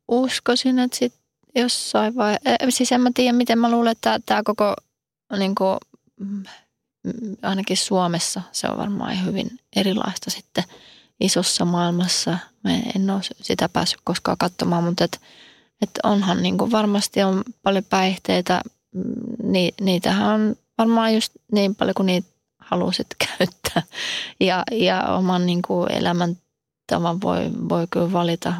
uskoisin, 0.07 0.79
että 0.79 0.97
sit 0.97 1.13
jossain 1.55 2.15
vai... 2.15 2.35
Siis 2.69 2.91
en 2.91 3.01
mä 3.01 3.11
tiedä, 3.13 3.33
miten 3.33 3.59
mä 3.59 3.71
luulen, 3.71 3.91
että 3.91 4.19
tämä 4.25 4.41
koko 4.43 4.75
niin 5.37 5.55
kuin, 5.55 5.77
mm, 6.19 6.43
ainakin 7.41 7.77
Suomessa 7.77 8.41
se 8.51 8.67
on 8.67 8.77
varmaan 8.77 9.25
hyvin 9.25 9.59
erilaista 9.75 10.29
sitten 10.29 10.63
isossa 11.19 11.65
maailmassa. 11.65 12.37
Mä 12.63 12.71
en 12.95 13.09
ole 13.09 13.21
sitä 13.41 13.69
päässyt 13.69 14.01
koskaan 14.03 14.37
katsomaan, 14.37 14.83
mutta 14.83 15.03
et, 15.03 15.19
et 15.81 15.91
onhan 16.03 16.43
niin 16.43 16.57
kuin 16.57 16.71
varmasti 16.71 17.23
on 17.23 17.43
paljon 17.63 17.83
päihteitä. 17.89 18.61
Mm, 18.95 19.51
ni, 19.51 19.71
niitähän 19.81 20.27
on 20.27 20.55
varmaan 20.77 21.13
just 21.13 21.33
niin 21.51 21.75
paljon 21.75 21.93
kuin 21.95 22.05
niitä 22.05 22.27
halusit 22.59 23.07
käyttää. 23.37 23.83
Ja, 24.39 24.63
ja 24.71 25.03
oman 25.03 25.45
niin 25.45 25.61
kuin 25.61 25.91
elämän 25.91 26.37
tavan 26.89 27.21
voi, 27.21 27.51
voi 27.69 27.87
kyllä 27.89 28.11
valita 28.11 28.53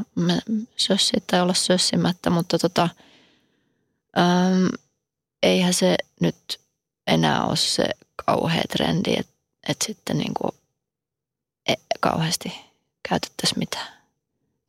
sössiä 0.78 1.20
tai 1.32 1.42
olla 1.42 1.54
sössimättä, 1.54 2.30
mutta 2.30 2.60
tota, 2.60 2.90
äm, 4.18 4.70
eihän 5.44 5.74
se 5.74 5.96
nyt 6.22 6.60
enää 7.08 7.44
ole 7.46 7.56
se 7.56 7.90
kauhea 8.26 8.64
trendi, 8.70 9.14
että 9.18 9.34
et 9.70 9.78
sitten 9.82 10.18
niin 10.18 10.34
kuin 10.34 10.52
e, 11.68 11.74
kauheasti 12.00 12.54
käytettäisiin 13.10 13.60
mitään. 13.60 13.88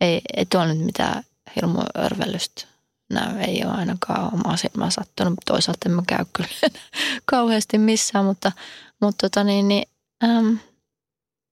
Ei, 0.00 0.20
ei 0.36 0.46
tuolla 0.46 0.74
nyt 0.74 0.84
mitään 0.84 1.24
hirmu 1.56 1.80
örvellystä 1.98 2.66
näy, 3.10 3.38
ei 3.38 3.64
ole 3.64 3.72
ainakaan 3.72 4.34
omaa 4.34 4.56
silmää 4.56 4.90
sattunut, 4.90 5.32
mutta 5.32 5.52
toisaalta 5.52 5.88
en 5.88 5.92
mä 5.92 6.02
käy 6.06 6.24
kyllä 6.32 6.48
kauheasti 7.24 7.78
missään, 7.78 8.24
mutta, 8.24 8.52
mutta 9.00 9.28
tota 9.28 9.44
niin, 9.44 9.68
niin, 9.68 9.88
äm, 10.24 10.58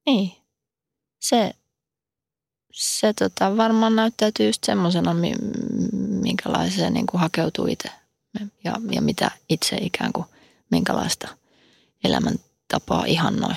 niin, 0.06 0.32
se 1.20 1.54
se 2.78 3.12
tota, 3.12 3.56
varmaan 3.56 3.96
näyttäytyy 3.96 4.46
just 4.46 4.64
semmoisena, 4.64 5.16
minkälaiseen 6.22 6.94
niin 6.94 7.06
kuin 7.06 7.20
hakeutuu 7.20 7.66
itse 7.66 7.90
ja, 8.64 8.76
ja 8.90 9.02
mitä 9.02 9.30
itse 9.48 9.76
ikään 9.76 10.12
kuin, 10.12 10.26
minkälaista 10.70 11.28
elämäntapaa 12.04 13.04
ihannoi. 13.04 13.54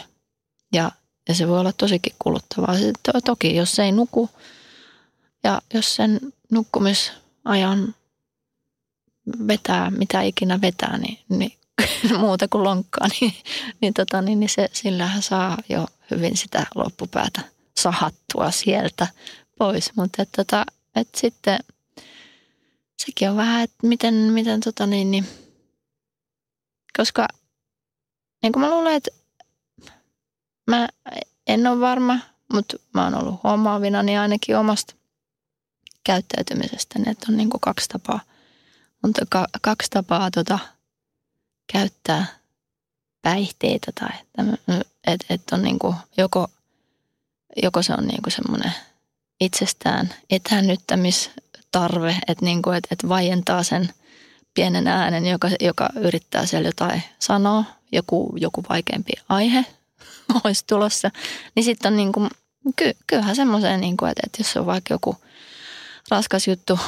Ja, 0.73 0.91
ja 1.27 1.35
se 1.35 1.47
voi 1.47 1.59
olla 1.59 1.73
tosikin 1.73 2.15
kuluttavaa. 2.19 2.75
To, 3.03 3.21
toki 3.25 3.55
jos 3.55 3.79
ei 3.79 3.91
nuku 3.91 4.29
ja 5.43 5.61
jos 5.73 5.95
sen 5.95 6.19
nukkumisajan 6.51 7.95
vetää, 9.47 9.91
mitä 9.91 10.21
ikinä 10.21 10.61
vetää, 10.61 10.97
niin, 10.97 11.19
niin 11.29 11.53
muuta 12.19 12.47
kuin 12.47 12.63
lonkkaa, 12.63 13.07
niin, 13.21 13.33
niin, 13.81 13.93
tota, 13.93 14.21
niin, 14.21 14.39
niin 14.39 14.49
se, 14.49 14.69
sillähän 14.73 15.21
saa 15.21 15.57
jo 15.69 15.87
hyvin 16.11 16.37
sitä 16.37 16.65
loppupäätä– 16.75 17.41
sahattua 17.77 18.51
sieltä 18.51 19.07
pois. 19.57 19.95
Mutta 19.95 20.21
että, 20.21 20.43
tota, 20.43 20.65
että 20.95 21.19
sitten 21.19 21.59
sekin 23.05 23.29
on 23.29 23.37
vähän, 23.37 23.63
että 23.63 23.87
miten, 23.87 24.13
miten 24.13 24.59
tota 24.59 24.87
niin, 24.87 25.11
niin 25.11 25.27
koska 26.97 27.27
niin 28.43 28.53
kuin 28.53 28.61
mä 28.61 28.69
luulen, 28.69 28.93
että 28.93 29.11
mä 30.69 30.87
en 31.47 31.67
ole 31.67 31.79
varma, 31.79 32.19
mutta 32.53 32.77
mä 32.93 33.03
oon 33.03 33.15
ollut 33.15 33.43
huomaavina 33.43 34.03
niin 34.03 34.19
ainakin 34.19 34.57
omasta 34.57 34.95
käyttäytymisestä, 36.03 36.99
että 37.07 37.25
on 37.29 37.37
niin 37.37 37.49
kuin 37.49 37.61
kaksi 37.61 37.89
tapaa, 37.89 38.19
on 39.03 39.13
ka, 39.29 39.47
kaksi 39.61 39.89
tapaa 39.89 40.31
tota, 40.31 40.59
käyttää 41.73 42.25
päihteitä 43.21 43.91
tai 43.99 44.09
että 45.07 45.25
et 45.29 45.41
on 45.51 45.61
niin 45.61 45.79
kuin 45.79 45.95
joko– 46.17 46.47
joko 47.63 47.81
se 47.81 47.93
on 47.93 48.07
niin 48.07 48.21
kuin 48.21 48.33
semmoinen 48.33 48.71
itsestään 49.41 50.13
etäännyttämistarve, 50.29 52.15
että, 52.27 52.45
niin 52.45 52.61
kuin, 52.61 52.77
että, 52.77 52.87
että 52.91 53.09
vaientaa 53.09 53.63
sen 53.63 53.89
pienen 54.53 54.87
äänen, 54.87 55.25
joka, 55.25 55.49
joka 55.59 55.89
yrittää 55.95 56.45
siellä 56.45 56.67
jotain 56.67 57.03
sanoa 57.19 57.63
joku, 57.91 58.33
joku 58.37 58.63
vaikeampi 58.69 59.11
aihe 59.29 59.65
olisi 60.43 60.63
tulossa, 60.67 61.11
niin 61.55 61.63
sitten 61.63 61.93
on 61.93 61.97
niin 61.97 62.11
kuin, 62.11 62.29
ky, 62.75 62.91
kyllähän 63.07 63.35
semmoiseen, 63.35 63.81
niin 63.81 63.97
kuin, 63.97 64.11
että, 64.11 64.21
että 64.25 64.39
jos 64.39 64.57
on 64.57 64.65
vaikka 64.65 64.93
joku 64.93 65.17
raskas 66.09 66.47
juttu, 66.47 66.79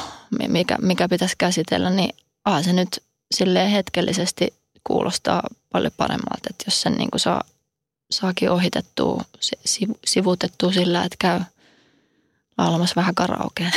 mikä, 0.48 0.78
mikä 0.82 1.08
pitäisi 1.08 1.34
käsitellä, 1.38 1.90
niin 1.90 2.14
aha, 2.44 2.62
se 2.62 2.72
nyt 2.72 3.02
silleen 3.34 3.70
hetkellisesti 3.70 4.54
kuulostaa 4.84 5.42
paljon 5.72 5.92
paremmalta, 5.96 6.50
että 6.50 6.64
jos 6.66 6.80
sen 6.80 6.92
niin 6.92 7.10
kuin 7.10 7.20
saa, 7.20 7.40
saakin 8.16 8.50
ohitettua, 8.50 9.24
sivutettua 10.06 10.72
sillä, 10.72 11.04
että 11.04 11.16
käy 11.18 11.40
laulamassa 12.58 12.96
vähän 12.96 13.14
karaokea 13.14 13.70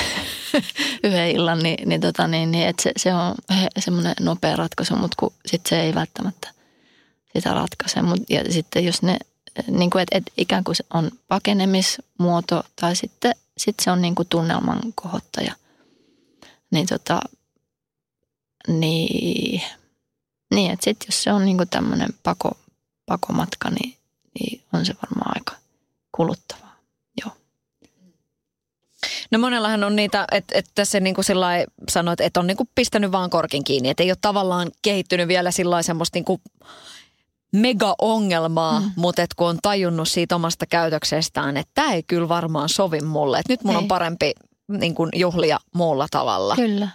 yhden 1.04 1.32
illan, 1.32 1.60
niin, 1.60 1.90
niin, 1.90 2.02
tota, 2.02 2.28
niin, 2.28 2.52
niin 2.52 2.68
että 2.68 2.84
se, 2.84 2.92
se 2.98 3.14
on 3.14 3.36
semmoinen 3.80 4.16
nopea 4.20 4.56
ratkaisu, 4.56 4.96
mutta 4.96 5.16
kun 5.20 5.34
sit 5.46 5.66
se 5.66 5.82
ei 5.82 5.96
välttämättä 5.96 6.50
sitä 7.36 7.54
ratkaise. 7.54 8.02
Mut, 8.02 8.20
ja 8.30 8.54
sitten 8.54 8.86
jos 8.86 9.02
ne, 9.02 9.18
niin 9.68 9.90
kuin, 9.90 10.02
että 10.02 10.18
et 10.18 10.24
ikään 10.38 10.64
kuin 10.64 10.76
se 10.76 10.84
on 10.94 11.12
pakenemismuoto 11.28 12.64
tai 12.82 12.96
sitten 12.96 13.36
sit 13.58 13.76
se 13.82 13.92
on 13.92 14.02
niin 14.02 14.16
kuin 14.16 14.28
tunnelman 14.28 14.80
kohottaja, 14.96 15.54
niin, 16.72 16.88
tota, 16.88 17.20
niin, 18.68 19.62
niin 20.54 20.72
että 20.72 20.84
sitten 20.84 21.08
jos 21.08 21.24
se 21.24 21.34
on 21.34 21.46
niin 21.46 21.58
kuin 21.58 21.70
tämmöinen 21.70 22.10
pako, 22.24 22.58
pakomatka, 23.06 23.70
niin, 23.70 23.97
niin 24.40 24.62
on 24.74 24.86
se 24.86 24.94
varmaan 25.04 25.32
aika 25.36 25.54
kuluttava. 26.12 26.68
No 29.32 29.40
monellahan 29.40 29.84
on 29.84 29.96
niitä, 29.96 30.28
että, 30.32 30.58
että 30.58 30.72
tässä 30.76 31.00
niin 31.00 31.16
kuin 31.16 31.26
sanoit, 31.90 32.22
että 32.22 32.40
on 32.40 32.48
niin 32.48 32.58
kuin 32.58 32.70
pistänyt 32.76 33.12
vaan 33.12 33.30
korkin 33.30 33.64
kiinni, 33.64 33.90
että 33.90 34.04
ei 34.04 34.12
ole 34.12 34.18
tavallaan 34.22 34.72
kehittynyt 34.82 35.28
vielä 35.28 35.52
sillä 35.52 35.82
semmoista 35.82 36.18
niin 36.18 36.26
kuin 36.26 36.42
mega-ongelmaa, 37.52 38.80
mm. 38.80 38.92
mutta 38.96 39.22
et 39.22 39.34
kun 39.34 39.48
on 39.48 39.60
tajunnut 39.62 40.08
siitä 40.08 40.36
omasta 40.36 40.66
käytöksestään, 40.66 41.58
että 41.58 41.72
tämä 41.76 41.94
ei 41.94 42.04
kyllä 42.04 42.30
varmaan 42.30 42.70
sovi 42.70 43.02
mulle, 43.02 43.40
että 43.40 43.54
nyt 43.54 43.64
mun 43.64 43.74
ei. 43.74 43.78
on 43.78 43.88
parempi 43.88 44.34
niin 44.68 44.96
kuin 44.96 45.10
juhlia 45.16 45.60
muulla 45.74 46.08
tavalla. 46.12 46.56
Kyllä. 46.56 46.90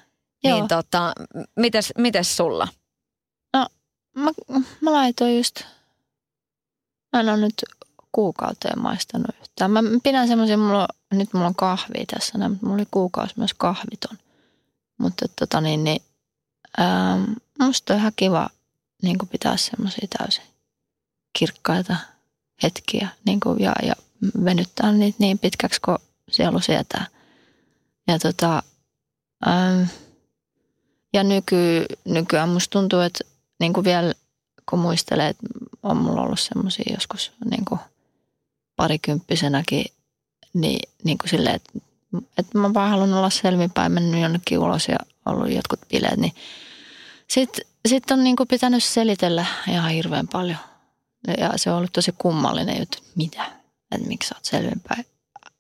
Niin 0.45 0.57
Joo. 0.57 0.69
tota, 0.69 1.13
mites, 1.57 1.93
mites 1.99 2.37
sulla? 2.37 2.69
No, 3.57 3.67
mä, 4.15 4.31
mä 4.81 4.93
laitoin 4.93 5.37
just, 5.37 5.63
mä 7.13 7.21
en 7.21 7.29
ole 7.29 7.37
nyt 7.37 7.65
kuukauteen 8.13 8.83
maistanut 8.83 9.37
yhtään. 9.41 9.71
Mä 9.71 9.81
pidän 10.03 10.29
semmoisia, 10.29 10.59
mulla, 10.59 10.89
nyt 11.15 11.33
mulla 11.33 11.47
on 11.47 11.55
kahvi 11.55 12.07
tässä, 12.07 12.39
mutta 12.39 12.59
mulla 12.67 12.75
oli 12.75 12.87
kuukausi 12.91 13.35
myös 13.37 13.55
kahviton. 13.55 14.19
Mutta 14.99 15.27
tota 15.39 15.61
niin, 15.61 15.85
niin 15.85 16.03
ähm, 16.81 17.33
musta 17.59 17.95
on 17.95 18.01
ihan 18.01 18.13
kiva 18.17 18.51
niin 19.03 19.19
pitää 19.31 19.57
semmoisia 19.57 20.09
täysin 20.19 20.45
kirkkaita 21.39 21.97
hetkiä 22.63 23.09
niin 23.27 23.41
kuin, 23.41 23.61
ja, 23.61 23.73
ja 23.83 23.95
venyttää 24.45 24.93
niitä 24.93 25.17
niin 25.21 25.39
pitkäksi 25.39 25.81
kuin 25.81 25.99
sielu 26.31 26.61
sietää. 26.61 27.07
Ja 28.09 28.19
tota, 28.19 28.63
ähm, 29.47 29.83
ja 31.13 31.25
nyky, 31.25 31.87
nykyään 32.05 32.49
musta 32.49 32.71
tuntuu, 32.71 33.01
että 33.01 33.25
niin 33.61 33.73
kuin 33.73 33.85
vielä 33.85 34.15
kun 34.73 34.79
muistelee, 34.79 35.29
että 35.29 35.47
on 35.83 35.97
mulla 35.97 36.23
ollut 36.23 36.41
semmoisia 36.41 36.93
joskus 36.95 37.33
niin 37.51 37.65
kuin 37.65 37.81
parikymppisenäkin, 38.77 39.85
niin, 40.55 40.89
niin 41.05 41.19
kuin 41.19 41.31
silleen, 41.31 41.57
että, 41.57 41.73
että 42.39 42.59
mä 42.59 42.75
vaan 42.75 42.91
haluan 42.91 43.13
olla 43.15 43.31
selvinpäin, 43.31 43.93
mennyt 43.93 44.21
jonnekin 44.21 44.59
ulos 44.59 44.89
ja 44.89 44.97
ollut 45.27 45.53
jotkut 45.53 45.81
bileet, 45.89 46.17
niin 46.17 46.33
sitten 47.29 47.65
sit 47.89 48.11
on 48.11 48.25
niin 48.25 48.37
kuin 48.37 48.49
pitänyt 48.49 48.85
selitellä 48.85 49.47
ihan 49.69 49.91
hirveän 49.91 50.29
paljon. 50.29 50.59
Ja 51.39 51.53
se 51.57 51.71
on 51.71 51.77
ollut 51.77 51.93
tosi 51.93 52.15
kummallinen 52.19 52.79
juttu, 52.79 52.99
että 52.99 53.11
mitä, 53.17 53.45
että 53.91 54.09
miksi 54.09 54.29
sä 54.29 54.35
oot 54.35 54.45
selvinpäin. 54.45 55.07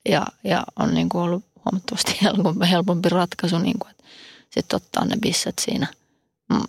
Ja, 0.09 0.27
ja 0.45 0.65
on 0.79 0.95
niin 0.95 1.09
kuin 1.09 1.23
ollut 1.23 1.45
huomattavasti 1.65 2.19
helpompi, 2.71 3.09
ratkaisu, 3.09 3.59
niin 3.59 3.79
kuin, 3.79 3.91
että 3.91 4.05
sitten 4.51 4.77
ottaa 4.77 5.05
ne 5.05 5.17
bisset 5.17 5.59
siinä 5.59 5.87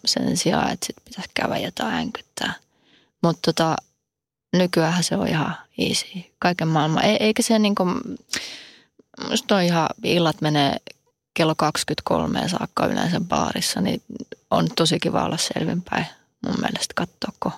sen 0.05 0.37
sijaan, 0.37 0.71
että 0.71 0.85
sitten 0.85 1.03
pitäisi 1.05 1.29
käydä 1.33 1.57
jotain 1.57 1.95
änkyttää. 1.95 2.53
Mutta 3.23 3.53
tota, 3.53 3.75
nykyään 4.53 5.03
se 5.03 5.15
on 5.15 5.27
ihan 5.27 5.55
easy. 5.77 6.05
Kaiken 6.39 6.67
maailman. 6.67 7.05
E- 7.05 7.17
eikä 7.19 7.43
se 7.43 7.59
niin 7.59 7.75
kuin, 7.75 7.95
musta 9.29 9.55
on 9.55 9.61
ihan, 9.61 9.89
illat 10.03 10.41
menee 10.41 10.77
kello 11.33 11.55
23 11.55 12.49
saakka 12.49 12.85
yleensä 12.85 13.19
baarissa, 13.19 13.81
niin 13.81 14.01
on 14.51 14.67
tosi 14.75 14.99
kiva 14.99 15.25
olla 15.25 15.37
selvinpäin 15.37 16.05
mun 16.45 16.55
mielestä 16.61 16.93
katsoa, 16.95 17.31
kun 17.39 17.51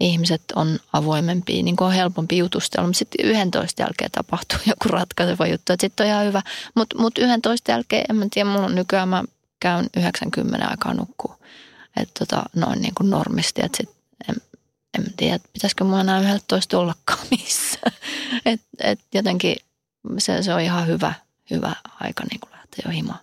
ihmiset 0.00 0.42
on 0.56 0.78
avoimempia, 0.92 1.62
niin 1.62 1.76
kuin 1.76 1.86
on 1.86 1.94
helpompi 1.94 2.38
jutustella. 2.38 2.86
Mutta 2.86 2.98
sitten 2.98 3.26
11 3.26 3.82
jälkeen 3.82 4.10
tapahtuu 4.10 4.58
joku 4.70 4.88
ratkaiseva 4.88 5.46
juttu, 5.46 5.72
että 5.72 5.84
sitten 5.84 6.04
on 6.06 6.12
ihan 6.12 6.26
hyvä. 6.26 6.42
Mutta 6.74 6.98
mut 6.98 7.18
11 7.18 7.70
jälkeen, 7.70 8.04
en 8.08 8.16
mä 8.16 8.26
tiedä, 8.30 8.50
mulla 8.50 8.66
on 8.66 8.74
nykyään 8.74 9.08
mä 9.08 9.24
käyn 9.60 9.86
90 9.96 10.68
aikaa 10.68 10.94
nukkuu. 10.94 11.34
Että 11.96 12.12
tota, 12.18 12.42
noin 12.54 12.82
niin 12.82 12.94
kuin 12.94 13.10
normisti, 13.10 13.62
että 13.64 13.76
sit 13.76 13.90
en, 14.28 14.36
en 14.98 15.12
tiedä, 15.16 15.38
pitäisikö 15.52 15.84
mua 15.84 16.00
enää 16.00 16.34
11 16.34 16.78
ollakaan 16.78 17.26
missä. 17.30 17.78
Et, 18.46 18.60
et 18.80 19.00
jotenkin 19.14 19.56
se, 20.18 20.42
se 20.42 20.54
on 20.54 20.60
ihan 20.60 20.86
hyvä, 20.86 21.14
hyvä 21.50 21.72
aika 22.00 22.24
niin 22.30 22.40
kuin 22.40 22.50
lähteä 22.50 22.82
jo 22.84 22.90
himaan. 22.90 23.18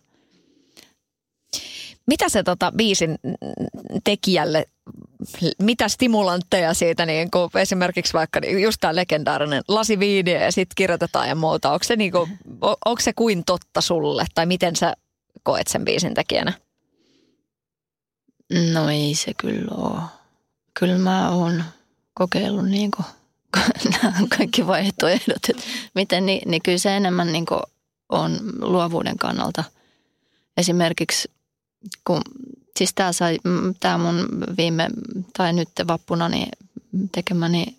Mitä 2.08 2.30
se 2.30 2.44
tota, 2.44 2.72
biisin 2.76 3.20
tekijälle, 4.04 4.66
mitä 5.60 5.88
stimulantteja 5.88 6.74
siitä, 6.74 7.06
niin 7.06 7.32
kuin 7.32 7.50
esimerkiksi 7.56 8.14
vaikka 8.14 8.40
just 8.62 8.78
tämä 8.80 8.96
legendaarinen 8.96 9.64
lasiviiniä 9.68 10.44
ja 10.44 10.52
sitten 10.52 10.76
kirjoitetaan 10.76 11.30
ja 11.30 11.36
muuta, 11.36 11.72
onko 11.72 11.84
se, 11.84 11.96
niin 11.96 12.12
kuin, 12.12 12.40
onko 12.86 13.02
se 13.02 13.14
kuin 13.14 13.44
totta 13.46 13.82
sulle 13.82 14.26
tai 14.36 14.46
miten 14.46 14.76
sä 14.76 14.94
koet 15.44 15.68
sen 15.68 15.86
biisin 15.86 16.14
tekijänä? 16.14 16.54
No 18.74 18.90
ei 18.90 19.16
se 19.16 19.34
kyllä 19.34 19.76
ole. 19.76 20.02
Kyllä 20.80 20.98
mä 20.98 21.30
oon 21.30 21.64
kokeillut 22.14 22.70
niin 22.78 22.92
kuin 22.92 23.06
nämä 24.04 24.28
kaikki 24.38 24.68
vaihtoehdot, 24.68 25.50
että 25.50 25.64
miten, 25.96 26.26
niin, 26.26 26.50
niin 26.52 26.62
kyllä 26.62 26.78
se 26.78 26.98
enemmän 26.98 27.32
niin 27.32 27.46
kuin 27.46 27.62
on 28.10 28.40
luovuuden 28.62 29.18
kannalta. 29.18 29.64
Esimerkiksi 30.58 31.32
kun, 32.08 32.22
siis 32.78 32.94
tämä 32.94 33.12
sai, 33.12 33.40
tämä 33.80 33.98
mun 33.98 34.28
viime, 34.58 34.90
tai 35.38 35.54
nyt 35.54 35.70
vappuna 35.88 36.30
niin 36.30 36.50
tekemäni 37.12 37.76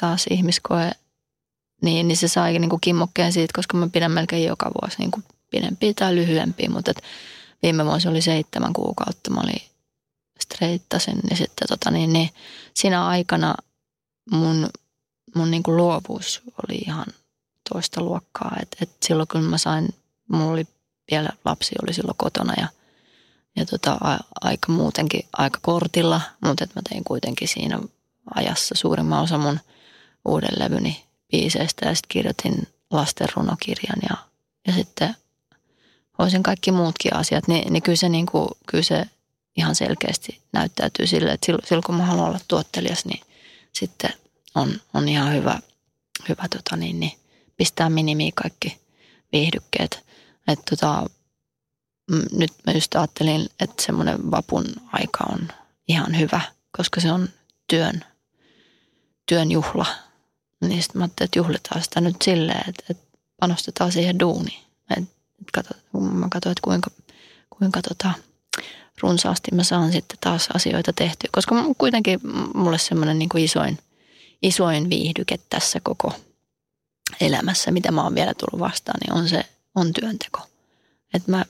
taas 0.00 0.26
ihmiskoe, 0.30 0.90
niin, 1.82 2.08
niin 2.08 2.16
se 2.16 2.28
sai 2.28 2.58
niin 2.58 2.70
kuin 2.70 2.80
kimmokkeen 2.80 3.32
siitä, 3.32 3.52
koska 3.56 3.76
mä 3.76 3.88
pidän 3.92 4.12
melkein 4.12 4.44
joka 4.44 4.70
vuosi 4.82 4.98
niin 4.98 5.10
kuin 5.10 5.24
pidempiä 5.50 5.92
tai 5.94 6.14
lyhyempiä, 6.14 6.70
mutta 6.70 6.90
et 6.90 7.02
viime 7.62 7.84
vuosi 7.84 8.08
oli 8.08 8.22
seitsemän 8.22 8.72
kuukautta, 8.72 9.30
mä 9.30 9.40
olin 9.40 9.62
streittasin, 10.40 11.18
niin 11.18 11.36
sitten 11.36 11.68
tota 11.68 11.90
niin, 11.90 12.12
niin 12.12 12.30
siinä 12.74 13.06
aikana 13.06 13.54
mun, 14.30 14.70
mun 15.36 15.50
niin 15.50 15.62
kuin 15.62 15.76
luovuus 15.76 16.42
oli 16.46 16.78
ihan 16.78 17.06
toista 17.72 18.00
luokkaa. 18.00 18.56
Et, 18.62 18.76
et 18.80 18.90
silloin 19.02 19.28
kun 19.32 19.42
mä 19.42 19.58
sain, 19.58 19.88
mulla 20.28 20.52
oli 20.52 20.66
vielä 21.10 21.30
lapsi 21.44 21.74
oli 21.82 21.92
silloin 21.92 22.16
kotona 22.16 22.54
ja, 22.56 22.68
ja 23.56 23.66
tota, 23.66 23.92
a, 24.00 24.18
aika 24.40 24.72
muutenkin 24.72 25.28
aika 25.32 25.58
kortilla, 25.62 26.20
mutta 26.44 26.64
et 26.64 26.74
mä 26.74 26.82
tein 26.88 27.04
kuitenkin 27.04 27.48
siinä 27.48 27.78
ajassa 28.34 28.74
suurimman 28.74 29.22
osa 29.22 29.38
mun 29.38 29.60
uuden 30.24 30.58
levyni 30.58 31.04
biiseistä 31.30 31.88
ja 31.88 31.94
sitten 31.94 32.08
kirjoitin 32.08 32.68
lasten 32.90 33.28
runokirjan 33.36 33.98
ja, 34.10 34.16
ja 34.66 34.72
sitten 34.72 35.16
hoisin 36.22 36.42
kaikki 36.42 36.72
muutkin 36.72 37.16
asiat, 37.16 37.48
niin, 37.48 37.72
niin 37.72 37.82
kyllä, 37.82 37.96
se, 37.96 38.08
niin 38.08 38.26
kuin, 38.26 38.48
kyllä 38.66 38.84
se 38.84 39.04
ihan 39.56 39.74
selkeästi 39.74 40.40
näyttäytyy 40.52 41.06
sille, 41.06 41.32
että 41.32 41.46
silloin 41.46 41.84
kun 41.86 41.94
mä 41.94 42.06
haluan 42.06 42.28
olla 42.28 42.40
tuottelias, 42.48 43.04
niin 43.04 43.20
sitten 43.72 44.10
on, 44.54 44.80
on 44.94 45.08
ihan 45.08 45.32
hyvä, 45.32 45.58
hyvä 46.28 46.48
tota 46.48 46.76
niin, 46.76 47.00
niin 47.00 47.12
pistää 47.56 47.90
minimiin 47.90 48.32
kaikki 48.34 48.78
viihdykkeet. 49.32 50.04
Että 50.48 50.76
tota, 50.76 51.06
nyt 52.32 52.52
mä 52.66 52.72
just 52.72 52.94
ajattelin, 52.94 53.48
että 53.60 53.82
semmoinen 53.82 54.30
vapun 54.30 54.64
aika 54.92 55.24
on 55.32 55.48
ihan 55.88 56.18
hyvä, 56.18 56.40
koska 56.76 57.00
se 57.00 57.12
on 57.12 57.28
työn, 57.66 58.04
työn 59.26 59.50
juhla. 59.50 59.86
Niin 60.60 60.82
sitten 60.82 60.98
mä 60.98 61.04
ajattelin, 61.04 61.26
että 61.26 61.38
juhlitaan 61.38 61.82
sitä 61.82 62.00
nyt 62.00 62.16
silleen, 62.22 62.68
että, 62.68 62.84
että 62.90 63.18
panostetaan 63.40 63.92
siihen 63.92 64.20
duuniin. 64.20 64.62
Et, 64.90 64.98
et 64.98 65.08
kato, 65.52 65.70
mä 65.92 66.26
katsoin, 66.30 66.52
että 66.52 66.62
kuinka, 66.64 66.90
kuinka 67.58 67.82
tota, 67.82 68.12
runsaasti 69.02 69.50
mä 69.54 69.64
saan 69.64 69.92
sitten 69.92 70.18
taas 70.20 70.48
asioita 70.54 70.92
tehtyä. 70.92 71.28
Koska 71.32 71.64
kuitenkin 71.78 72.20
mulle 72.54 72.78
semmoinen 72.78 73.18
niin 73.18 73.38
isoin, 73.38 73.78
isoin 74.42 74.90
viihdyke 74.90 75.38
tässä 75.50 75.80
koko 75.82 76.12
elämässä, 77.20 77.70
mitä 77.70 77.92
mä 77.92 78.02
oon 78.02 78.14
vielä 78.14 78.32
tullut 78.34 78.60
vastaan, 78.66 79.00
niin 79.00 79.12
on 79.12 79.28
se 79.28 79.44
on 79.74 79.92
työnteko. 79.92 80.40
Että 81.14 81.30
mä, 81.30 81.44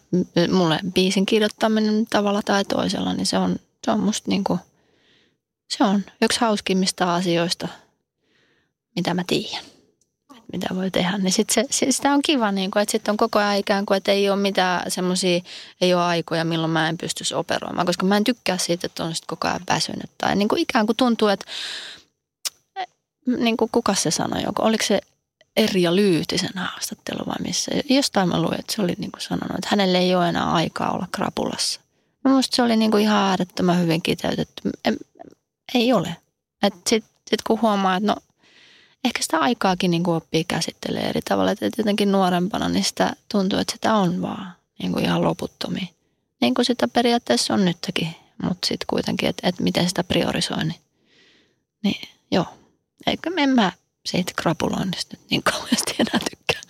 mulle 0.53 0.81
biisin 0.95 1.27
kirjoittaminen 1.27 2.07
tavalla 2.11 2.43
tai 2.45 2.65
toisella, 2.65 3.15
niin 3.15 3.27
se 3.27 3.39
on, 3.39 3.57
se 3.85 3.91
on 3.91 4.01
musta 4.01 4.31
niin 4.31 4.45
kuin, 4.45 4.61
se 5.69 5.85
on 5.85 6.05
yksi 6.23 6.41
hauskimmista 6.41 7.15
asioista, 7.15 7.69
mitä 8.97 9.15
mä 9.15 9.25
tiedän 9.27 9.72
mitä 10.53 10.67
voi 10.75 10.91
tehdä. 10.91 11.19
Niin 11.19 11.33
sit 11.33 11.51
se, 11.51 11.65
sitä 11.71 12.13
on 12.13 12.23
kiva, 12.23 12.53
niin 12.53 12.71
kuin, 12.71 12.81
että 12.83 12.93
sitten 12.93 13.13
on 13.13 13.17
koko 13.17 13.39
ajan 13.39 13.57
ikään 13.57 13.87
kuin, 13.87 13.97
että 13.97 14.13
ei 14.13 14.31
ole 14.31 14.41
mitään 14.41 14.91
semmoisia, 14.91 15.41
ei 15.81 15.95
ole 15.95 16.03
aikoja, 16.03 16.45
milloin 16.45 16.73
mä 16.73 16.89
en 16.89 16.99
pystyisi 16.99 17.35
operoimaan, 17.35 17.87
koska 17.87 18.07
mä 18.07 18.17
en 18.17 18.25
tykkää 18.25 18.59
siitä, 18.59 18.87
että 18.87 19.05
on 19.05 19.15
sit 19.15 19.27
koko 19.27 19.49
ajan 19.49 19.61
väsynyt. 19.69 20.11
Tai 20.19 20.37
niin 20.37 20.49
kuin 20.49 20.61
ikään 20.63 20.87
kuin 20.87 20.97
tuntuu, 20.97 21.29
että 21.29 21.47
niin 23.27 23.57
kuin 23.57 23.69
kuka 23.73 23.95
se 23.95 24.11
sanoi, 24.11 24.43
joku, 24.43 24.63
oliko 24.63 24.85
se 24.87 25.01
Erja 25.57 25.97
Lyytisen 25.97 26.51
haastattelu 26.57 27.27
vai 27.27 27.37
missä. 27.43 27.71
Jostain 27.89 28.29
mä 28.29 28.43
luin, 28.43 28.61
että 28.61 28.73
se 28.77 28.83
oli 28.83 28.95
niin 28.99 29.13
kuin 29.13 29.23
sanonut, 29.23 29.59
että 29.59 29.69
hänelle 29.71 29.99
ei 29.99 30.15
ole 30.15 30.29
enää 30.29 30.53
aikaa 30.53 30.91
olla 30.91 31.07
krapulassa. 31.13 31.81
Minusta 32.25 32.57
se 32.57 32.63
oli 32.63 32.77
niin 32.77 32.91
kuin 32.91 33.03
ihan 33.03 33.17
äärettömän 33.17 33.81
hyvin 33.81 34.03
kiteytetty. 34.03 34.71
En, 34.85 34.97
ei 35.75 35.93
ole. 35.93 36.17
Sitten 36.65 37.11
sit 37.31 37.43
kun 37.47 37.61
huomaa, 37.63 37.97
että 37.97 38.07
no 38.07 38.17
ehkä 39.05 39.23
sitä 39.23 39.39
aikaakin 39.39 39.91
niin 39.91 40.03
kuin 40.03 40.17
oppii 40.17 40.45
käsittelee 40.45 41.09
eri 41.09 41.21
tavalla. 41.23 41.51
Että 41.51 41.71
jotenkin 41.79 42.13
nuorempana 42.13 42.69
niin 42.69 42.85
sitä 42.85 43.13
tuntuu, 43.33 43.59
että 43.59 43.73
sitä 43.73 43.95
on 43.95 44.23
vaan 44.23 44.53
niin 44.79 44.93
kuin 44.93 45.05
ihan 45.05 45.23
loputtomia. 45.23 45.87
Niin 46.41 46.55
kuin 46.55 46.65
sitä 46.65 46.89
periaatteessa 46.89 47.55
on 47.55 47.65
nytkin, 47.65 48.09
mutta 48.43 48.67
sitten 48.67 48.87
kuitenkin, 48.91 49.29
että, 49.29 49.49
että 49.49 49.63
miten 49.63 49.89
sitä 49.89 50.05
priorisoi. 50.05 50.65
Niin, 50.65 50.81
niin 51.85 52.09
joo, 52.31 52.47
eikö 53.07 53.31
en 53.37 53.51
mä 53.51 53.73
siitä 54.07 54.33
krapuloinnista 54.37 55.17
nyt 55.17 55.31
niin 55.31 55.43
kauheasti 55.43 55.95
enää 55.99 56.21
tykkää. 56.31 56.61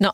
No 0.00 0.12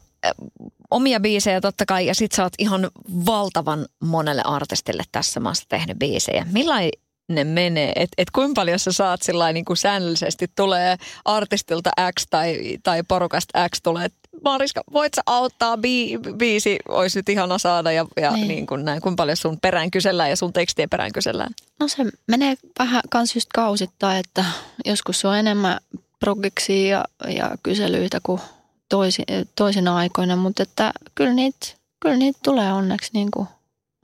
omia 0.91 1.21
biisejä 1.21 1.61
totta 1.61 1.87
kai 1.87 2.07
ja 2.07 2.15
sit 2.15 2.33
sä 2.33 2.43
oot 2.43 2.53
ihan 2.59 2.91
valtavan 3.27 3.87
monelle 4.01 4.43
artistille 4.45 5.03
tässä 5.13 5.41
maassa 5.41 5.65
tehnyt 5.69 5.99
biisejä. 5.99 6.47
Millainen 6.53 6.91
ne 7.35 7.45
menee? 7.45 7.93
Että 7.97 8.15
et 8.19 8.31
kuinka 8.31 8.61
paljon 8.61 8.79
sä 8.79 8.93
saat 8.93 9.23
sillä 9.23 9.53
niin 9.53 9.65
kuin 9.65 9.77
säännöllisesti 9.77 10.51
tulee 10.57 10.97
artistilta 11.25 11.91
X 12.21 12.27
tai, 12.31 12.79
tai 12.83 13.03
porukasta 13.09 13.69
X 13.69 13.81
tulee, 13.83 14.09
Mariska, 14.45 14.83
voit 14.93 15.15
sä 15.15 15.23
auttaa, 15.27 15.77
bi, 15.77 16.19
biisi 16.37 16.79
olisi 16.89 17.19
nyt 17.19 17.29
ihana 17.29 17.59
saada 17.59 17.93
ja, 17.93 18.07
ja 18.21 18.33
niin. 18.33 18.49
Niin 18.49 18.67
kuin 18.67 18.85
näin, 18.85 19.03
kuinka 19.03 19.23
paljon 19.23 19.37
sun 19.37 19.61
perään 19.61 19.91
kysellään 19.91 20.31
ja 20.31 20.37
sun 20.37 20.53
tekstien 20.53 20.91
perään 20.91 21.13
kysellään? 21.13 21.51
No 21.81 21.89
se 21.89 22.05
menee 22.27 22.55
vähän 22.79 23.03
kans 23.11 23.35
just 23.35 23.49
kausittain, 23.55 24.19
että 24.19 24.45
joskus 24.85 25.25
on 25.25 25.37
enemmän 25.37 25.79
progiksi 26.21 26.89
ja, 26.89 27.05
ja 27.29 27.51
kyselyitä 27.63 28.21
kuin 28.23 28.41
toisi, 28.89 29.23
toisina 29.57 29.97
aikoina, 29.97 30.37
mutta 30.37 30.63
että 30.63 30.93
kyllä 31.15 31.33
niitä, 31.33 31.67
kyllä 32.01 32.17
niitä 32.17 32.39
tulee 32.43 32.73
onneksi, 32.73 33.11
niin 33.15 33.31
kuin, 33.31 33.49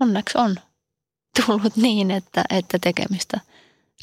onneksi 0.01 0.39
on 0.39 0.57
tullut 1.47 1.77
niin, 1.87 2.11
että, 2.11 2.45
että 2.51 2.79
tekemistä 2.79 3.41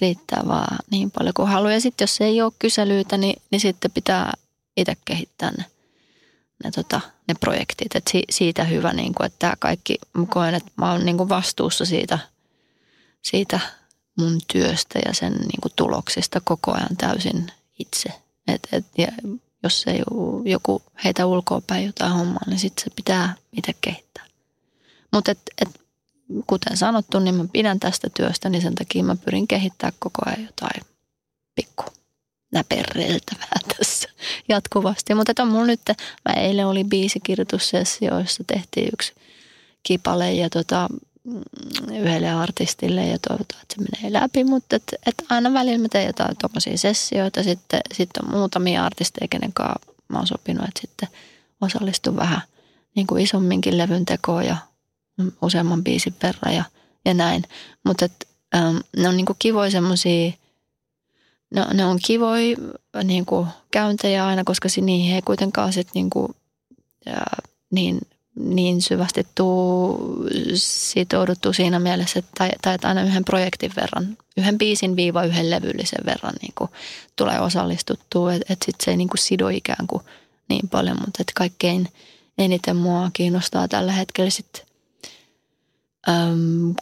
riittää 0.01 0.43
vaan 0.47 0.77
niin 0.91 1.11
paljon 1.11 1.33
kuin 1.33 1.47
haluaa. 1.47 1.73
Ja 1.73 1.81
sitten 1.81 2.03
jos 2.03 2.21
ei 2.21 2.41
ole 2.41 2.51
kyselyitä, 2.59 3.17
niin, 3.17 3.41
niin 3.51 3.59
sitten 3.59 3.91
pitää 3.91 4.33
itse 4.77 4.93
kehittää 5.05 5.51
ne, 5.51 5.65
ne, 6.63 6.71
tota, 6.71 7.01
ne 7.27 7.33
projektit. 7.39 7.95
Et 7.95 8.07
si, 8.11 8.23
siitä 8.29 8.63
hyvä, 8.63 8.93
niin 8.93 9.13
kuin, 9.13 9.25
että 9.25 9.39
tämä 9.39 9.53
kaikki, 9.59 9.97
mä 10.13 10.25
koen, 10.29 10.55
että 10.55 10.71
mä 10.75 10.91
oon 10.91 11.05
niin 11.05 11.17
kuin 11.17 11.29
vastuussa 11.29 11.85
siitä, 11.85 12.19
siitä 13.21 13.59
mun 14.17 14.39
työstä 14.53 14.99
ja 15.05 15.13
sen 15.13 15.33
niin 15.33 15.61
kuin 15.61 15.73
tuloksista 15.75 16.41
koko 16.43 16.71
ajan 16.71 16.97
täysin 16.97 17.51
itse. 17.79 18.09
Et, 18.47 18.67
et, 18.71 18.85
ja 18.97 19.07
jos 19.63 19.83
ei 19.87 20.03
joku 20.45 20.81
heitä 21.03 21.25
ulkoa 21.25 21.61
päin 21.67 21.85
jotain 21.85 22.11
hommaa, 22.11 22.43
niin 22.47 22.59
sitten 22.59 22.83
se 22.83 22.95
pitää 22.95 23.35
itse 23.57 23.73
kehittää. 23.81 24.25
Mutta 25.11 25.31
et, 25.31 25.39
et 25.61 25.84
kuten 26.47 26.77
sanottu, 26.77 27.19
niin 27.19 27.35
mä 27.35 27.45
pidän 27.53 27.79
tästä 27.79 28.07
työstä, 28.17 28.49
niin 28.49 28.61
sen 28.61 28.75
takia 28.75 29.03
mä 29.03 29.15
pyrin 29.15 29.47
kehittää 29.47 29.91
koko 29.99 30.21
ajan 30.25 30.45
jotain 30.45 30.81
pikku 31.55 31.83
näperreiltävää 32.51 33.59
tässä 33.77 34.09
jatkuvasti. 34.49 35.15
Mutta 35.15 35.43
on 35.43 35.47
mulla 35.47 35.65
nyt, 35.65 35.81
mä 36.29 36.33
eilen 36.33 36.67
oli 36.67 36.83
biisikirjoitussessio, 36.83 38.19
jossa 38.19 38.43
tehtiin 38.47 38.89
yksi 38.93 39.13
kipale 39.83 40.33
ja 40.33 40.49
tota, 40.49 40.89
mm, 41.23 41.41
yhdelle 41.95 42.29
artistille 42.29 43.07
ja 43.07 43.17
toivotaan, 43.27 43.61
että 43.61 43.75
se 43.75 43.81
menee 43.81 44.21
läpi, 44.21 44.43
mutta 44.43 44.75
et, 44.75 44.95
et 45.05 45.15
aina 45.29 45.53
välillä 45.53 45.77
mä 45.77 45.87
teen 45.91 46.07
jotain 46.07 46.37
tuommoisia 46.41 46.77
sessioita. 46.77 47.43
Sitten, 47.43 47.81
sitten 47.93 48.25
on 48.25 48.31
muutamia 48.31 48.85
artisteja, 48.85 49.27
kenen 49.27 49.53
kanssa 49.53 49.95
mä 50.07 50.17
oon 50.17 50.27
sopinut, 50.27 50.67
että 50.67 50.81
sitten 50.81 51.09
osallistun 51.61 52.15
vähän 52.15 52.41
niin 52.95 53.07
kuin 53.07 53.23
isomminkin 53.23 53.77
levyn 53.77 54.05
tekoon 54.05 54.45
ja 54.45 54.57
useamman 55.41 55.83
biisin 55.83 56.15
verran 56.23 56.55
ja, 56.55 56.63
ja 57.05 57.13
näin. 57.13 57.43
Mutta 57.83 58.09
ähm, 58.55 58.77
ne 58.97 59.09
on 59.09 59.17
niinku 59.17 59.35
kivoja 59.39 59.71
semmoisia, 59.71 60.31
ne, 61.55 61.65
ne 61.73 61.85
on 61.85 61.99
kivoja 62.05 62.57
niinku 63.03 63.47
käyntejä 63.71 64.27
aina, 64.27 64.43
koska 64.43 64.69
niihin 64.81 65.15
ei 65.15 65.21
kuitenkaan 65.21 65.73
sit 65.73 65.87
niinku, 65.93 66.35
äh, 67.07 67.15
niin, 67.71 67.99
niin 68.35 68.81
syvästi 68.81 69.27
tuu 69.35 69.99
sitouduttu 70.53 71.53
siinä 71.53 71.79
mielessä, 71.79 72.19
että, 72.19 72.31
tai, 72.37 72.51
tai 72.61 72.75
että 72.75 72.87
aina 72.87 73.03
yhden 73.03 73.25
projektin 73.25 73.71
verran, 73.75 74.17
yhden 74.37 74.57
biisin 74.57 74.95
viiva 74.95 75.23
yhden 75.23 75.49
levyllisen 75.49 76.05
verran 76.05 76.33
niinku, 76.41 76.69
tulee 77.15 77.39
osallistuttua, 77.39 78.33
että 78.33 78.53
et 78.53 78.61
sitten 78.65 78.85
se 78.85 78.91
ei 78.91 78.97
niinku 78.97 79.17
sido 79.17 79.47
ikään 79.47 79.87
kuin 79.87 80.03
niin 80.49 80.69
paljon, 80.69 80.97
mutta 80.99 81.23
kaikkein 81.35 81.87
eniten 82.37 82.75
mua 82.75 83.09
kiinnostaa 83.13 83.67
tällä 83.67 83.91
hetkellä 83.91 84.29
sitten 84.29 84.64
äm, 86.09 86.75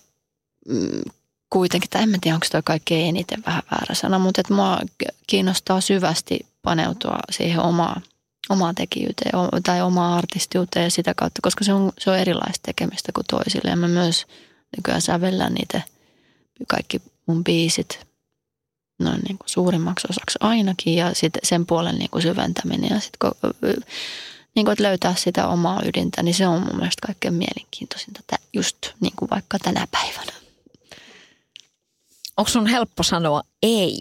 kuitenkin, 1.50 1.90
tai 1.90 2.04
en 2.04 2.22
tiedä, 2.22 2.36
onko 2.36 2.48
toi 2.52 2.62
kaikkein 2.66 3.10
eniten 3.10 3.44
vähän 3.46 3.64
väärä 3.72 3.96
sana, 3.96 4.20
mutta 4.20 4.42
että 4.42 4.54
mua 4.54 4.80
kiinnostaa 5.28 5.82
syvästi 5.82 6.40
paneutua 6.62 7.18
siihen 7.32 7.60
omaan, 7.60 8.02
omaan 8.50 8.76
tekijyyteen 8.76 9.32
tai 9.64 9.82
omaan 9.82 10.18
artistiuteen 10.18 10.92
sitä 10.92 11.14
kautta, 11.14 11.40
koska 11.42 11.64
se 11.64 11.74
on, 11.74 11.92
se 11.98 12.12
on 12.12 12.20
erilaista 12.20 12.60
tekemistä 12.66 13.12
kuin 13.12 13.26
toisille. 13.30 13.70
Ja 13.70 13.76
mä 13.76 13.88
myös 13.88 14.26
nykyään 14.78 15.02
sävellän 15.02 15.54
niitä 15.54 15.82
kaikki 16.68 17.02
mun 17.26 17.44
biisit 17.44 18.00
noin 19.00 19.22
niin 19.28 19.38
kuin 19.38 19.50
suurimmaksi 19.50 20.08
osaksi 20.10 20.40
ainakin 20.42 20.96
ja 20.96 21.14
sitten 21.14 21.42
sen 21.44 21.66
puolen 21.66 21.96
niin 21.96 22.10
kuin 22.10 22.22
syventäminen 22.22 22.90
ja 22.90 23.00
sitten 23.00 23.32
niin 24.56 24.66
kuin, 24.66 24.74
että 24.74 24.84
löytää 24.84 25.16
sitä 25.16 25.48
omaa 25.48 25.82
ydintä, 25.86 26.24
niin 26.24 26.36
se 26.36 26.48
on 26.48 26.62
mun 26.62 26.76
mielestä 26.76 27.08
kaikkein 27.08 27.34
mielenkiintoisinta 27.34 28.22
just 28.54 28.78
niin 29.00 29.14
kuin 29.16 29.30
vaikka 29.30 29.60
tänä 29.60 29.88
päivänä. 29.92 30.34
Onko 32.38 32.52
sun 32.52 32.68
helppo 32.68 33.04
sanoa 33.04 33.42
ei? 33.64 34.00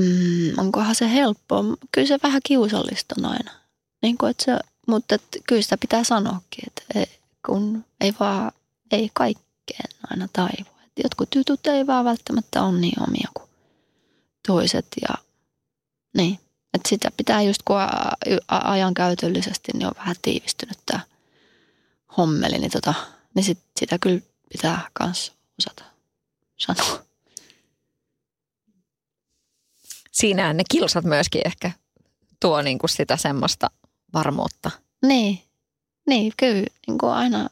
Mm, 0.00 0.58
onkohan 0.58 0.94
se 0.94 1.12
helppo? 1.12 1.64
Kyllä 1.92 2.08
se 2.08 2.18
vähän 2.22 2.40
kiusallista 2.44 3.14
on 3.18 3.24
aina. 3.24 3.50
Niin 4.02 4.18
kuin, 4.18 4.30
että 4.30 4.44
se, 4.44 4.58
mutta 4.88 5.14
että 5.14 5.38
kyllä 5.48 5.62
sitä 5.62 5.76
pitää 5.78 6.04
sanoakin, 6.04 6.64
että 6.66 6.82
ei, 6.94 7.18
kun 7.46 7.84
ei 8.00 8.14
vaan, 8.20 8.52
ei 8.90 9.10
kaikkeen 9.14 9.90
aina 10.10 10.28
taivu. 10.32 10.70
Että 10.86 11.02
jotkut 11.04 11.34
jutut 11.34 11.66
ei 11.66 11.86
vaan 11.86 12.04
välttämättä 12.04 12.62
ole 12.62 12.78
niin 12.78 13.02
omia 13.02 13.28
kuin 13.34 13.50
toiset 14.46 14.86
ja 15.02 15.14
niin. 16.16 16.38
Että 16.74 16.88
sitä 16.88 17.08
pitää 17.16 17.42
just 17.42 17.62
kun 17.64 17.76
ajankäytöllisesti 18.48 19.72
niin 19.74 19.86
on 19.86 19.92
vähän 19.96 20.16
tiivistynyt 20.22 20.78
tämä 20.86 21.00
hommeli, 22.16 22.58
niin, 22.58 22.70
tota, 22.70 22.94
niin 23.34 23.44
sit, 23.44 23.58
sitä 23.80 23.98
kyllä 23.98 24.20
pitää 24.52 24.90
myös 25.00 25.32
osata 25.58 25.84
sanoa. 26.56 27.02
Siinä 30.12 30.52
ne 30.52 30.62
kilsat 30.70 31.04
myöskin 31.04 31.42
ehkä 31.44 31.70
tuo 32.40 32.62
niinku 32.62 32.88
sitä 32.88 33.16
semmoista 33.16 33.70
varmuutta. 34.14 34.70
Niin, 35.06 35.42
niin 36.06 36.32
kyllä 36.36 36.66
niin 36.86 36.98
kuin 36.98 37.12
aina, 37.12 37.48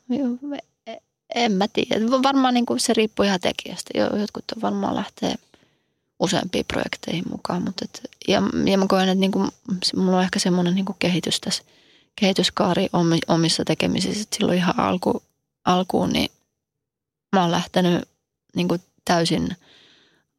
en 1.35 1.53
mä 1.53 1.69
tiedä. 1.69 2.07
Varmaan 2.23 2.55
niin 2.55 2.67
kuin 2.67 2.81
se 2.81 2.95
riippuu 2.95 3.25
ihan 3.25 3.41
tekijästä. 3.41 3.91
Jotkut 3.99 4.45
varmaan 4.63 4.97
lähtee– 4.97 5.35
useampiin 6.21 6.65
projekteihin 6.67 7.25
mukaan. 7.31 7.63
Mutta 7.63 7.85
et, 7.85 8.11
ja, 8.29 8.43
ja 8.71 8.79
mä 8.79 8.87
koen, 8.89 9.09
että 9.09 9.21
niinku, 9.21 9.49
mulla 9.97 10.17
on 10.17 10.23
ehkä 10.23 10.39
semmoinen 10.39 10.75
niinku 10.75 10.97
kehitys 10.99 11.41
tässä, 11.41 11.63
kehityskaari 12.21 12.89
omissa 13.29 13.65
tekemisissä. 13.65 14.23
Et 14.23 14.33
silloin 14.33 14.59
ihan 14.59 14.81
alku, 14.81 15.23
alkuun 15.65 16.11
niin 16.11 16.31
mä 17.33 17.43
oon 17.43 17.51
lähtenyt 17.51 18.09
niinku 18.57 18.77
täysin 19.05 19.57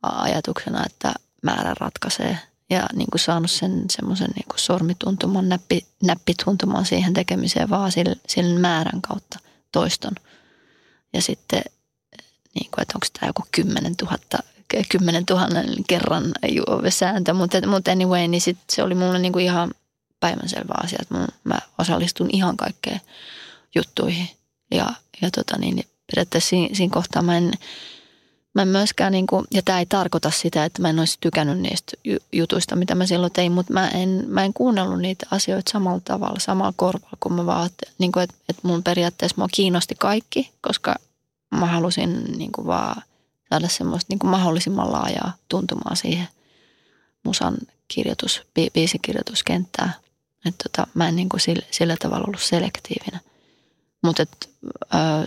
ajatuksena, 0.02 0.86
että 0.86 1.14
määrä 1.44 1.76
ratkaisee. 1.80 2.38
Ja 2.70 2.88
niin 2.94 3.08
kuin 3.12 3.20
saanut 3.20 3.52
sen 3.52 3.86
semmoisen 3.90 4.30
niin 4.36 4.46
sormituntuman, 4.56 5.50
näppi, 5.50 5.86
näppituntuman 6.04 6.86
siihen 6.86 7.14
tekemiseen 7.14 7.70
vaan 7.70 7.92
sillä, 7.92 8.16
sillä 8.28 8.60
määrän 8.60 9.02
kautta 9.02 9.40
toiston. 9.72 10.14
Ja 11.14 11.22
sitten, 11.22 11.62
niin 12.56 12.72
kuin, 12.72 12.82
että 12.82 12.94
onko 12.96 13.08
tämä 13.20 13.30
joku 13.30 13.44
10 13.52 13.94
000 14.02 14.18
kymmenen 14.90 15.26
tuhannen 15.26 15.66
kerran 15.88 16.32
sääntö, 16.90 17.34
mutta, 17.34 17.68
mutta 17.68 17.92
anyway, 17.92 18.28
niin 18.28 18.42
sit 18.42 18.58
se 18.70 18.84
oli 18.84 18.96
mulle 18.96 19.20
niinku 19.20 19.40
ihan 19.40 19.72
päivänselvä 20.20 20.74
asia, 20.84 21.00
että 21.02 21.16
mä 21.44 21.60
osallistun 21.78 22.30
ihan 22.34 22.58
kaikkeen 22.58 23.02
juttuihin. 23.76 24.30
Ja, 24.72 24.94
ja 25.22 25.32
tota 25.32 25.58
niin, 25.58 25.76
niin 25.76 25.88
periaatteessa 26.12 26.50
siinä, 26.50 26.76
siinä 26.76 26.94
kohtaa 26.94 27.22
mä 27.22 27.38
en, 27.38 27.52
mä 28.54 28.62
en 28.62 28.68
myöskään, 28.68 29.12
niin 29.12 29.28
kuin, 29.28 29.46
ja 29.54 29.62
tämä 29.62 29.80
ei 29.80 29.86
tarkoita 29.86 30.32
sitä, 30.32 30.66
että 30.66 30.82
mä 30.82 30.90
en 30.90 31.00
olisi 31.00 31.18
tykännyt 31.22 31.60
niistä 31.60 31.92
jutuista, 32.34 32.76
mitä 32.76 32.96
mä 32.96 33.06
silloin 33.06 33.32
tein, 33.32 33.52
mutta 33.52 33.74
mä 33.74 33.88
en, 33.88 34.24
mä 34.28 34.44
en 34.44 34.54
kuunnellut 34.54 35.00
niitä 35.00 35.28
asioita 35.32 35.72
samalla 35.72 36.02
tavalla, 36.06 36.40
samalla 36.40 36.74
korvalla, 36.76 37.18
kun 37.20 37.34
mä 37.34 37.46
vaan, 37.46 37.70
niin 37.98 38.12
kuin, 38.12 38.24
että, 38.24 38.36
että 38.50 38.68
mun 38.68 38.84
periaatteessa 38.84 39.36
mua 39.38 39.48
kiinnosti 39.54 39.96
kaikki, 40.00 40.52
koska 40.62 40.96
mä 41.60 41.66
halusin 41.66 42.24
niin 42.38 42.52
kuin 42.52 42.68
vaan 42.68 43.02
saada 43.52 43.68
semmoista 43.68 44.06
niin 44.10 44.20
kuin 44.20 44.32
mahdollisimman 44.32 44.92
laajaa 44.92 45.34
tuntumaa 45.50 45.96
siihen 45.96 46.28
musan 47.24 47.58
kirjoitus, 47.88 48.42
bi- 48.60 48.72
biisikirjoituskenttään. 48.74 49.96
Että 50.46 50.70
tota, 50.70 50.88
mä 50.94 51.08
en 51.08 51.16
niin 51.16 51.30
kuin 51.30 51.42
sillä, 51.42 51.66
sillä 51.72 51.98
tavalla 52.00 52.26
ollut 52.28 52.42
selektiivinen. 52.42 53.22
Mutta 54.04 54.24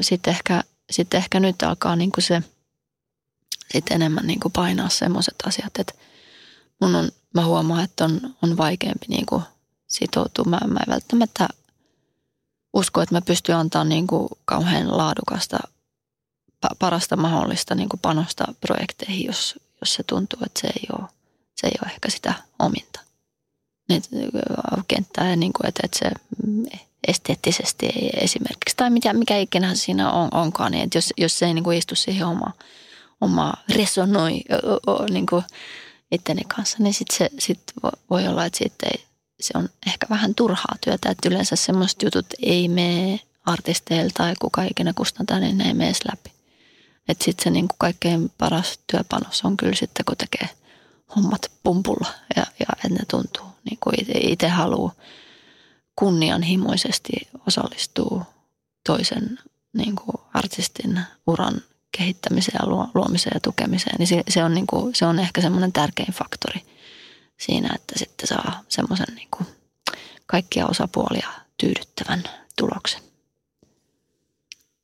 sitten 0.01 0.31
ehkä, 0.31 0.63
sit 0.91 1.15
ehkä 1.15 1.41
nyt 1.41 1.63
alkaa 1.63 1.97
niin 1.97 2.13
kuin 2.13 2.25
se 2.25 2.43
sit 3.73 3.91
enemmän 3.91 4.27
niin 4.27 4.41
kuin 4.41 4.53
painaa 4.53 4.89
semmoiset 4.89 5.35
asiat, 5.47 5.79
että 5.79 5.95
mun 6.81 6.95
on, 6.95 7.11
mä 7.35 7.45
huomaan, 7.45 7.85
että 7.85 8.05
on, 8.05 8.21
on 8.43 8.57
vaikeampi 8.57 9.07
niin 9.09 9.27
kuin 9.27 9.43
sitoutua. 9.87 10.45
Mä, 10.45 10.61
mä 10.67 10.81
en 10.87 10.93
välttämättä 10.93 11.49
usko, 12.73 13.03
että 13.03 13.15
mä 13.15 13.21
pystyn 13.21 13.57
antaa 13.57 13.85
niin 13.85 14.07
kuin 14.07 14.29
kauhean 14.45 14.97
laadukasta, 14.97 15.59
parasta 16.79 17.17
mahdollista 17.17 17.75
niin 17.75 17.89
kuin 17.89 18.01
panosta 18.01 18.55
projekteihin, 18.61 19.27
jos, 19.27 19.55
jos 19.81 19.95
se 19.95 20.03
tuntuu, 20.03 20.41
että 20.47 20.61
se 20.61 20.67
ei 20.67 20.87
ole, 20.99 21.09
se 21.55 21.67
ei 21.67 21.73
ole 21.83 21.91
ehkä 21.93 22.11
sitä 22.11 22.35
ominta. 22.59 23.01
Nyt 23.89 24.05
kenttää, 24.89 25.37
niin 25.37 25.53
kuin, 25.53 25.69
että, 25.69 25.81
että 25.85 25.99
se 25.99 26.11
esteettisesti 27.09 27.87
ei 27.87 28.11
esimerkiksi, 28.17 28.77
tai 28.77 28.91
mikä, 28.91 29.13
mikä 29.13 29.39
ikinä 29.39 29.75
siinä 29.75 30.13
on, 30.13 30.29
onkaan, 30.33 30.73
niin 30.73 30.85
että 30.85 30.99
jos, 30.99 31.13
jos 31.17 31.39
se 31.39 31.47
ei 31.47 31.55
niin 31.55 31.65
kuin 31.65 31.79
istu 31.79 31.95
siihen 31.95 32.27
omaan, 32.27 32.53
oma 33.21 33.53
resonoi 33.75 34.41
niin 35.11 35.27
kuin 35.27 35.45
itteni 36.13 36.43
kanssa, 36.57 36.77
niin 36.81 36.95
sitten 36.95 37.19
se 37.19 37.31
sit 37.39 37.61
voi 38.11 38.29
olla, 38.29 38.45
että 38.45 38.59
sit 38.59 38.75
ei, 38.83 39.05
se 39.41 39.59
on 39.59 39.69
ehkä 39.87 40.07
vähän 40.11 40.35
turhaa 40.35 40.75
työtä, 40.85 41.11
että 41.11 41.29
yleensä 41.29 41.57
semmoiset 41.57 42.03
jutut 42.03 42.27
ei 42.43 42.69
mene 42.69 43.21
artisteilta 43.47 44.15
tai 44.15 44.35
kuka 44.41 44.63
ikinä 44.63 44.93
kustantaa, 44.93 45.39
niin 45.39 45.59
ne 45.59 45.65
ei 45.65 45.75
mene 45.75 45.93
läpi. 46.11 46.34
Että 47.09 47.25
sitten 47.25 47.45
se 47.45 47.51
niin 47.51 47.69
kuin 47.69 47.79
kaikkein 47.79 48.31
paras 48.39 48.79
työpanos 48.87 49.45
on 49.45 49.57
kyllä 49.57 49.75
sitten, 49.75 50.05
kun 50.05 50.17
tekee 50.17 50.49
hommat 51.17 51.51
pumpulla 51.63 52.09
ja, 52.37 52.43
ja 52.61 52.67
että 52.75 52.89
ne 52.89 53.05
tuntuu 53.11 53.47
niin 53.65 53.79
kuin 53.81 53.95
itse 54.15 54.49
haluaa 54.49 54.93
kunnianhimoisesti 55.97 57.13
osallistuu 57.47 58.23
toisen 58.87 59.39
niin 59.73 59.97
kuin 59.97 60.17
artistin 60.35 61.01
uran 61.27 61.63
kehittämiseen 61.99 62.59
ja 62.63 62.89
luomiseen 62.95 63.35
ja 63.35 63.41
tukemiseen, 63.41 63.97
niin 63.99 64.07
se, 64.07 64.23
se, 64.29 64.45
on, 64.45 64.55
niin 64.55 64.67
kuin, 64.67 64.95
se 64.95 65.07
on 65.07 65.19
ehkä 65.19 65.41
semmoinen 65.41 65.73
tärkein 65.73 66.13
faktori 66.13 66.61
siinä, 67.41 67.69
että 67.75 67.99
sitten 67.99 68.27
saa 68.27 68.61
semmoisen 68.69 69.15
niin 69.15 69.29
kuin 69.31 69.47
kaikkia 70.27 70.67
osapuolia 70.67 71.29
tyydyttävän 71.59 72.23
tuloksen. 72.59 73.04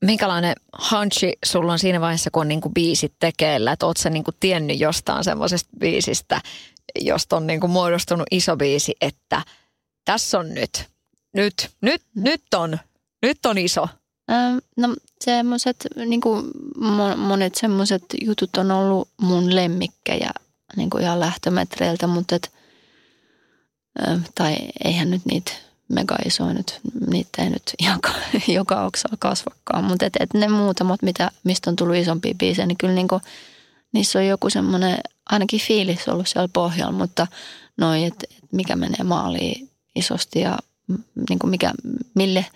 Minkälainen 0.04 0.54
hunchi 0.90 1.32
sulla 1.44 1.72
on 1.72 1.78
siinä 1.78 2.00
vaiheessa, 2.00 2.30
kun 2.30 2.40
on 2.40 2.48
niin 2.48 2.60
kuin 2.60 2.74
biisit 2.74 3.12
tekeillä? 3.18 3.72
Että 3.72 3.86
ootko 3.86 4.02
sä 4.02 4.10
niin 4.10 4.24
kuin 4.24 4.36
tiennyt 4.40 4.80
jostain 4.80 5.24
semmoisesta 5.24 5.70
biisistä, 5.78 6.40
josta 7.00 7.36
on 7.36 7.46
niin 7.46 7.60
kuin 7.60 7.70
muodostunut 7.70 8.26
iso 8.30 8.56
biisi, 8.56 8.94
että 9.00 9.42
tässä 10.04 10.38
on 10.38 10.54
nyt 10.54 10.90
nyt, 11.32 11.70
nyt, 11.80 12.02
nyt 12.14 12.54
on, 12.54 12.78
nyt 13.22 13.46
on 13.46 13.58
iso? 13.58 13.88
no 14.76 14.96
semmoiset, 15.20 15.86
niin 16.06 16.20
kuin 16.20 16.50
monet 17.16 17.54
semmoiset 17.54 18.02
jutut 18.20 18.56
on 18.56 18.70
ollut 18.70 19.08
mun 19.20 19.54
lemmikkejä 19.54 20.30
niin 20.76 20.90
kuin 20.90 21.02
ihan 21.02 21.20
lähtömetreiltä, 21.20 22.06
mutta 22.06 22.34
et, 22.36 22.52
tai 24.34 24.56
eihän 24.84 25.10
nyt 25.10 25.22
niitä 25.24 25.52
mega 25.90 26.16
isoja 26.26 26.54
nyt, 26.54 26.80
niitä 27.10 27.42
ei 27.42 27.50
nyt 27.50 27.62
ihan 27.82 28.00
joka 28.48 28.84
oksaa 28.84 29.16
kasvakkaan, 29.18 29.84
mutta 29.84 30.06
et, 30.06 30.12
et 30.20 30.34
ne 30.34 30.48
muutamat, 30.48 31.02
mitä, 31.02 31.30
mistä 31.44 31.70
on 31.70 31.76
tullut 31.76 31.96
isompia 31.96 32.34
biisejä, 32.34 32.66
niin 32.66 32.78
kyllä 32.78 32.94
niin 32.94 33.08
kuin, 33.08 33.22
niissä 33.92 34.18
on 34.18 34.26
joku 34.26 34.50
semmoinen, 34.50 34.98
ainakin 35.30 35.60
fiilis 35.60 36.08
ollut 36.08 36.28
siellä 36.28 36.48
pohjalla, 36.52 36.92
mutta 36.92 37.26
noin, 37.76 38.04
että 38.04 38.26
et 38.38 38.52
mikä 38.52 38.76
menee 38.76 39.04
maaliin 39.04 39.70
isosti 39.96 40.40
ja 40.40 40.58
niin 41.30 41.38
kuin 41.38 41.50
mikä, 41.50 41.72
mille 42.14 42.46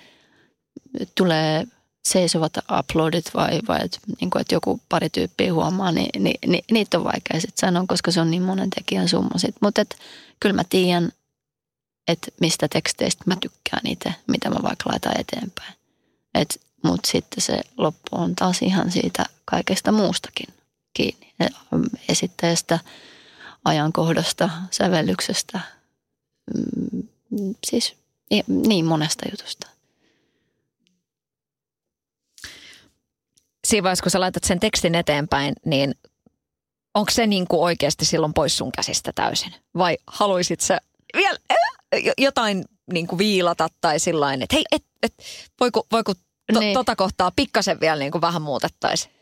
tulee 1.14 1.66
seisovat 2.09 2.53
uploadit 2.78 3.24
vai, 3.35 3.61
vai 3.68 3.80
että, 3.85 3.99
niin 4.20 4.30
kuin, 4.30 4.41
että 4.41 4.55
joku 4.55 4.80
pari 4.89 5.11
tyyppiä 5.11 5.55
huomaa, 5.55 5.93
niin, 5.93 6.22
niin, 6.22 6.39
niin 6.47 6.64
niitä 6.70 6.99
on 6.99 7.05
vaikea 7.05 7.41
sitten 7.41 7.59
sanoa, 7.68 7.85
koska 7.89 8.11
se 8.11 8.20
on 8.20 8.30
niin 8.30 8.43
monen 8.43 8.70
tekijän 8.70 9.09
summa. 9.09 9.30
Mutta 9.61 9.85
kyllä 10.41 10.53
mä 10.53 10.64
tiedän, 10.64 11.12
että 12.09 12.30
mistä 12.40 12.68
teksteistä 12.68 13.24
mä 13.26 13.36
tykkään 13.40 13.86
itse, 13.86 14.14
mitä 14.26 14.50
mä 14.50 14.57
vaikka 14.62 14.90
laitan 14.90 15.20
eteenpäin. 15.20 15.74
Mutta 16.84 17.11
sitten 17.11 17.40
se 17.40 17.61
loppu 17.76 18.09
on 18.12 18.34
taas 18.34 18.62
ihan 18.62 18.90
siitä 18.90 19.24
kaikesta 19.44 19.92
muustakin 19.92 20.55
kiinni. 20.94 21.34
Esittäjästä, 22.09 22.78
ajankohdasta, 23.64 24.50
sävellyksestä, 24.70 25.61
mm, 26.55 27.55
siis 27.66 27.96
niin 28.46 28.84
monesta 28.84 29.24
jutusta. 29.30 29.68
Siinä 33.66 33.82
vaiheessa, 33.82 34.02
kun 34.02 34.11
sä 34.11 34.20
laitat 34.20 34.44
sen 34.44 34.61
tekstin 34.61 34.94
eteenpäin, 34.94 35.55
niin 35.64 35.94
onko 36.94 37.11
se 37.11 37.26
niin 37.26 37.46
kuin 37.48 37.61
oikeasti 37.61 38.05
silloin 38.05 38.34
pois 38.34 38.57
sun 38.57 38.72
käsistä 38.72 39.12
täysin? 39.14 39.55
Vai 39.78 39.98
haluaisit 40.07 40.61
sä 40.61 40.80
vielä 41.16 41.38
jotain 42.18 42.64
niin 42.92 43.07
kuin 43.07 43.18
viilata 43.18 43.68
tai 43.80 43.99
sillain, 43.99 44.42
että 44.42 44.57
hei, 44.57 44.64
et, 44.72 44.84
et, 45.03 45.14
voiko, 45.61 45.86
voiko 45.92 46.14
to, 46.53 46.61
niin. 46.61 46.74
tota 46.74 46.97
kohtaa 46.97 47.32
pikkasen 47.36 47.80
vielä 47.80 47.99
niin 47.99 48.12
kuin 48.12 48.22
vähän 48.22 48.42
muutettaisiin? 48.42 49.14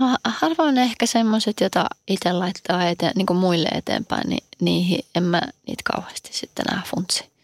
No 0.00 0.16
harvoin 0.24 0.78
ehkä 0.78 1.06
semmoiset, 1.06 1.60
joita 1.60 1.86
itse 2.08 2.32
laittaa 2.32 2.88
eteen, 2.88 3.12
niin 3.16 3.26
kuin 3.26 3.36
muille 3.36 3.68
eteenpäin, 3.68 4.28
niin 4.28 4.44
niihin 4.60 5.04
en 5.14 5.22
mä 5.22 5.42
niitä 5.66 5.82
kauheasti 5.84 6.28
sitten 6.32 6.64
enää 6.68 6.82
funtsi 6.86 7.34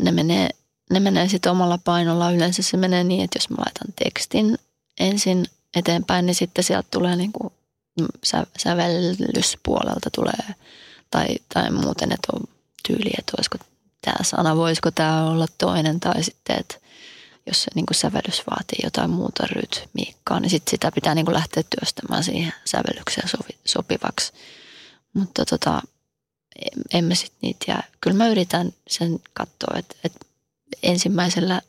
ne 0.00 0.12
menee, 0.12 0.50
ne 0.90 1.00
menee 1.00 1.28
sitten 1.28 1.52
omalla 1.52 1.78
painolla. 1.78 2.30
Yleensä 2.30 2.62
se 2.62 2.76
menee 2.76 3.04
niin, 3.04 3.24
että 3.24 3.36
jos 3.36 3.50
mä 3.50 3.56
laitan 3.58 3.94
tekstin 4.04 4.58
ensin 5.00 5.46
eteenpäin, 5.76 6.26
niin 6.26 6.34
sitten 6.34 6.64
sieltä 6.64 6.88
tulee 6.90 7.16
niin 7.16 7.32
kuin 7.32 7.52
sä, 8.24 8.46
sävellyspuolelta 8.58 10.10
tulee 10.14 10.54
tai, 11.10 11.26
tai 11.54 11.70
muuten, 11.70 12.12
että 12.12 12.28
on 12.32 12.42
tyyli, 12.86 13.10
että 13.18 13.32
olisiko 13.38 13.58
tämä 14.06 14.24
sana, 14.24 14.56
voisiko 14.56 14.90
tämä 14.90 15.30
olla 15.30 15.46
toinen 15.58 16.00
tai 16.00 16.22
sitten, 16.22 16.56
että 16.58 16.76
jos 17.46 17.62
se 17.62 17.70
niin 17.74 17.86
kuin 17.86 17.96
sävellys 17.96 18.42
vaatii 18.50 18.78
jotain 18.84 19.10
muuta 19.10 19.46
rytmiikkaa, 19.46 20.40
niin 20.40 20.50
sitten 20.50 20.70
sitä 20.70 20.92
pitää 20.92 21.14
niin 21.14 21.24
kuin 21.24 21.34
lähteä 21.34 21.62
työstämään 21.62 22.24
siihen 22.24 22.52
sävellykseen 22.64 23.28
sovi, 23.28 23.58
sopivaksi. 23.64 24.32
Mutta 25.14 25.44
tota, 25.44 25.82
emme 26.92 27.14
sitten 27.14 27.38
niitä 27.42 27.64
jää. 27.68 27.82
Kyllä 28.00 28.16
mä 28.16 28.28
yritän 28.28 28.72
sen 28.88 29.20
katsoa, 29.32 29.78
että, 29.78 29.96
että 30.04 30.26
ensimmäisellä, 30.82 31.62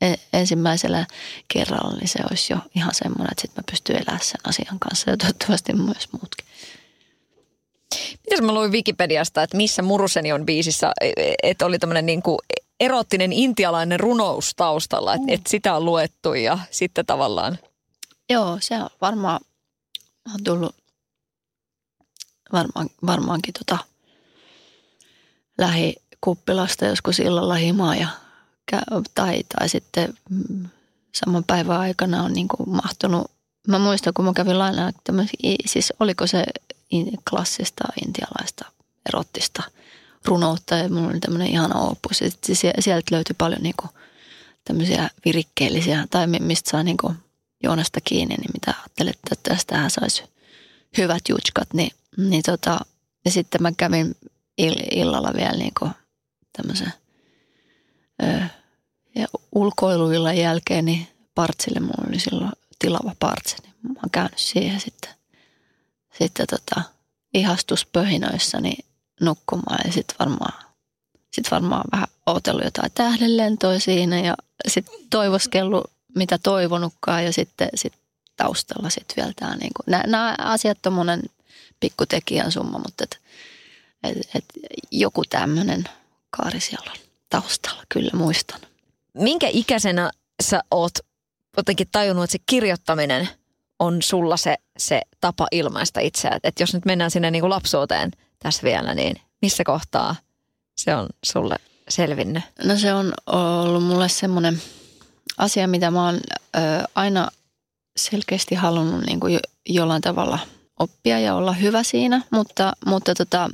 e, 0.00 0.14
ensimmäisellä 0.32 1.06
kerralla 1.48 1.96
niin 1.96 2.08
se 2.08 2.18
olisi 2.30 2.52
jo 2.52 2.58
ihan 2.74 2.94
semmoinen, 2.94 3.28
että 3.30 3.42
sitten 3.42 3.62
mä 3.62 3.70
pystyn 3.70 3.96
elämään 3.96 4.24
sen 4.24 4.40
asian 4.44 4.78
kanssa 4.78 5.10
ja 5.10 5.16
toivottavasti 5.16 5.72
myös 5.72 6.08
muutkin. 6.12 6.46
Mitäs 8.30 8.42
mä 8.42 8.54
luin 8.54 8.72
Wikipediasta, 8.72 9.42
että 9.42 9.56
missä 9.56 9.82
Muruseni 9.82 10.32
on 10.32 10.46
biisissä, 10.46 10.92
e, 11.00 11.12
e, 11.16 11.34
että 11.42 11.66
oli 11.66 11.78
tämmöinen 11.78 12.06
niin 12.06 12.22
kuin 12.22 12.38
erottinen 12.80 13.32
intialainen 13.32 14.00
runous 14.00 14.52
taustalla, 14.56 15.14
että, 15.14 15.26
mm. 15.26 15.34
että 15.34 15.50
sitä 15.50 15.76
on 15.76 15.84
luettu 15.84 16.34
ja 16.34 16.58
sitten 16.70 17.06
tavallaan. 17.06 17.58
Joo, 18.30 18.58
se 18.60 18.74
on 18.74 18.90
varmaan 19.00 19.40
on 20.34 20.44
tullut 20.44 20.74
varmaan, 22.52 22.88
varmaankin 23.06 23.54
tota 23.54 23.78
lähikuppilasta 25.58 26.84
joskus 26.84 27.18
illalla 27.18 27.54
himaa 27.54 27.96
ja, 27.96 28.08
tai, 29.14 29.42
tai 29.58 29.68
sitten 29.68 30.14
mm, 30.30 30.68
saman 31.14 31.44
päivän 31.44 31.80
aikana 31.80 32.22
on 32.22 32.32
niin 32.32 32.48
kuin 32.48 32.70
mahtunut. 32.70 33.30
Mä 33.68 33.78
muistan, 33.78 34.14
kun 34.14 34.24
mä 34.24 34.32
kävin 34.32 34.58
lainaa, 34.58 34.90
siis 35.66 35.92
oliko 36.00 36.26
se 36.26 36.44
klassista 37.30 37.84
intialaista 38.06 38.64
erottista 39.08 39.62
runoutta 40.24 40.76
ja 40.76 40.88
mulla 40.88 41.08
oli 41.08 41.20
tämmöinen 41.20 41.48
ihana 41.48 41.80
opus. 41.80 42.20
Sieltä 42.80 43.10
löytyi 43.10 43.34
paljon 43.38 43.62
niin 43.62 43.74
kuin 43.80 43.90
tämmöisiä 44.64 45.10
virikkeellisiä 45.24 46.06
tai 46.10 46.26
mistä 46.26 46.70
saa 46.70 46.82
niin 46.82 46.96
kuin 46.96 47.16
juonasta 47.62 48.00
kiinni, 48.04 48.34
niin 48.34 48.50
mitä 48.54 48.74
ajattelet, 48.78 49.18
että 49.32 49.50
tästähän 49.50 49.90
saisi 49.90 50.22
hyvät 50.98 51.22
jutskat, 51.28 51.68
niin 51.74 51.90
niin 52.16 52.42
tota, 52.42 52.80
ja 53.24 53.30
sitten 53.30 53.62
mä 53.62 53.72
kävin 53.76 54.16
ill- 54.62 54.88
illalla 54.90 55.32
vielä 55.36 55.56
niin 55.56 55.72
kuin 55.78 55.90
tämmöisen 56.56 56.92
ja 59.14 59.26
ulkoiluillan 59.52 60.38
jälkeen, 60.38 60.84
niin 60.84 61.08
Partsille 61.34 61.80
mulla 61.80 62.04
oli 62.08 62.20
silloin 62.20 62.52
tilava 62.78 63.14
partse, 63.18 63.56
niin 63.62 63.74
mä 63.82 64.00
oon 64.02 64.10
käynyt 64.12 64.38
siihen 64.38 64.80
sitten, 64.80 65.10
sitten 66.18 66.46
tota, 66.46 66.82
ihastuspöhinöissäni 67.34 68.74
nukkumaan 69.20 69.78
ja 69.84 69.92
sitten 69.92 70.16
varmaan, 70.18 70.64
sit 71.32 71.50
varmaan 71.50 71.84
vähän 71.92 72.08
ootellut 72.26 72.64
jotain 72.64 72.92
tähdenlentoa 72.94 73.78
siinä 73.78 74.20
ja 74.20 74.34
sitten 74.68 74.94
toivoskellut 75.10 75.90
mitä 76.16 76.38
toivonutkaan 76.38 77.24
ja 77.24 77.32
sitten 77.32 77.68
sit 77.74 77.92
taustalla 78.36 78.90
sitten 78.90 79.16
vielä 79.16 79.32
tämä, 79.36 79.56
niin 79.56 79.70
nämä 79.86 80.34
asiat 80.38 80.86
on 80.86 80.92
monen 80.92 81.22
pikkutekijän 81.80 82.52
summa, 82.52 82.78
mutta 82.78 83.04
et, 83.04 83.20
et, 84.04 84.26
et 84.34 84.44
joku 84.90 85.24
tämmöinen 85.24 85.84
kaari 86.30 86.60
siellä 86.60 86.90
on 86.90 86.98
taustalla, 87.30 87.82
kyllä 87.88 88.10
muistan. 88.14 88.60
Minkä 89.14 89.48
ikäisenä 89.50 90.10
sä 90.42 90.62
oot 90.70 90.98
jotenkin 91.56 91.88
tajunnut, 91.92 92.24
että 92.24 92.32
se 92.32 92.38
kirjoittaminen 92.46 93.28
on 93.78 94.02
sulla 94.02 94.36
se, 94.36 94.56
se 94.78 95.00
tapa 95.20 95.46
ilmaista 95.52 96.00
itseä? 96.00 96.38
Että 96.42 96.62
jos 96.62 96.74
nyt 96.74 96.84
mennään 96.84 97.10
sinne 97.10 97.30
niin 97.30 97.42
kuin 97.42 97.50
lapsuuteen 97.50 98.10
tässä 98.38 98.62
vielä, 98.62 98.94
niin 98.94 99.16
missä 99.42 99.64
kohtaa 99.64 100.16
se 100.76 100.94
on 100.94 101.06
sulle 101.24 101.56
selvinnyt? 101.88 102.44
No 102.64 102.78
se 102.78 102.94
on 102.94 103.12
ollut 103.26 103.84
mulle 103.84 104.08
semmoinen 104.08 104.62
asia, 105.38 105.68
mitä 105.68 105.90
mä 105.90 106.04
oon 106.04 106.14
ö, 106.14 106.58
aina 106.94 107.28
selkeästi 107.96 108.54
halunnut 108.54 109.06
niin 109.06 109.20
kuin 109.20 109.38
jollain 109.68 110.02
tavalla 110.02 110.38
oppia 110.78 111.20
ja 111.20 111.34
olla 111.34 111.52
hyvä 111.52 111.82
siinä, 111.82 112.22
mutta, 112.30 112.72
mutta 112.86 113.14
tota, 113.14 113.50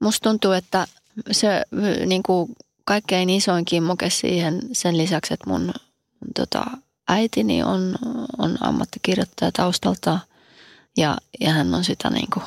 musta 0.00 0.30
tuntuu, 0.30 0.52
että 0.52 0.86
se 1.30 1.62
niin 2.06 2.22
kuin 2.22 2.52
kaikkein 2.84 3.30
isoin 3.30 3.64
kimmoke 3.64 4.10
siihen 4.10 4.60
sen 4.72 4.98
lisäksi, 4.98 5.34
että 5.34 5.50
mun, 5.50 5.60
mun 5.60 5.74
tota, 6.34 6.64
äitini 7.08 7.62
on, 7.62 7.94
on 8.38 8.56
ammattikirjoittaja 8.60 9.52
taustalta 9.52 10.18
ja, 10.96 11.16
ja 11.40 11.50
hän 11.50 11.74
on 11.74 11.84
sitä 11.84 12.10
niin 12.10 12.30
kuin 12.32 12.44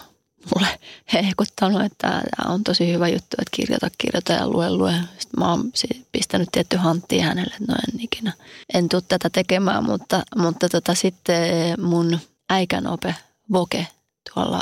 mulle 0.55 0.79
hehkuttanut, 1.13 1.81
että 1.81 2.21
on 2.47 2.63
tosi 2.63 2.93
hyvä 2.93 3.07
juttu, 3.07 3.37
että 3.39 3.51
kirjoita, 3.55 3.89
kirjoita 3.97 4.33
ja 4.33 4.47
lue, 4.49 4.69
lue. 4.69 4.93
Sitten 5.19 5.39
mä 5.39 5.49
oon 5.49 5.71
pistänyt 6.11 6.49
tietty 6.51 6.77
hanttiin 6.77 7.23
hänelle, 7.23 7.55
että 7.61 7.73
no 7.73 7.75
en 7.75 8.01
ikinä, 8.01 8.33
en 8.73 8.89
tule 8.89 9.03
tätä 9.07 9.29
tekemään, 9.29 9.83
mutta, 9.83 10.23
mutta 10.35 10.69
tota, 10.69 10.95
sitten 10.95 11.81
mun 11.81 12.19
äikänope 12.49 13.15
Voke 13.51 13.87
tuolla 14.33 14.61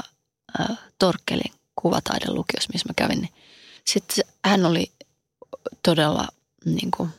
äh, 0.60 0.78
Torkkelin 1.00 1.54
kuvataidelukiossa, 1.76 2.70
missä 2.74 2.90
mä 2.90 2.94
kävin, 2.96 3.22
niin 3.22 3.34
sitten 3.86 4.26
hän 4.46 4.66
oli 4.66 4.92
todella 5.84 6.28
niin 6.66 6.92
kuin, 6.98 7.10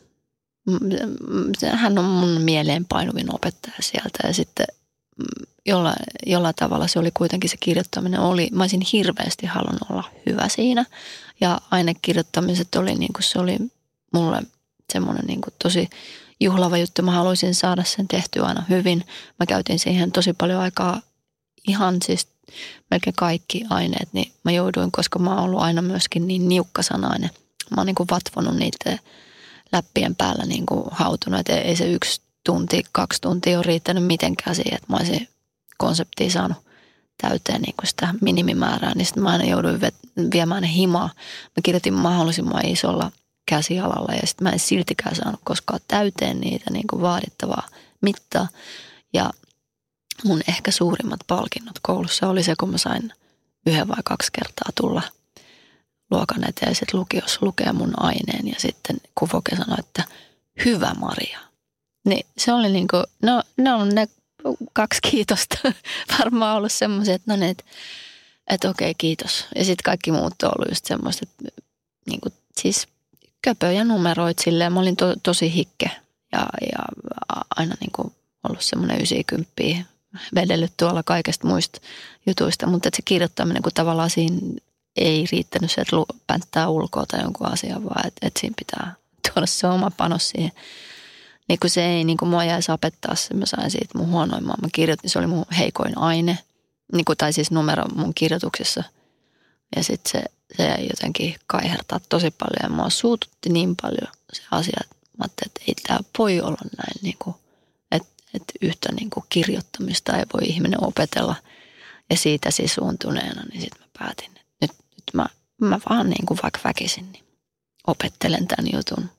hän 1.72 1.98
on 1.98 2.04
mun 2.04 2.40
mieleen 2.40 2.84
painuvin 2.84 3.34
opettaja 3.34 3.76
sieltä 3.80 4.18
ja 4.26 4.34
sitten 4.34 4.66
jolla, 5.66 5.94
jollain 6.26 6.54
tavalla 6.54 6.88
se 6.88 6.98
oli 6.98 7.10
kuitenkin 7.10 7.50
se 7.50 7.56
kirjoittaminen 7.60 8.20
oli, 8.20 8.48
mä 8.52 8.62
olisin 8.62 8.82
hirveästi 8.92 9.46
halunnut 9.46 9.90
olla 9.90 10.04
hyvä 10.26 10.48
siinä 10.48 10.84
ja 11.40 11.60
ainekirjoittamiset 11.70 12.74
oli 12.74 12.94
niin 12.94 13.12
kuin 13.12 13.22
se 13.22 13.38
oli 13.38 13.58
mulle 14.12 14.42
semmoinen 14.92 15.24
niin 15.26 15.40
kuin 15.40 15.54
tosi 15.62 15.88
juhlava 16.40 16.78
juttu. 16.78 17.02
Mä 17.02 17.10
haluaisin 17.10 17.54
saada 17.54 17.84
sen 17.84 18.08
tehtyä 18.08 18.44
aina 18.44 18.64
hyvin. 18.68 19.04
Mä 19.38 19.46
käytin 19.46 19.78
siihen 19.78 20.12
tosi 20.12 20.32
paljon 20.32 20.60
aikaa 20.60 21.00
ihan 21.68 21.96
siis 22.04 22.28
melkein 22.90 23.16
kaikki 23.16 23.64
aineet, 23.70 24.08
niin 24.12 24.32
mä 24.44 24.52
jouduin, 24.52 24.92
koska 24.92 25.18
mä 25.18 25.30
oon 25.30 25.44
ollut 25.44 25.60
aina 25.60 25.82
myöskin 25.82 26.26
niin 26.26 26.48
niukkasanainen. 26.48 27.30
Mä 27.70 27.76
oon 27.76 27.86
niin 27.86 27.94
kuin 27.94 28.08
vatvonut 28.10 28.56
niitä 28.56 28.98
läppien 29.72 30.16
päällä 30.16 30.44
niin 30.44 30.66
kuin 30.66 30.84
hautunut, 30.90 31.40
että 31.40 31.60
ei 31.60 31.76
se 31.76 31.92
yksi 31.92 32.20
tunti, 32.44 32.82
kaksi 32.92 33.20
tuntia 33.20 33.58
ole 33.58 33.66
riittänyt 33.66 34.04
mitenkään 34.04 34.56
siihen, 34.56 34.74
että 34.74 34.92
mä 34.92 34.96
olisin 34.96 35.28
konseptia 35.76 36.30
saanut 36.30 36.58
täyteen 37.22 37.62
niin 37.62 37.74
kuin 37.76 37.86
sitä 37.86 38.14
minimimäärää, 38.20 38.94
niin 38.94 39.06
sitten 39.06 39.22
mä 39.22 39.30
aina 39.30 39.44
jouduin 39.44 39.80
viemään 40.32 40.62
ne 40.62 40.72
himaa. 40.72 41.10
Mä 41.56 41.60
kirjoitin 41.62 41.94
mahdollisimman 41.94 42.66
isolla 42.66 43.12
käsialalla 43.48 44.14
ja 44.14 44.26
sitten 44.26 44.44
mä 44.44 44.50
en 44.50 44.58
siltikään 44.58 45.16
saanut 45.16 45.40
koskaan 45.44 45.80
täyteen 45.88 46.40
niitä 46.40 46.70
niin 46.70 46.86
kuin 46.86 47.02
vaadittavaa 47.02 47.68
mittaa. 48.00 48.48
Ja 49.12 49.30
mun 50.24 50.40
ehkä 50.48 50.70
suurimmat 50.70 51.20
palkinnot 51.26 51.78
koulussa 51.82 52.28
oli 52.28 52.42
se, 52.42 52.54
kun 52.60 52.70
mä 52.70 52.78
sain 52.78 53.12
yhden 53.66 53.88
vai 53.88 54.02
kaksi 54.04 54.32
kertaa 54.32 54.70
tulla 54.74 55.02
luokan 56.10 56.48
eteen 56.48 56.74
sitten 56.74 57.00
lukiossa 57.00 57.38
lukea 57.40 57.72
mun 57.72 57.92
aineen 57.96 58.48
ja 58.48 58.54
sitten 58.58 58.96
Kufoke 59.14 59.56
sanoi, 59.56 59.76
että 59.78 60.04
hyvä 60.64 60.94
Maria. 61.00 61.40
Niin 62.04 62.26
se 62.38 62.52
oli 62.52 62.68
niin 62.68 62.88
kuin, 62.88 63.04
no 63.22 63.42
ne 63.56 63.74
on 63.74 63.88
ne 63.88 64.08
kaksi 64.72 64.98
kiitosta 65.10 65.58
varmaan 66.18 66.56
ollut 66.56 66.72
semmoisia, 66.72 67.14
että 67.14 67.32
no 67.32 67.36
niin, 67.36 67.50
että, 67.50 67.64
että 68.50 68.70
okei 68.70 68.94
kiitos. 68.94 69.46
Ja 69.56 69.64
sitten 69.64 69.84
kaikki 69.84 70.12
muut 70.12 70.42
on 70.42 70.50
ollut 70.58 70.70
just 70.70 70.84
semmoista, 70.84 71.26
että 71.30 71.62
niin 72.06 72.20
kuin, 72.20 72.32
siis 72.60 72.88
köpöjä 73.42 73.84
numeroit 73.84 74.38
silleen. 74.38 74.72
Mä 74.72 74.80
olin 74.80 74.96
to, 74.96 75.14
tosi 75.22 75.54
hikke 75.54 75.90
ja, 76.32 76.46
ja 76.60 76.84
aina 77.56 77.74
niin 77.80 77.92
kuin 77.92 78.14
ollut 78.48 78.62
semmoinen 78.62 78.96
90 78.96 79.52
vedellyt 80.34 80.72
tuolla 80.76 81.02
kaikesta 81.02 81.46
muista 81.46 81.80
jutuista, 82.26 82.66
mutta 82.66 82.88
että 82.88 82.96
se 82.96 83.02
kirjoittaminen, 83.02 83.62
kun 83.62 83.72
tavallaan 83.74 84.10
siinä 84.10 84.38
ei 84.96 85.26
riittänyt 85.32 85.70
se, 85.70 85.80
että 85.80 85.96
pänttää 86.26 86.68
ulkoa 86.68 87.06
tai 87.06 87.22
jonkun 87.22 87.52
asian, 87.52 87.84
vaan 87.84 88.06
että, 88.06 88.26
että 88.26 88.40
siinä 88.40 88.54
pitää 88.58 88.94
tuoda 89.22 89.46
se 89.46 89.66
oma 89.66 89.90
panos 89.96 90.28
siihen. 90.28 90.52
Niin 91.48 91.58
kun 91.60 91.70
se 91.70 91.86
ei 91.86 92.04
niin 92.04 92.16
kuin 92.16 92.28
mua 92.28 92.44
jäisi 92.44 92.72
apettaa 92.72 93.14
se, 93.14 93.34
mä 93.34 93.46
sain 93.46 93.70
siitä 93.70 93.98
mun 93.98 94.10
huonoimman. 94.10 94.56
Mä 94.62 94.68
kirjoitin, 94.72 95.10
se 95.10 95.18
oli 95.18 95.26
mun 95.26 95.44
heikoin 95.58 95.98
aine, 95.98 96.38
niin 96.92 97.04
kuin, 97.04 97.18
tai 97.18 97.32
siis 97.32 97.50
numero 97.50 97.84
mun 97.94 98.14
kirjoituksessa. 98.14 98.84
Ja 99.76 99.84
sitten 99.84 100.10
se, 100.12 100.24
se 100.56 100.62
jäi 100.62 100.86
jotenkin 100.86 101.36
kaihertaa 101.46 102.00
tosi 102.08 102.30
paljon 102.30 102.58
ja 102.62 102.68
mua 102.76 102.90
suututti 102.90 103.48
niin 103.48 103.76
paljon 103.82 104.12
se 104.32 104.42
asia, 104.50 104.80
että 104.80 104.96
mä 104.96 105.22
ajattelin, 105.22 105.50
että 105.50 105.60
ei 105.68 105.74
tämä 105.86 106.00
voi 106.18 106.40
olla 106.40 106.58
näin 106.76 107.02
niin 107.02 107.16
kuin, 107.18 107.36
että 108.34 108.52
yhtä 108.62 108.92
niin 108.92 109.10
kuin 109.10 109.26
kirjoittamista 109.28 110.16
ei 110.16 110.24
voi 110.34 110.42
ihminen 110.48 110.84
opetella. 110.84 111.34
Ja 112.10 112.16
siitä 112.16 112.50
siis 112.50 112.74
suuntuneena, 112.74 113.42
niin 113.42 113.60
sitten 113.60 113.82
mä 113.82 113.88
päätin, 113.98 114.26
että 114.26 114.35
mä, 115.14 115.26
mä 115.60 115.78
vaan 115.90 116.10
niin 116.10 116.26
kuin 116.26 116.38
vaikka 116.42 116.60
väkisin 116.64 117.12
niin 117.12 117.24
opettelen 117.86 118.46
tämän 118.46 118.72
jutun. 118.72 119.10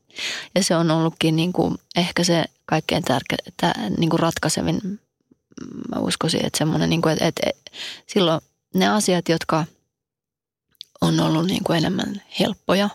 Ja 0.55 0.63
se 0.63 0.75
on 0.75 0.91
ollutkin 0.91 1.35
niin 1.35 1.53
kuin 1.53 1.77
ehkä 1.95 2.23
se 2.23 2.45
kaikkein 2.65 3.03
tärkeä, 3.03 3.37
niin 3.97 4.09
kuin 4.09 4.19
ratkaisevin, 4.19 4.99
mä 5.95 5.99
uskoisin, 5.99 6.45
että 6.45 6.57
semmoinen, 6.57 6.89
niin 6.89 7.01
kuin, 7.01 7.13
että, 7.13 7.25
että, 7.25 7.41
että 7.49 7.71
silloin 8.07 8.41
ne 8.73 8.87
asiat, 8.87 9.29
jotka 9.29 9.65
on 11.01 11.19
ollut 11.19 11.45
niin 11.45 11.63
kuin 11.63 11.77
enemmän 11.77 12.21
helppoja, 12.39 12.89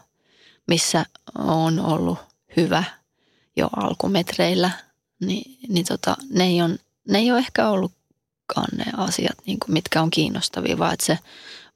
missä 0.68 1.06
on 1.38 1.80
ollut 1.80 2.18
hyvä 2.56 2.84
jo 3.56 3.68
alkumetreillä– 3.76 4.70
niin, 5.26 5.58
niin 5.68 5.86
tota, 5.86 6.16
ne, 6.30 6.44
ei 6.44 6.62
on, 6.62 6.78
ne 7.08 7.18
ei 7.18 7.30
ole 7.30 7.38
ehkä 7.38 7.68
ollutkaan 7.68 8.68
ne 8.76 8.84
asiat, 8.96 9.36
niin 9.46 9.58
kuin, 9.60 9.72
mitkä 9.72 10.02
on 10.02 10.10
kiinnostavia, 10.10 10.78
vaan 10.78 10.92
että 10.94 11.06
se 11.06 11.18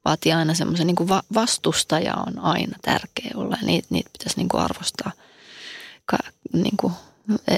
vaatii 0.07 0.33
aina 0.33 0.53
semmoisen, 0.53 0.87
niin 0.87 0.95
kuin 0.95 1.09
va- 1.09 1.23
vastustaja 1.33 2.13
on 2.27 2.39
aina 2.39 2.77
tärkeä 2.81 3.31
olla 3.35 3.57
ja 3.61 3.67
niitä, 3.67 3.87
niitä 3.89 4.09
pitäisi 4.13 4.37
niin 4.37 4.49
kuin 4.49 4.61
arvostaa. 4.61 5.11
Ka, 6.05 6.17
niin 6.53 6.77
kuin, 6.77 6.93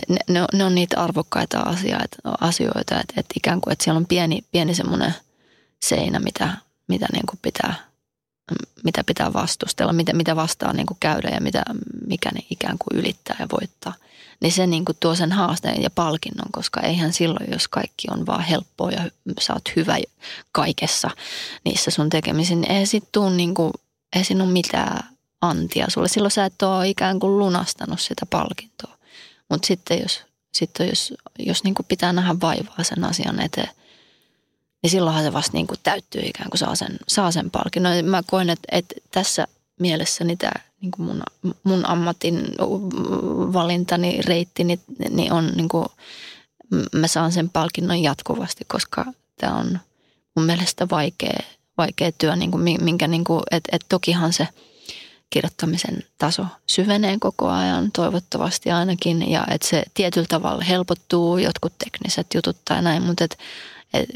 ne, 0.09 0.17
ne, 0.29 0.41
on, 0.41 0.47
ne 0.53 0.65
on 0.65 0.75
niitä 0.75 1.03
arvokkaita 1.03 1.59
asioita, 1.59 2.17
asioita 2.41 2.99
että, 2.99 3.13
että 3.17 3.33
ikään 3.37 3.61
kuin, 3.61 3.71
että 3.71 3.83
siellä 3.83 3.97
on 3.97 4.05
pieni, 4.05 4.43
pieni 4.51 4.75
semmoinen 4.75 5.15
seinä, 5.85 6.19
mitä, 6.19 6.57
mitä 6.87 7.07
niin 7.13 7.25
kuin 7.25 7.39
pitää 7.41 7.89
mitä 8.83 9.03
pitää 9.03 9.33
vastustella, 9.33 9.93
mitä, 9.93 10.13
mitä 10.13 10.35
vastaan 10.35 10.75
niin 10.75 10.85
kuin 10.85 10.97
käydä 10.99 11.29
ja 11.29 11.41
mitä, 11.41 11.63
mikä 12.07 12.29
ne 12.31 12.39
ikään 12.49 12.77
kuin 12.77 12.99
ylittää 12.99 13.35
ja 13.39 13.47
voittaa– 13.51 13.93
niin 14.41 14.51
se 14.51 14.67
niin 14.67 14.85
kuin 14.85 14.97
tuo 14.99 15.15
sen 15.15 15.31
haasteen 15.31 15.81
ja 15.81 15.89
palkinnon, 15.89 16.51
koska 16.51 16.81
eihän 16.81 17.13
silloin, 17.13 17.51
jos 17.51 17.67
kaikki 17.67 18.07
on 18.11 18.25
vaan 18.25 18.43
helppoa 18.43 18.91
ja 18.91 19.03
sä 19.41 19.53
oot 19.53 19.71
hyvä 19.75 19.97
kaikessa 20.51 21.09
niissä 21.65 21.91
sun 21.91 22.09
tekemisiin, 22.09 22.61
niin 22.61 22.71
ei 22.71 22.85
sit 22.85 23.03
tuu 23.11 23.29
niin 23.29 23.53
kuin, 23.53 23.71
ei 24.15 24.23
siinä 24.23 24.43
ole 24.43 24.51
mitään 24.51 25.09
antia 25.41 25.85
sulle. 25.89 26.07
Silloin 26.07 26.31
sä 26.31 26.45
et 26.45 26.61
ole 26.61 26.89
ikään 26.89 27.19
kuin 27.19 27.39
lunastanut 27.39 27.99
sitä 27.99 28.25
palkintoa. 28.25 28.97
Mutta 29.49 29.67
sitten 29.67 29.99
jos, 30.01 30.21
sitten 30.53 30.89
jos, 30.89 31.13
jos 31.39 31.63
niin 31.63 31.75
kuin 31.75 31.85
pitää 31.85 32.13
nähdä 32.13 32.35
vaivaa 32.41 32.83
sen 32.83 33.03
asian 33.03 33.41
eteen, 33.41 33.69
niin 34.83 34.91
silloinhan 34.91 35.23
se 35.23 35.33
vasta 35.33 35.51
niin 35.53 35.67
kuin 35.67 35.79
täyttyy 35.83 36.21
ikään 36.21 36.49
kuin 36.49 36.59
saa 36.59 36.75
sen, 36.75 36.99
saa 37.07 37.31
sen 37.31 37.51
palkinnon. 37.51 38.05
Mä 38.05 38.23
koen, 38.27 38.49
että, 38.49 38.67
että 38.71 38.95
tässä 39.11 39.47
mielessä 39.79 40.23
niin 40.23 40.37
tämä 40.37 40.68
niin 40.81 40.91
kuin 40.91 41.05
mun, 41.05 41.23
mun 41.63 41.85
ammatin 41.85 42.45
valintani, 43.53 44.21
reittini 44.21 44.79
niin 45.09 45.33
on 45.33 45.51
niin 45.55 45.69
kuin, 45.69 45.85
mä 46.95 47.07
saan 47.07 47.31
sen 47.31 47.49
palkinnon 47.49 48.03
jatkuvasti, 48.03 48.65
koska 48.67 49.05
tämä 49.37 49.55
on 49.55 49.79
mun 50.35 50.45
mielestä 50.45 50.87
vaikea, 50.89 51.39
vaikea 51.77 52.11
työ, 52.11 52.35
niin 52.35 52.51
kuin, 52.51 52.63
minkä 52.81 53.07
niin 53.07 53.23
kuin, 53.23 53.43
et, 53.51 53.63
et 53.71 53.85
tokihan 53.89 54.33
se 54.33 54.47
kirjoittamisen 55.29 56.03
taso 56.17 56.45
syvenee 56.67 57.17
koko 57.19 57.49
ajan, 57.49 57.91
toivottavasti 57.91 58.71
ainakin, 58.71 59.31
ja 59.31 59.47
että 59.49 59.67
se 59.67 59.83
tietyllä 59.93 60.27
tavalla 60.29 60.63
helpottuu, 60.63 61.37
jotkut 61.37 61.73
tekniset 61.77 62.27
jutut 62.35 62.57
tai 62.65 62.81
näin, 62.81 63.03
mutta 63.03 63.23
et, 63.23 63.37
et, 63.93 64.09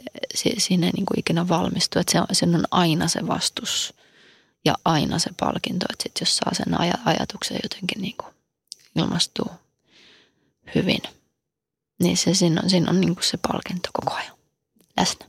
siinä 0.58 0.88
ei 0.88 0.94
niin 0.94 1.06
kuin 1.06 1.20
ikinä 1.20 1.48
valmistu, 1.48 2.00
että 2.00 2.12
se 2.12 2.36
sen 2.36 2.56
on 2.56 2.66
aina 2.72 3.08
se 3.08 3.28
vastus 3.28 3.94
ja 4.66 4.76
aina 4.86 5.20
se 5.20 5.30
palkinto, 5.40 5.86
että 5.94 6.04
sit 6.04 6.20
jos 6.20 6.38
saa 6.38 6.54
sen 6.54 6.74
aj- 6.74 7.00
ajatuksen 7.06 7.60
jotenkin 7.64 8.02
niin 8.02 8.16
kuin 8.18 8.34
ilmastuu 8.96 9.52
hyvin, 10.76 11.02
niin 12.00 12.18
se, 12.18 12.34
siinä 12.34 12.62
on, 12.64 12.70
siinä 12.70 12.90
on 12.90 13.02
niin 13.02 13.16
kuin 13.16 13.24
se 13.24 13.38
palkinto 13.38 13.90
koko 13.94 14.14
ajan 14.14 14.36
läsnä. 14.98 15.26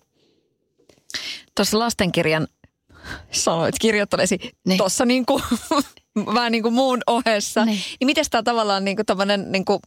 Tuossa 1.54 1.78
lastenkirjan 1.78 2.48
sanoit 3.30 3.74
kirjoittanesi 3.80 4.38
Niin. 4.66 4.78
tuossa 4.78 5.04
niin 5.04 5.26
kuin, 5.26 5.42
vähän 6.34 6.52
niin 6.52 6.62
kuin 6.62 6.74
muun 6.74 7.00
ohessa. 7.06 7.64
Niin. 7.64 7.80
Niin 8.00 8.06
miten 8.06 8.24
tämä 8.30 8.42
tavallaan 8.42 8.84
niin 8.84 8.96
kuin 8.96 9.06
niin 9.52 9.64
kuin 9.64 9.80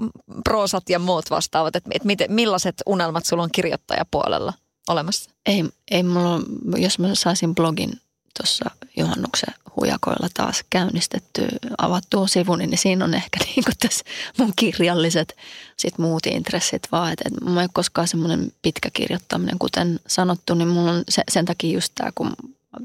proosat 0.44 0.90
ja 0.90 1.00
muut 1.00 1.30
vastaavat, 1.30 1.76
että 1.76 1.90
et 1.94 2.04
miten, 2.04 2.32
millaiset 2.34 2.76
unelmat 2.86 3.26
sulla 3.26 3.44
on 3.44 3.52
kirjoittajapuolella 3.52 4.54
olemassa? 4.90 5.32
Ei, 5.46 5.66
ei 5.92 6.04
mulla, 6.04 6.40
jos 6.78 7.00
mä 7.00 7.16
saisin 7.16 7.56
blogin 7.56 8.02
tuossa 8.38 8.72
juhannuksen 8.98 9.54
hujakoilla 9.76 10.28
taas 10.34 10.64
käynnistetty, 10.70 11.48
avattua 11.78 12.28
sivuni, 12.28 12.68
niin 12.68 12.78
siinä 12.78 13.06
on 13.06 13.14
ehkä 13.14 13.40
niin 13.46 13.64
kuin 13.64 13.76
tässä 13.80 14.06
mun 14.38 14.54
kirjalliset 14.56 15.38
sit 15.78 15.98
muut 15.98 16.26
intressit 16.26 16.88
vaan. 16.92 17.12
Et 17.12 17.42
mulla 17.42 17.62
ei 17.62 17.66
ole 17.66 17.70
koskaan 17.74 18.08
semmoinen 18.08 18.52
pitkä 18.62 18.90
kirjoittaminen, 18.94 19.60
kuten 19.60 20.00
sanottu, 20.08 20.54
niin 20.54 20.68
mulla 20.68 20.92
on 20.92 21.04
se, 21.10 21.24
sen 21.32 21.46
takia 21.46 21.74
just 21.74 21.92
tämä, 21.96 22.12
kun 22.16 22.34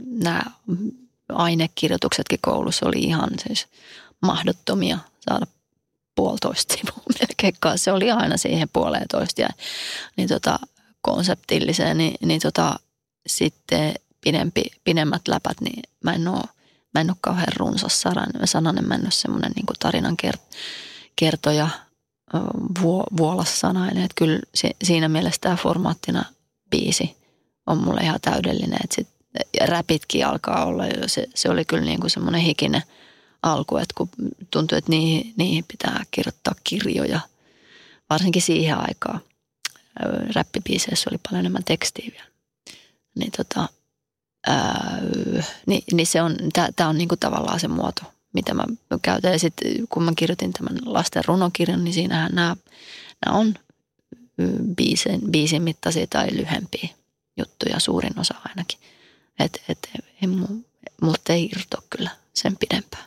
nämä 0.07 0.43
ainekirjoituksetkin 1.29 2.39
koulussa 2.43 2.87
oli 2.87 2.99
ihan 2.99 3.31
siis 3.49 3.67
mahdottomia 4.21 4.99
saada 5.21 5.47
puolitoista 6.15 6.75
sivua 6.75 7.03
melkein. 7.21 7.55
Se 7.77 7.93
oli 7.93 8.11
aina 8.11 8.37
siihen 8.37 8.69
puoleen 8.73 9.09
toista 9.11 9.41
ja 9.41 9.49
niin 10.17 10.29
tota, 10.29 10.59
konseptilliseen, 11.01 11.99
niin, 11.99 12.15
niin 12.23 12.41
tota, 12.41 12.79
sitten 13.27 13.95
pidempi, 14.25 14.63
pidemmät 14.85 15.29
läpät, 15.29 15.61
niin 15.61 15.83
mä 16.05 16.13
en 16.13 16.29
ole, 16.29 16.43
mä 16.95 17.01
en 17.01 17.11
ole 17.11 17.17
kauhean 17.21 17.53
runsas 17.57 18.01
sananen, 18.01 18.49
sananen 18.49 18.89
mä 18.89 18.95
en 18.95 19.03
ole 19.03 19.11
semmoinen 19.11 19.53
niin 19.57 19.67
tarinan 19.81 20.17
kert, 20.17 20.43
kertoja 21.17 21.69
vuo, 22.83 23.05
vuolassanainen. 23.17 24.05
Että 24.05 24.15
kyllä 24.15 24.41
si, 24.55 24.71
siinä 24.85 25.09
mielessä 25.09 25.41
tämä 25.41 25.57
formaattina 25.57 26.25
biisi 26.71 27.17
on 27.67 27.79
mulle 27.79 28.01
ihan 28.01 28.21
täydellinen. 28.23 28.79
Että 28.85 28.95
sit, 28.95 29.09
ja 29.61 29.67
räpitkin 29.67 30.27
alkaa 30.27 30.65
olla 30.65 30.87
jo, 30.87 31.09
se, 31.09 31.27
se 31.35 31.51
oli 31.51 31.65
kyllä 31.65 31.85
niin 31.85 32.01
kuin 32.01 32.11
semmoinen 32.11 32.41
hikinen 32.41 32.83
alku, 33.43 33.77
että 33.77 33.95
kun 33.97 34.09
tuntui, 34.51 34.79
että 34.79 34.91
niihin, 34.91 35.35
niihin 35.37 35.65
pitää 35.69 36.05
kirjoittaa 36.11 36.55
kirjoja, 36.65 37.21
varsinkin 38.11 38.43
siihen 38.43 38.79
aikaan. 38.79 39.21
Räppibiiseissä 40.35 41.11
oli 41.11 41.19
paljon 41.19 41.41
enemmän 41.41 41.65
tekstiä 41.65 42.09
vielä. 42.13 42.31
Niin 43.15 43.33
tota, 43.37 43.69
ää, 44.47 44.99
niin, 45.67 45.83
niin 45.93 46.07
se 46.07 46.23
on, 46.23 46.37
tämä 46.77 46.91
on 46.91 46.99
niinku 46.99 47.17
tavallaan 47.17 47.61
se 47.61 47.69
muoto, 47.69 48.03
mitä 48.33 48.55
mä 48.55 48.65
käytän. 49.03 49.33
Ja 49.33 49.39
sitten 49.39 49.73
kun 49.89 50.03
mä 50.03 50.13
kirjoitin 50.17 50.53
tämän 50.53 50.79
lasten 50.85 51.25
runokirjan, 51.27 51.85
niin 51.85 51.95
siinähän 51.95 52.33
nämä, 52.35 52.57
nämä 53.27 53.39
on 53.39 53.55
biisin, 54.77 55.21
biisin 55.31 55.63
mittaisia 55.63 56.07
tai 56.07 56.29
lyhempiä 56.33 56.89
juttuja, 57.37 57.81
suurin 57.81 58.21
osa 58.21 58.35
ainakin. 58.45 58.79
Että 59.39 59.61
et, 59.69 59.91
ei 60.23 60.29
ei 61.33 61.45
irto 61.45 61.85
kyllä 61.91 62.11
sen 62.35 62.57
pidempään. 62.57 63.05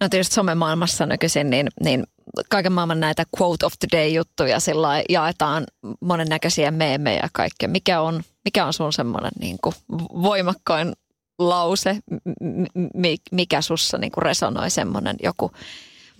No 0.00 0.08
tietysti 0.08 0.34
somemaailmassa 0.34 1.06
nykyisin, 1.06 1.50
niin, 1.50 1.68
niin 1.80 2.06
kaiken 2.48 2.72
maailman 2.72 3.00
näitä 3.00 3.24
quote 3.40 3.66
of 3.66 3.72
the 3.78 3.98
day 3.98 4.08
juttuja 4.08 4.60
sillä 4.60 5.02
jaetaan 5.08 5.64
monennäköisiä 6.00 6.70
meemejä 6.70 7.20
ja 7.22 7.28
kaikkea. 7.32 7.68
Mikä 7.68 8.00
on, 8.00 8.22
mikä 8.44 8.66
on 8.66 8.72
sun 8.72 8.92
semmoinen 8.92 9.32
niin 9.40 9.58
kuin 9.62 9.74
voimakkain 10.22 10.92
lause, 11.38 11.98
m- 12.40 12.62
m- 12.84 13.14
mikä 13.32 13.62
sussa 13.62 13.98
niin 13.98 14.12
kuin 14.12 14.22
resonoi 14.22 14.70
semmoinen 14.70 15.16
joku? 15.22 15.52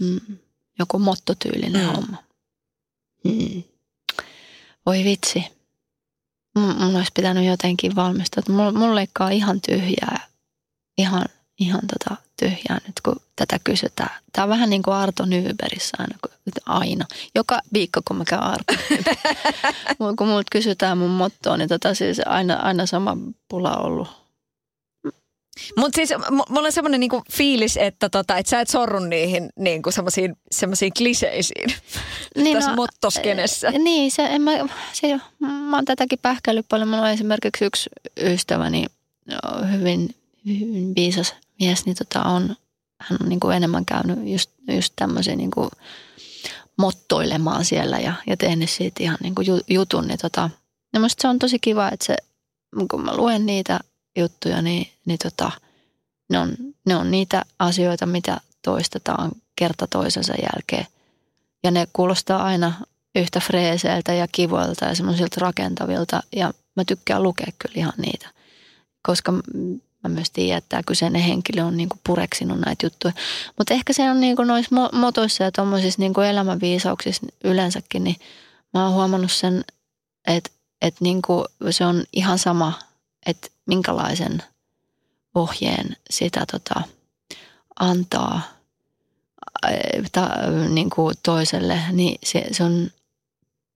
Mm. 0.01 0.39
Joku 0.79 0.99
mottotyylinen 0.99 1.83
Mm. 1.83 1.89
mm. 1.89 1.95
homma. 1.95 2.17
Mm. 3.25 3.63
Voi 4.87 5.05
vitsi. 5.05 5.45
M- 6.59 6.61
mun 6.85 6.97
olisi 6.97 7.11
pitänyt 7.15 7.45
jotenkin 7.45 7.97
valmistua. 7.97 8.43
Mulla, 8.49 8.73
mulla 8.73 8.95
leikkaa 8.95 9.31
ihan 9.31 9.61
tyhjää. 9.61 10.27
Ihan, 10.99 11.25
ihan 11.59 11.81
tota 11.93 12.23
tyhjää 12.39 12.79
nyt, 12.87 13.01
kun 13.05 13.17
tätä 13.37 13.59
kysytään. 13.65 14.11
Tämä 14.33 14.43
on 14.43 14.49
vähän 14.49 14.71
niin 14.71 14.83
kuin 14.83 14.95
Arto 14.95 15.25
Nyberissä 15.25 15.97
aina, 15.99 16.19
kun, 16.23 16.53
aina. 16.67 17.07
Joka 17.35 17.61
viikko, 17.73 18.01
kun 18.09 18.17
mä 18.17 18.25
käyn 18.25 18.43
Arto 18.43 18.75
kun 20.19 20.29
multa 20.29 20.49
kysytään 20.53 20.99
mun 20.99 21.11
mottoa, 21.11 21.57
niin 21.57 21.69
tota 21.69 21.95
siis 21.95 22.21
aina, 22.27 22.55
aina 22.55 22.87
sama 22.87 23.17
pula 23.49 23.77
ollut. 23.77 24.09
Mutta 25.77 25.97
siis 25.97 26.11
mulla 26.49 26.67
on 26.67 26.73
semmoinen 26.73 27.01
niinku 27.01 27.23
fiilis, 27.33 27.77
että 27.77 28.09
tota, 28.09 28.37
et 28.37 28.47
sä 28.47 28.61
et 28.61 28.69
sorru 28.69 28.99
niihin 28.99 29.51
niinku 29.57 29.91
semmoisiin, 29.91 30.37
semmoisiin 30.51 30.93
kliseisiin 30.99 31.71
Niin 32.37 32.57
tässä 32.57 32.75
mottoskenessä. 32.75 33.71
Niin, 33.71 34.11
se, 34.11 34.23
en 34.23 34.43
mä, 34.43 34.53
se, 34.93 35.21
mä 35.41 35.77
oon 35.77 35.85
tätäkin 35.85 36.19
pähkäillyt 36.23 36.67
paljon. 36.69 36.89
Mulla 36.89 37.03
on 37.03 37.11
esimerkiksi 37.11 37.65
yksi 37.65 37.91
ystäväni, 38.21 38.87
hyvin, 39.73 40.15
hyvin 40.47 40.95
viisas 40.97 41.35
mies, 41.61 41.87
niin 41.87 41.97
tota 41.97 42.23
on, 42.23 42.57
hän 43.01 43.19
on 43.23 43.29
niin 43.29 43.41
kuin 43.41 43.57
enemmän 43.57 43.85
käynyt 43.85 44.19
just, 44.25 44.51
just 44.69 44.93
tämmöisiä 44.97 45.37
niin 45.37 45.51
kuin 45.51 45.69
mottoilemaan 46.79 47.65
siellä 47.65 47.99
ja, 47.99 48.15
ja 48.27 48.37
tehnyt 48.37 48.71
siitä 48.71 49.03
ihan 49.03 49.19
niin 49.23 49.35
kuin 49.35 49.47
ju- 49.47 49.61
jutun. 49.69 50.07
Niin 50.07 50.19
tota, 50.19 50.51
ja 50.93 51.01
musta 51.01 51.23
se 51.23 51.29
on 51.29 51.39
tosi 51.39 51.59
kiva, 51.59 51.89
että 51.89 52.07
se, 52.07 52.17
kun 52.91 53.05
mä 53.05 53.17
luen 53.17 53.47
niitä 53.47 53.81
juttuja, 54.19 54.63
niin, 54.63 54.89
niin 55.05 55.19
tota, 55.19 55.51
ne, 56.31 56.39
on, 56.39 56.55
ne 56.87 56.97
on 56.97 57.11
niitä 57.11 57.45
asioita, 57.59 58.07
mitä 58.07 58.41
toistetaan 58.65 59.33
kerta 59.57 59.87
toisensa 59.87 60.35
jälkeen. 60.35 60.87
Ja 61.65 61.71
ne 61.71 61.89
kuulostaa 61.93 62.43
aina 62.43 62.73
yhtä 63.15 63.41
freeseiltä 63.41 64.15
ja 64.15 64.27
kivoilta 64.33 64.85
ja 64.85 64.95
semmoisilta 64.95 65.41
rakentavilta. 65.41 66.23
Ja 66.37 66.53
mä 66.77 66.85
tykkään 66.85 67.23
lukea 67.23 67.53
kyllä 67.59 67.75
ihan 67.77 67.93
niitä. 67.97 68.29
Koska 69.03 69.33
mä 70.05 70.09
myös 70.09 70.31
tiedän, 70.31 70.59
että 70.59 70.69
tämä 70.69 70.83
kyseinen 70.87 71.23
henkilö 71.23 71.65
on 71.65 71.77
niinku 71.77 71.97
pureksinut 72.07 72.61
näitä 72.61 72.87
juttuja. 72.87 73.13
Mutta 73.59 73.75
ehkä 73.75 73.93
se 73.93 74.11
on 74.11 74.21
niinku 74.21 74.45
noissa 74.45 74.77
mo- 74.77 74.97
motoissa 74.97 75.45
ja 75.45 75.53
tuommoisissa 75.53 76.01
niinku 76.01 76.21
elämänviisauksissa 76.21 77.27
yleensäkin, 77.45 78.05
niin 78.05 78.17
mä 78.75 78.85
oon 78.85 78.95
huomannut 78.95 79.33
sen, 79.33 79.65
että 80.27 80.51
et 80.83 80.95
niinku 81.01 81.45
se 81.71 81.85
on 81.87 82.05
ihan 82.13 82.39
sama, 82.39 82.73
että 83.27 83.49
minkälaisen 83.67 84.43
ohjeen 85.35 85.97
sitä 86.11 86.45
tota, 86.53 86.83
antaa– 87.81 88.41
ta, 90.12 90.29
niin 90.69 90.91
kuin 90.91 91.15
toiselle, 91.23 91.81
niin 91.93 92.19
se, 92.25 92.47
se 92.53 92.65
on 92.65 92.91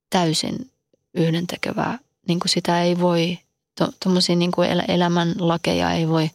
täysin 0.09 0.71
yhdentekevää. 1.13 1.99
Niin 2.27 2.39
kuin 2.39 2.49
sitä 2.49 2.83
ei 2.83 2.99
voi, 2.99 3.39
tuommoisia 4.03 4.35
niin 4.35 4.51
kuin 4.51 4.69
el, 4.69 4.81
elämän 4.87 5.35
lakeja 5.39 5.91
ei 5.91 6.07
voi 6.07 6.29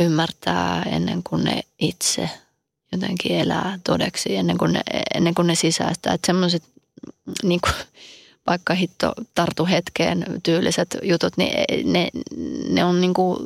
ymmärtää 0.00 0.82
ennen 0.82 1.22
kuin 1.22 1.44
ne 1.44 1.62
itse 1.78 2.30
jotenkin 2.92 3.32
elää 3.32 3.78
todeksi, 3.84 4.36
ennen 4.36 4.58
kuin 4.58 4.72
ne, 4.72 4.80
ennen 5.14 5.34
kuin 5.34 5.46
ne 5.46 5.54
sisäistää. 5.54 6.14
Että 6.14 6.26
semmoiset 6.26 6.62
niin 7.42 7.60
kuin, 7.60 7.74
vaikka 8.46 8.74
hitto 8.74 9.12
tartu 9.34 9.66
hetkeen 9.66 10.26
tyyliset 10.42 10.98
jutut, 11.02 11.32
niin 11.36 11.92
ne, 11.92 12.10
ne 12.68 12.84
on 12.84 13.00
niin 13.00 13.14
kuin 13.14 13.38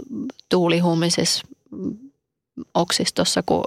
tuulihuumisessa 0.48 1.47
oksistossa, 2.74 3.43
kun, 3.47 3.64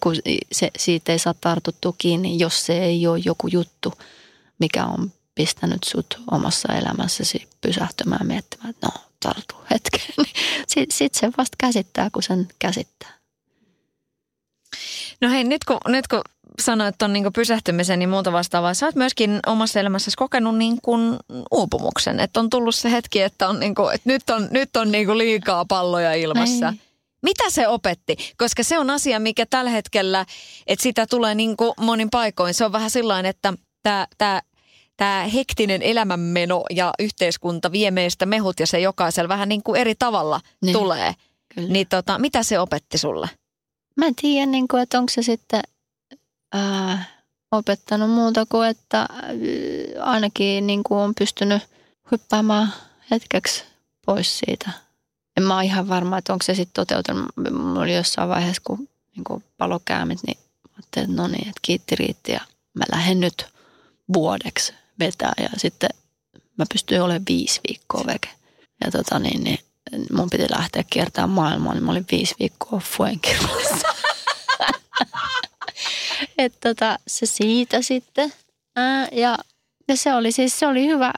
kun 0.00 0.14
se, 0.52 0.70
siitä 0.78 1.12
ei 1.12 1.18
saa 1.18 1.34
tartuttua 1.40 1.94
kiinni, 1.98 2.38
jos 2.38 2.66
se 2.66 2.78
ei 2.84 3.06
ole 3.06 3.20
joku 3.24 3.48
juttu, 3.48 3.92
mikä 4.58 4.86
on 4.86 5.12
pistänyt 5.40 5.84
sut 5.84 6.20
omassa 6.30 6.72
elämässäsi 6.74 7.48
pysähtymään 7.60 8.26
miettimään, 8.26 8.70
että 8.70 8.86
no 8.86 8.92
tartu 9.22 9.54
hetkeen. 9.70 10.26
Sitten 10.66 10.96
sit 10.96 11.14
se 11.14 11.30
vasta 11.38 11.56
käsittää, 11.58 12.10
kun 12.12 12.22
sen 12.22 12.48
käsittää. 12.58 13.12
No 15.20 15.30
hei, 15.30 15.44
nyt 15.44 15.64
kun, 15.64 15.78
nyt 15.88 16.08
kun 16.08 16.20
sanoit 16.60 16.94
tuon 16.98 17.12
niin 17.12 17.32
pysähtymisen 17.32 17.98
niin 17.98 18.08
muuta 18.08 18.32
vastaavaa, 18.32 18.74
sä 18.74 18.86
oot 18.86 18.94
myöskin 18.94 19.40
omassa 19.46 19.80
elämässäsi 19.80 20.16
kokenut 20.16 20.56
niin 20.56 20.78
kuin 20.82 21.16
uupumuksen. 21.50 22.20
Että 22.20 22.40
on 22.40 22.50
tullut 22.50 22.74
se 22.74 22.90
hetki, 22.90 23.20
että, 23.20 23.48
on 23.48 23.60
niin 23.60 23.74
kuin, 23.74 23.94
että 23.94 24.10
nyt 24.10 24.30
on, 24.30 24.48
nyt 24.50 24.76
on 24.76 24.92
niin 24.92 25.06
kuin 25.06 25.18
liikaa 25.18 25.64
palloja 25.64 26.14
ilmassa. 26.14 26.68
Ei. 26.68 26.80
Mitä 27.22 27.50
se 27.50 27.68
opetti? 27.68 28.16
Koska 28.38 28.62
se 28.62 28.78
on 28.78 28.90
asia, 28.90 29.20
mikä 29.20 29.46
tällä 29.46 29.70
hetkellä, 29.70 30.26
että 30.66 30.82
sitä 30.82 31.06
tulee 31.06 31.34
niin 31.34 31.56
kuin 31.56 31.72
monin 31.80 32.10
paikoin. 32.10 32.54
Se 32.54 32.64
on 32.64 32.72
vähän 32.72 32.90
sillain, 32.90 33.26
että 33.26 33.52
tämä, 34.18 34.40
tämä, 35.00 35.22
hektinen 35.34 35.82
elämänmeno 35.82 36.64
ja 36.70 36.92
yhteiskunta 36.98 37.72
vie 37.72 37.90
meistä 37.90 38.26
mehut 38.26 38.60
ja 38.60 38.66
se 38.66 38.80
jokaisella 38.80 39.28
vähän 39.28 39.48
niin 39.48 39.62
kuin 39.62 39.80
eri 39.80 39.94
tavalla 39.94 40.40
Niin. 40.62 40.72
tulee. 40.72 41.14
Kyllä. 41.54 41.68
Niin 41.68 41.86
tota, 41.88 42.18
mitä 42.18 42.42
se 42.42 42.58
opetti 42.58 42.98
sulle? 42.98 43.28
Mä 43.96 44.06
en 44.06 44.14
tiedä, 44.14 44.46
niin 44.46 44.68
kuin, 44.68 44.82
että 44.82 44.98
onko 44.98 45.12
se 45.12 45.22
sitten 45.22 45.62
ää, 46.52 47.04
opettanut 47.52 48.10
muuta 48.10 48.46
kuin, 48.48 48.68
että 48.68 48.98
ää, 48.98 49.08
ainakin 50.00 50.66
niin 50.66 50.82
kuin 50.82 50.98
on 50.98 51.14
pystynyt 51.18 51.62
hyppäämään 52.12 52.72
hetkeksi 53.10 53.64
pois 54.06 54.38
siitä. 54.38 54.70
En 55.36 55.42
mä 55.42 55.56
ole 55.56 55.64
ihan 55.64 55.88
varma, 55.88 56.18
että 56.18 56.32
onko 56.32 56.42
se 56.42 56.54
sitten 56.54 56.86
toteutunut. 56.86 57.26
Mulla 57.52 57.80
oli 57.80 57.94
jossain 57.94 58.28
vaiheessa, 58.28 58.62
kun 58.66 58.78
niin 59.16 59.24
kuin 59.24 59.44
palokäämit, 59.58 60.18
niin 60.26 60.38
ajattelin, 60.76 61.10
että 61.10 61.22
no 61.22 61.28
niin, 61.28 61.48
että 61.48 61.60
kiitti 61.62 61.96
riitti 61.96 62.32
ja 62.32 62.40
mä 62.74 62.84
lähden 62.92 63.20
nyt 63.20 63.46
vuodeksi 64.14 64.74
vetää 65.00 65.32
ja 65.42 65.48
sitten 65.56 65.90
mä 66.58 66.64
pystyin 66.72 67.02
olemaan 67.02 67.22
viisi 67.28 67.60
viikkoa 67.68 68.04
veke. 68.06 68.28
Ja 68.84 68.90
tota 68.90 69.18
niin, 69.18 69.44
niin 69.44 69.58
mun 70.12 70.30
piti 70.30 70.46
lähteä 70.50 70.84
kiertämään 70.90 71.30
maailmaa, 71.30 71.74
niin 71.74 71.84
mä 71.84 71.90
olin 71.90 72.06
viisi 72.10 72.34
viikkoa 72.38 72.80
Fuenkirolassa. 72.80 73.88
että 76.38 76.68
tota, 76.68 76.98
se 77.06 77.26
siitä 77.26 77.82
sitten. 77.82 78.32
Ää, 78.76 79.08
ja, 79.12 79.38
ja 79.88 79.96
se 79.96 80.14
oli 80.14 80.32
siis, 80.32 80.58
se 80.58 80.66
oli 80.66 80.86
hyvä, 80.86 81.12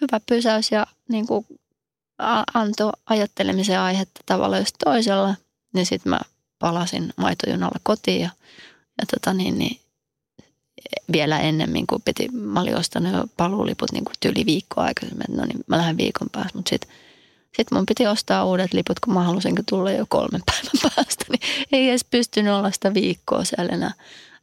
hyvä 0.00 0.20
pysäys 0.28 0.72
ja 0.72 0.86
niin 1.08 1.26
kuin 1.26 1.46
antoi 2.54 2.92
ajattelemisen 3.06 3.80
aihetta 3.80 4.20
tavalla 4.26 4.58
jos 4.58 4.72
toisella. 4.84 5.34
Niin 5.74 5.86
sitten 5.86 6.10
mä 6.10 6.20
palasin 6.58 7.12
maitojunalla 7.16 7.80
kotiin 7.82 8.20
ja, 8.20 8.30
ja 9.00 9.06
tota 9.06 9.34
niin, 9.34 9.58
niin 9.58 9.80
vielä 11.12 11.40
ennemmin, 11.40 11.86
kun 11.86 12.02
piti, 12.04 12.28
mä 12.32 12.60
olin 12.60 12.76
ostanut 12.76 13.12
jo 13.12 13.24
paluuliput 13.36 13.92
niin 13.92 14.04
kuin 14.04 14.14
yli 14.24 14.46
viikkoa 14.46 14.84
aikaisemmin, 14.84 15.24
että 15.28 15.40
no 15.40 15.46
niin, 15.46 15.64
mä 15.66 15.78
lähden 15.78 15.96
viikon 15.96 16.28
päästä, 16.32 16.58
mutta 16.58 16.68
sitten 16.68 16.90
sit 17.56 17.70
mun 17.70 17.86
piti 17.86 18.06
ostaa 18.06 18.44
uudet 18.44 18.72
liput, 18.72 19.00
kun 19.00 19.14
mä 19.14 19.22
halusin 19.22 19.54
tulla 19.68 19.90
jo 19.90 20.06
kolmen 20.08 20.42
päivän 20.50 20.92
päästä, 20.94 21.24
niin 21.28 21.40
ei 21.72 21.88
edes 21.88 22.04
pystynyt 22.04 22.52
olla 22.52 22.70
sitä 22.70 22.94
viikkoa 22.94 23.44
siellä 23.44 23.72
enää 23.72 23.92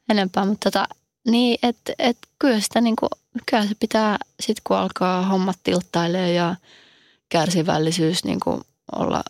enempää, 0.10 0.46
mutta 0.46 0.72
tota, 0.72 0.88
niin, 1.28 1.60
että 1.64 1.94
et 2.00 2.18
kyllä 2.40 2.60
sitä 2.60 2.82
niin 2.82 2.96
kuin, 2.96 3.10
kyllä 3.46 3.66
se 3.66 3.76
pitää 3.80 4.18
sitten 4.40 4.62
kun 4.64 4.78
alkaa 4.78 5.26
hommat 5.26 5.58
tilttailee 5.64 6.34
ja 6.34 6.56
kärsivällisyys 7.30 8.24
niin 8.24 8.40
kuin 8.40 8.62
olla 8.92 9.24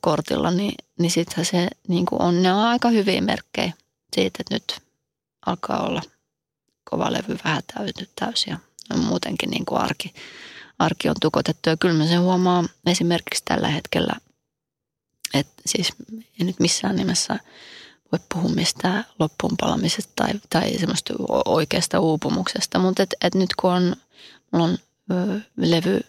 kortilla, 0.00 0.50
niin, 0.50 0.74
niin 0.98 1.10
sittenhän 1.10 1.44
se 1.44 1.68
niin 1.88 2.06
kuin 2.06 2.22
on, 2.22 2.42
ne 2.42 2.52
on 2.52 2.60
aika 2.60 2.88
hyviä 2.88 3.20
merkkejä 3.20 3.72
siitä, 4.16 4.38
että 4.40 4.54
nyt 4.54 4.80
alkaa 5.46 5.86
olla 5.86 6.02
kova 6.92 7.12
levy 7.12 7.38
vähän 7.44 7.62
täysin 8.16 8.50
ja 8.90 8.96
muutenkin 8.96 9.50
niin 9.50 9.64
kuin 9.64 9.80
arki, 9.80 10.14
arki 10.78 11.08
on 11.08 11.14
tukotettu. 11.20 11.70
Ja 11.70 11.76
kyllä 11.76 11.94
mä 11.94 12.06
sen 12.06 12.20
huomaan 12.20 12.68
esimerkiksi 12.86 13.42
tällä 13.44 13.68
hetkellä, 13.68 14.12
että 15.34 15.62
siis 15.66 15.92
ei 16.12 16.46
nyt 16.46 16.60
missään 16.60 16.96
nimessä 16.96 17.38
voi 18.12 18.20
puhua 18.34 18.50
mistään 18.50 19.04
loppuun 19.18 19.56
tai, 20.16 20.32
tai 20.50 20.78
semmoista 20.78 21.14
oikeasta 21.44 22.00
uupumuksesta, 22.00 22.78
mutta 22.78 23.02
et, 23.02 23.14
et 23.24 23.34
nyt 23.34 23.50
kun 23.60 23.70
on, 23.70 23.96
mulla 24.50 24.64
on 24.64 24.78
ö, 25.12 25.40
levy 25.56 26.00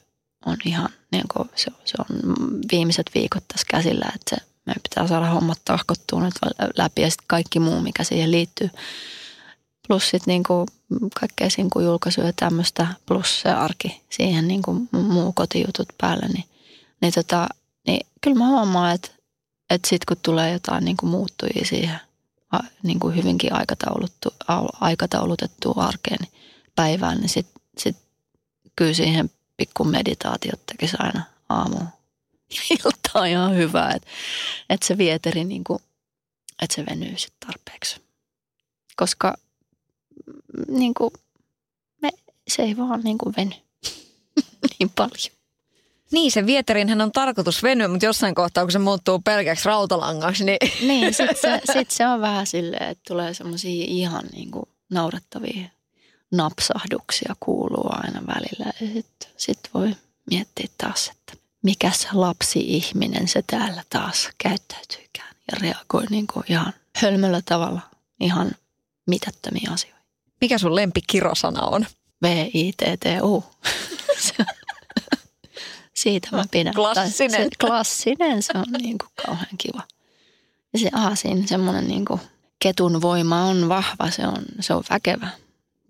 on 0.45 0.57
ihan 0.65 0.89
niin 1.11 1.27
kuin 1.33 1.49
se, 1.55 1.71
se 1.85 1.95
on 1.99 2.33
viimeiset 2.71 3.11
viikot 3.15 3.47
tässä 3.47 3.67
käsillä, 3.69 4.05
että 4.15 4.35
se, 4.35 4.37
meidän 4.65 4.81
pitää 4.89 5.07
saada 5.07 5.29
hommat 5.29 5.61
tahkottua 5.65 6.23
nyt 6.23 6.33
läpi 6.77 7.01
ja 7.01 7.09
sitten 7.09 7.27
kaikki 7.27 7.59
muu, 7.59 7.81
mikä 7.81 8.03
siihen 8.03 8.31
liittyy. 8.31 8.69
Plus 9.87 10.09
sitten 10.09 10.31
niin 10.31 10.43
kuin 10.43 10.67
kaikkea 11.19 11.47
julkaisuja 11.83 12.27
ja 12.27 12.33
tämmöistä, 12.35 12.87
plus 13.05 13.41
se 13.41 13.49
arki 13.49 14.01
siihen 14.09 14.47
niin 14.47 14.61
kuin 14.61 14.89
muu 14.91 15.33
kotijutut 15.33 15.87
päälle, 16.01 16.27
niin, 16.27 16.45
niin, 17.01 17.13
tota, 17.13 17.47
niin 17.87 18.07
kyllä 18.21 18.37
mä 18.37 18.47
huomaan, 18.47 18.95
että, 18.95 19.09
että 19.69 19.89
sitten 19.89 20.05
kun 20.07 20.23
tulee 20.23 20.51
jotain 20.51 20.85
niin 20.85 20.97
kuin 20.97 21.09
muuttujia 21.09 21.65
siihen 21.65 21.99
niin 22.83 22.99
kuin 22.99 23.15
hyvinkin 23.15 23.53
aikatauluttu, 23.53 24.29
aikataulutettua 24.81 25.85
arkeen 25.85 26.27
päivään, 26.75 27.17
niin 27.17 27.29
sitten 27.29 27.61
sit 27.77 27.97
kyllä 28.75 28.93
siihen 28.93 29.31
pikku 29.57 29.83
meditaatiot 29.83 30.65
tekisi 30.65 30.95
aina 30.99 31.23
aamu 31.49 31.77
ja 32.53 32.75
iltaa 32.85 33.25
ihan 33.25 33.55
hyvää, 33.55 33.91
että, 33.91 34.07
että 34.69 34.87
se 34.87 34.97
vieteri 34.97 35.43
niin 35.43 35.63
kuin, 35.63 35.79
että 36.61 36.75
se 36.75 36.85
venyy 36.85 37.17
sitten 37.17 37.47
tarpeeksi. 37.47 38.01
Koska 38.95 39.37
niin 40.67 40.93
kuin, 40.93 41.11
me, 42.01 42.09
se 42.47 42.61
ei 42.63 42.77
vaan 42.77 43.01
niin 43.03 43.17
kuin 43.17 43.33
veny 43.37 43.55
niin 44.79 44.89
paljon. 44.95 45.37
Niin, 46.11 46.31
se 46.31 46.45
vieterinhän 46.45 47.01
on 47.01 47.11
tarkoitus 47.11 47.63
venyä, 47.63 47.87
mutta 47.87 48.05
jossain 48.05 48.35
kohtaa, 48.35 48.63
kun 48.63 48.71
se 48.71 48.79
muuttuu 48.79 49.19
pelkäksi 49.19 49.65
rautalangaksi, 49.65 50.45
niin... 50.45 50.57
Niin, 50.87 51.13
sitten 51.13 51.37
se, 51.37 51.61
sit 51.73 51.91
se 51.91 52.07
on 52.07 52.21
vähän 52.21 52.47
silleen, 52.47 52.89
että 52.89 53.03
tulee 53.07 53.33
semmoisia 53.33 53.85
ihan 53.87 54.23
niin 54.33 54.51
kuin 54.51 54.65
naurettavia 54.89 55.69
napsahduksia 56.31 57.35
kuuluu 57.39 57.89
aina 57.89 58.21
välillä. 58.27 58.73
Ja 58.81 58.87
sitten 58.93 59.29
sit 59.37 59.59
voi 59.73 59.95
miettiä 60.29 60.67
taas, 60.77 61.07
että 61.09 61.33
mikäs 61.63 62.07
lapsi-ihminen 62.13 63.27
se 63.27 63.43
täällä 63.47 63.83
taas 63.89 64.29
käyttäytyykään 64.37 65.35
ja 65.51 65.57
reagoi 65.61 66.05
niin 66.09 66.27
kuin 66.27 66.45
ihan 66.49 66.73
hölmöllä 67.01 67.41
tavalla 67.45 67.81
ihan 68.19 68.51
mitättömiä 69.07 69.69
asioita. 69.71 69.92
Mikä 70.43 70.57
sun 70.57 70.75
lempikirosana 70.75 71.61
on? 71.61 71.85
V-I-T-T-U. 72.21 73.43
Siitä 75.93 76.27
mä 76.31 76.43
pidän. 76.51 76.73
Klassinen. 76.73 77.41
Se, 77.41 77.49
klassinen, 77.61 78.43
se 78.43 78.53
on 78.55 78.65
niin 78.81 78.97
kuin 78.97 79.09
kauhean 79.25 79.57
kiva. 79.57 79.83
Ja 80.73 80.79
se 80.79 80.89
aasin 80.93 81.47
semmoinen 81.47 81.87
niin 81.87 82.05
kuin 82.05 82.21
ketun 82.59 83.01
voima 83.01 83.43
on 83.43 83.69
vahva, 83.69 84.11
se 84.11 84.27
on, 84.27 84.45
se 84.59 84.73
on 84.73 84.83
väkevä. 84.89 85.27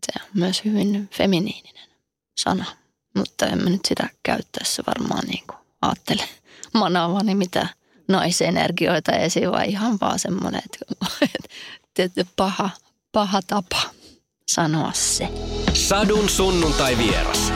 Se 0.06 0.24
on 0.24 0.30
myös 0.34 0.66
hyvin 0.66 1.10
feminiininen 1.18 1.90
sana, 2.38 2.66
mutta 3.18 3.46
en 3.46 3.64
mä 3.64 3.70
nyt 3.70 3.86
sitä 3.86 4.10
käyttäessä 4.24 4.84
varmaan 4.88 5.28
niin 5.28 5.44
kuin 5.48 5.60
ajattele 5.82 6.30
manavani 6.74 7.36
mitä 7.36 7.68
naisenergioita 8.08 9.12
esiin, 9.12 9.52
vai 9.52 9.70
ihan 9.70 9.98
vaan 10.02 10.20
semmoinen, 10.20 10.62
että, 10.66 10.96
että 12.04 12.26
paha, 12.36 12.70
paha 13.12 13.42
tapa 13.48 13.82
sanoa 14.54 14.92
se. 14.94 15.28
Sadun 15.74 16.30
sunnuntai 16.30 16.98
vieras. 16.98 17.54